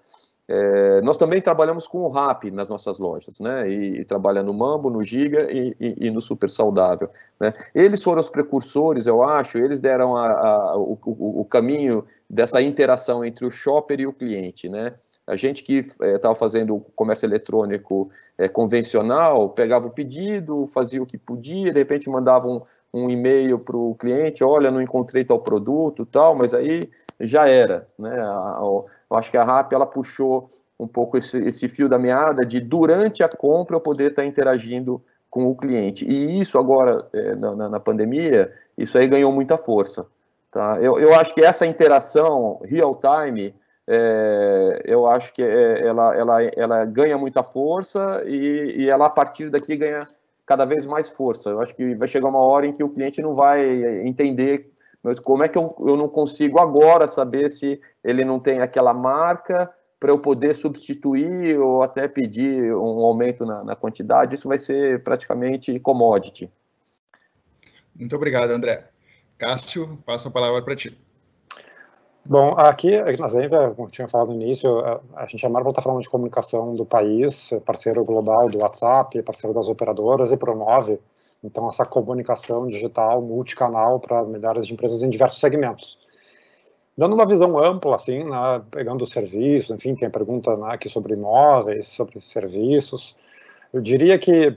[0.52, 3.70] É, nós também trabalhamos com o RAP nas nossas lojas, né?
[3.70, 7.08] E, e trabalha no Mambo, no Giga e, e, e, no Super Saudável.
[7.40, 7.54] Né?
[7.76, 12.60] Eles foram os precursores, eu acho, eles deram a, a, o, o, o, caminho dessa
[12.64, 14.96] interação entre o shopper e o cliente, né?
[15.28, 21.06] A gente que estava é, fazendo comércio eletrônico é, convencional, pegava o pedido, fazia o
[21.06, 22.64] que podia, de repente mandava um,
[22.94, 26.90] um e-mail para o cliente, olha, não encontrei tal produto, tal, mas aí
[27.20, 28.18] já era, né?
[28.20, 30.50] eu acho que a RAP ela puxou
[30.80, 34.28] um pouco esse, esse fio da meada de durante a compra eu poder estar tá
[34.28, 36.06] interagindo com o cliente.
[36.06, 40.08] E isso agora, é, na, na, pandemia, isso aí ganhou muita força.
[40.52, 40.80] Tá?
[40.82, 43.54] Eu, eu acho que essa interação real time
[43.92, 49.10] é, eu acho que é, ela, ela, ela ganha muita força e, e ela, a
[49.10, 50.08] partir daqui, ganha
[50.50, 51.52] cada vez mais força.
[51.52, 53.62] Eu acho que vai chegar uma hora em que o cliente não vai
[54.06, 54.74] entender
[55.04, 58.94] mas como é que eu, eu não consigo agora saber se ele não tem aquela
[58.94, 64.36] marca para eu poder substituir ou até pedir um aumento na, na quantidade?
[64.36, 66.52] Isso vai ser praticamente commodity.
[67.96, 68.90] Muito obrigado, André.
[69.38, 70.98] Cássio, passo a palavra para ti.
[72.30, 74.70] Bom, aqui, na Zenvia, como tinha falado no início,
[75.16, 79.52] a, gente é Marvel está falando de comunicação do país, parceiro global do WhatsApp, parceiro
[79.52, 81.00] das operadoras e promove,
[81.44, 85.98] então, essa comunicação digital multicanal para milhares de empresas em diversos segmentos.
[86.96, 90.88] Dando uma visão ampla, assim, né, pegando os serviços, enfim, tem a pergunta né, aqui
[90.88, 93.16] sobre imóveis, sobre serviços,
[93.74, 94.56] eu diria que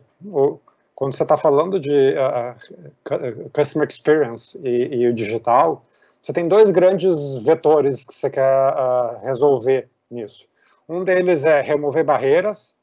[0.95, 5.87] quando você está falando de uh, customer experience e, e o digital,
[6.23, 10.49] você tem dois grandes vetores que você quer uh, resolver nisso.
[10.89, 12.79] Um deles é remover barreiras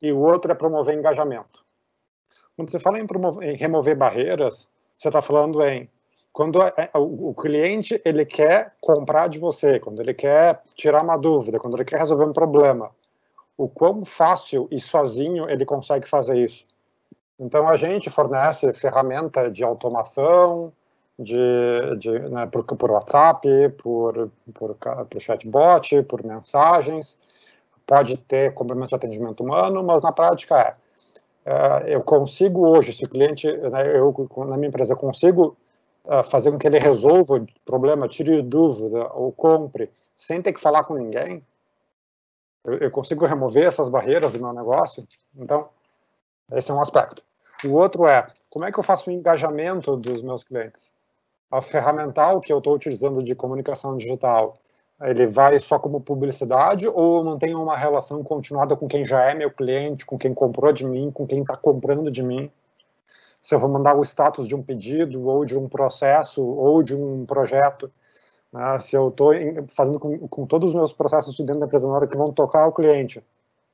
[0.00, 1.62] e o outro é promover engajamento.
[2.56, 4.66] Quando você fala em, promover, em remover barreiras,
[4.96, 5.88] você está falando em
[6.32, 11.16] quando é, é, o, cliente ele quer comprar de você, quando ele quer tirar uma
[11.16, 12.90] dúvida, quando ele quer resolver um problema,
[13.56, 16.64] o quão fácil e sozinho ele consegue fazer isso.
[17.38, 20.72] Então a gente fornece ferramenta de automação,
[21.18, 27.18] de, de, né, por, por, WhatsApp, por, por, por chatbot, por mensagens.
[27.86, 30.76] Pode ter complemento de atendimento humano, mas na prática
[31.44, 31.54] é,
[31.90, 34.14] é eu consigo hoje, se o cliente, né, eu
[34.46, 35.56] na minha empresa consigo
[36.04, 40.60] uh, fazer com que ele resolva o problema, tire dúvida ou compre, sem ter que
[40.60, 41.42] falar com ninguém,
[42.64, 45.06] eu, eu consigo remover essas barreiras do meu negócio.
[45.36, 45.68] Então,
[46.52, 47.24] esse é um aspecto.
[47.64, 50.92] O outro é, como é que eu faço o engajamento dos meus clientes?
[51.50, 54.58] A ferramental que eu estou utilizando de comunicação digital,
[55.00, 59.50] ele vai só como publicidade ou mantém uma relação continuada com quem já é meu
[59.50, 62.50] cliente, com quem comprou de mim, com quem está comprando de mim?
[63.40, 66.96] Se eu vou mandar o status de um pedido, ou de um processo, ou de
[66.96, 67.90] um projeto,
[68.52, 68.78] né?
[68.80, 69.32] se eu estou
[69.68, 72.66] fazendo com, com, todos os meus processos dentro da empresa na hora que vão tocar
[72.66, 73.22] o cliente,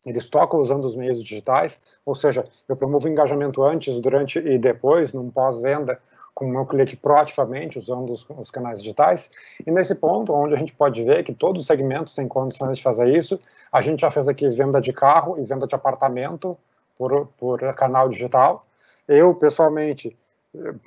[0.05, 5.15] eles tocam usando os meios digitais, ou seja, eu promovo engajamento antes, durante e depois,
[5.15, 5.99] num pós-venda,
[6.35, 9.31] com o meu cliente proativamente, usando os, os, canais digitais.
[9.65, 12.83] E nesse ponto, onde a gente pode ver que todos os segmentos têm condições de
[12.83, 13.39] fazer isso,
[13.71, 16.59] a gente já fez aqui venda de carro e venda de apartamento
[16.99, 18.67] por, por canal digital.
[19.07, 20.17] Eu, pessoalmente,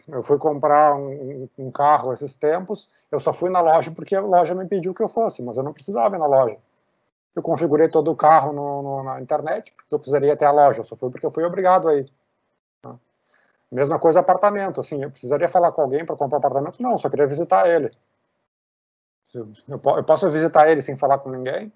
[0.07, 4.21] eu fui comprar um, um, carro esses tempos, eu só fui na loja porque a
[4.21, 6.57] loja me pediu que eu fosse, mas eu não precisava ir na loja.
[7.35, 10.79] Eu configurei todo o carro no, no, na internet, porque eu precisaria ter a loja,
[10.79, 12.11] eu só fui porque eu fui obrigado a ir.
[13.71, 16.81] Mesma coisa apartamento, assim, eu precisaria falar com alguém para comprar apartamento?
[16.81, 17.91] Não, só queria visitar ele.
[19.67, 21.71] Eu posso visitar ele sem falar com ninguém,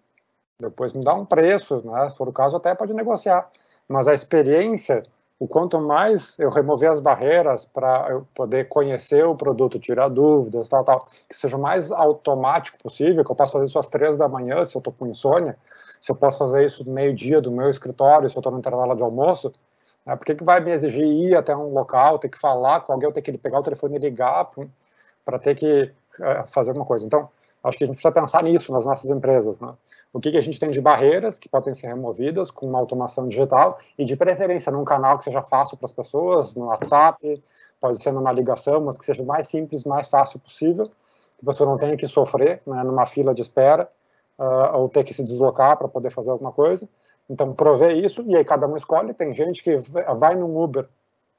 [0.58, 2.10] depois me dá um preço, né?
[2.10, 3.50] se for o caso, até pode negociar.
[3.90, 5.04] Mas a experiência,
[5.38, 10.70] o quanto mais eu remover as barreiras para eu poder conhecer o produto, tirar dúvidas,
[10.70, 14.16] tal, tal, que seja o mais automático possível, que eu possa fazer isso às três
[14.18, 15.58] da manhã, se eu estou com insônia,
[16.00, 18.96] se eu posso fazer isso no meio-dia do meu escritório, se eu estou no intervalo
[18.96, 19.52] de almoço,
[20.06, 20.15] né?
[20.15, 23.11] por que, que vai me exigir ir até um local, ter que falar com alguém,
[23.11, 24.49] ter que pegar o telefone e ligar
[25.26, 27.06] para ter que é, fazer alguma coisa?
[27.06, 27.30] Então,
[27.64, 29.73] acho que a gente precisa pensar nisso nas nossas empresas, né?
[30.14, 33.30] O que, que a gente tem de barreiras que podem ser removidas com uma automação
[33.30, 37.41] digital e, de preferência, num canal que seja fácil para as pessoas, no WhatsApp,
[37.80, 40.86] pode ser numa ligação, mas que seja o mais simples, mais fácil possível,
[41.38, 43.90] que você não tenha que sofrer né, numa fila de espera
[44.38, 46.90] uh, ou ter que se deslocar para poder fazer alguma coisa.
[47.32, 49.14] Então, prover isso, e aí cada um escolhe.
[49.14, 49.78] Tem gente que
[50.18, 50.86] vai no Uber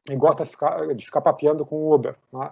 [0.09, 2.17] e gosta de ficar, de ficar papeando com o Uber.
[2.33, 2.51] Né?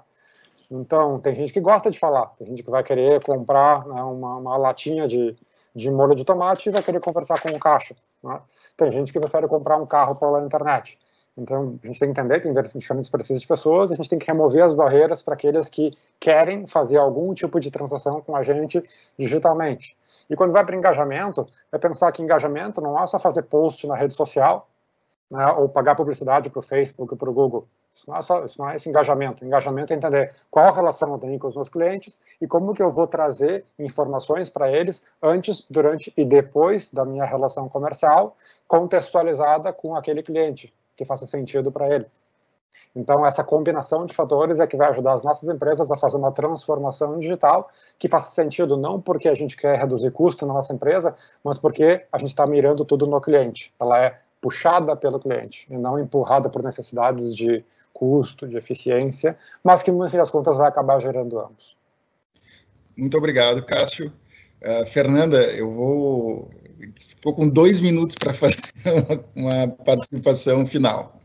[0.70, 4.36] Então, tem gente que gosta de falar, tem gente que vai querer comprar né, uma,
[4.36, 5.34] uma, latinha de,
[5.74, 7.96] de molho de tomate e vai querer conversar com o caixa.
[8.22, 8.38] Né?
[8.76, 10.98] Tem gente que prefere comprar um carro pela internet.
[11.34, 14.18] Então, a gente tem que entender que tem diferentes perfis de pessoas, a gente tem
[14.18, 18.42] que remover as barreiras para aqueles que querem fazer algum tipo de transação com a
[18.42, 18.82] gente
[19.18, 19.96] digitalmente.
[20.30, 23.96] E quando vai para engajamento, é pensar que engajamento não é só fazer post na
[23.96, 24.68] rede social,
[25.28, 27.66] né, ou pagar publicidade para o Facebook, para o Google.
[27.92, 29.44] Isso não, é só, isso não é esse engajamento.
[29.44, 32.90] Engajamento é entender qual relação eu tenho com os meus clientes e como que eu
[32.90, 38.36] vou trazer informações para eles antes, durante e depois da minha relação comercial,
[38.68, 42.06] contextualizada com aquele cliente, que faça sentido para ele.
[42.94, 46.32] Então, essa combinação de fatores é que vai ajudar as nossas empresas a fazer uma
[46.32, 51.14] transformação digital que faça sentido não porque a gente quer reduzir custo na nossa empresa,
[51.44, 53.72] mas porque a gente está mirando tudo no cliente.
[53.78, 59.82] Ela é puxada pelo cliente e não empurrada por necessidades de custo, de eficiência, mas
[59.82, 61.76] que, no fim das contas, vai acabar gerando ambos.
[62.96, 64.12] Muito obrigado, Cássio.
[64.62, 66.50] Uh, Fernanda, eu vou.
[66.98, 68.72] Estou com dois minutos para fazer
[69.36, 71.19] uma, uma participação final.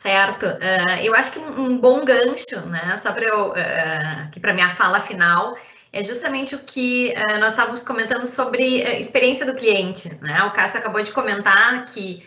[0.00, 0.46] Certo.
[0.46, 4.70] Uh, eu acho que um, bom gancho, né, só para eu, uh, aqui para minha
[4.70, 5.58] fala final,
[5.92, 10.42] é justamente o que uh, nós estávamos comentando sobre a experiência do cliente, né?
[10.44, 12.24] O Cássio acabou de comentar que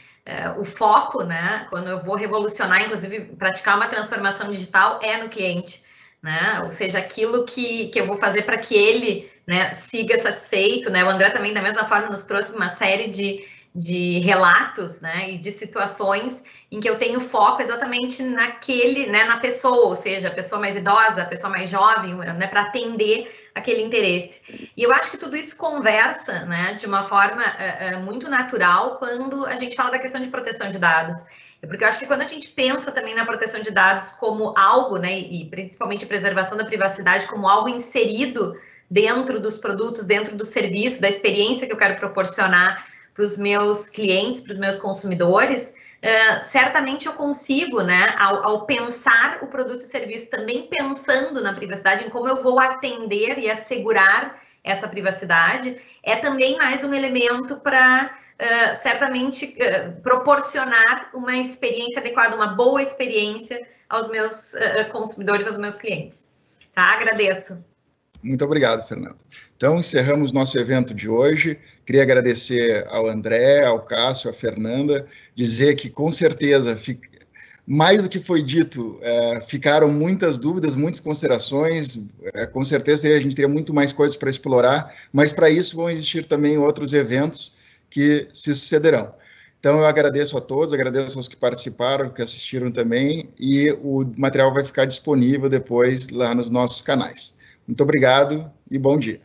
[0.57, 5.83] o foco, né, quando eu vou revolucionar, inclusive praticar uma transformação digital, é no cliente,
[6.21, 6.61] né?
[6.63, 11.03] Ou seja, aquilo que, que eu vou fazer para que ele, né, siga satisfeito, né?
[11.03, 13.43] O André também, da mesma forma, nos trouxe uma série de,
[13.75, 19.37] de relatos, né, e de situações em que eu tenho foco exatamente naquele, né, na
[19.37, 23.81] pessoa, ou seja, a pessoa mais idosa, a pessoa mais jovem, né, para atender aquele
[23.81, 24.69] interesse.
[24.75, 28.97] E eu acho que tudo isso conversa, né, de uma forma uh, uh, muito natural
[28.97, 31.15] quando a gente fala da questão de proteção de dados.
[31.61, 34.57] É porque eu acho que quando a gente pensa também na proteção de dados como
[34.57, 38.55] algo, né, e principalmente preservação da privacidade como algo inserido
[38.89, 43.90] dentro dos produtos, dentro do serviço, da experiência que eu quero proporcionar para os meus
[43.90, 45.73] clientes, para os meus consumidores,
[46.03, 51.53] Uh, certamente eu consigo, né, ao, ao, pensar o produto e serviço, também pensando na
[51.53, 57.57] privacidade, em como eu vou atender e assegurar essa privacidade, é também mais um elemento
[57.61, 64.53] para uh, certamente uh, proporcionar uma experiência adequada, uma boa experiência aos meus
[64.91, 66.30] consumidores, aos meus clientes.
[66.76, 66.95] Tá?
[66.95, 67.64] Agradeço.
[68.23, 69.17] Muito obrigado, Fernando.
[69.57, 71.59] Então, encerramos nosso evento de hoje.
[71.85, 75.05] Queria agradecer ao André, ao Cássio, à Fernanda,
[75.35, 76.79] dizer que, com certeza,
[77.67, 82.07] mais do que foi dito, é, ficaram muitas dúvidas, muitas considerações.
[82.33, 85.89] É, com certeza, a gente teria muito mais coisas para explorar, mas para isso vão
[85.89, 87.55] existir também outros eventos
[87.89, 89.13] que se sucederão.
[89.59, 94.53] Então, eu agradeço a todos, agradeço aos que participaram, que assistiram também, e o material
[94.53, 97.33] vai ficar disponível depois lá nos nossos canais.
[97.68, 99.22] Muito obrigado e bom dia.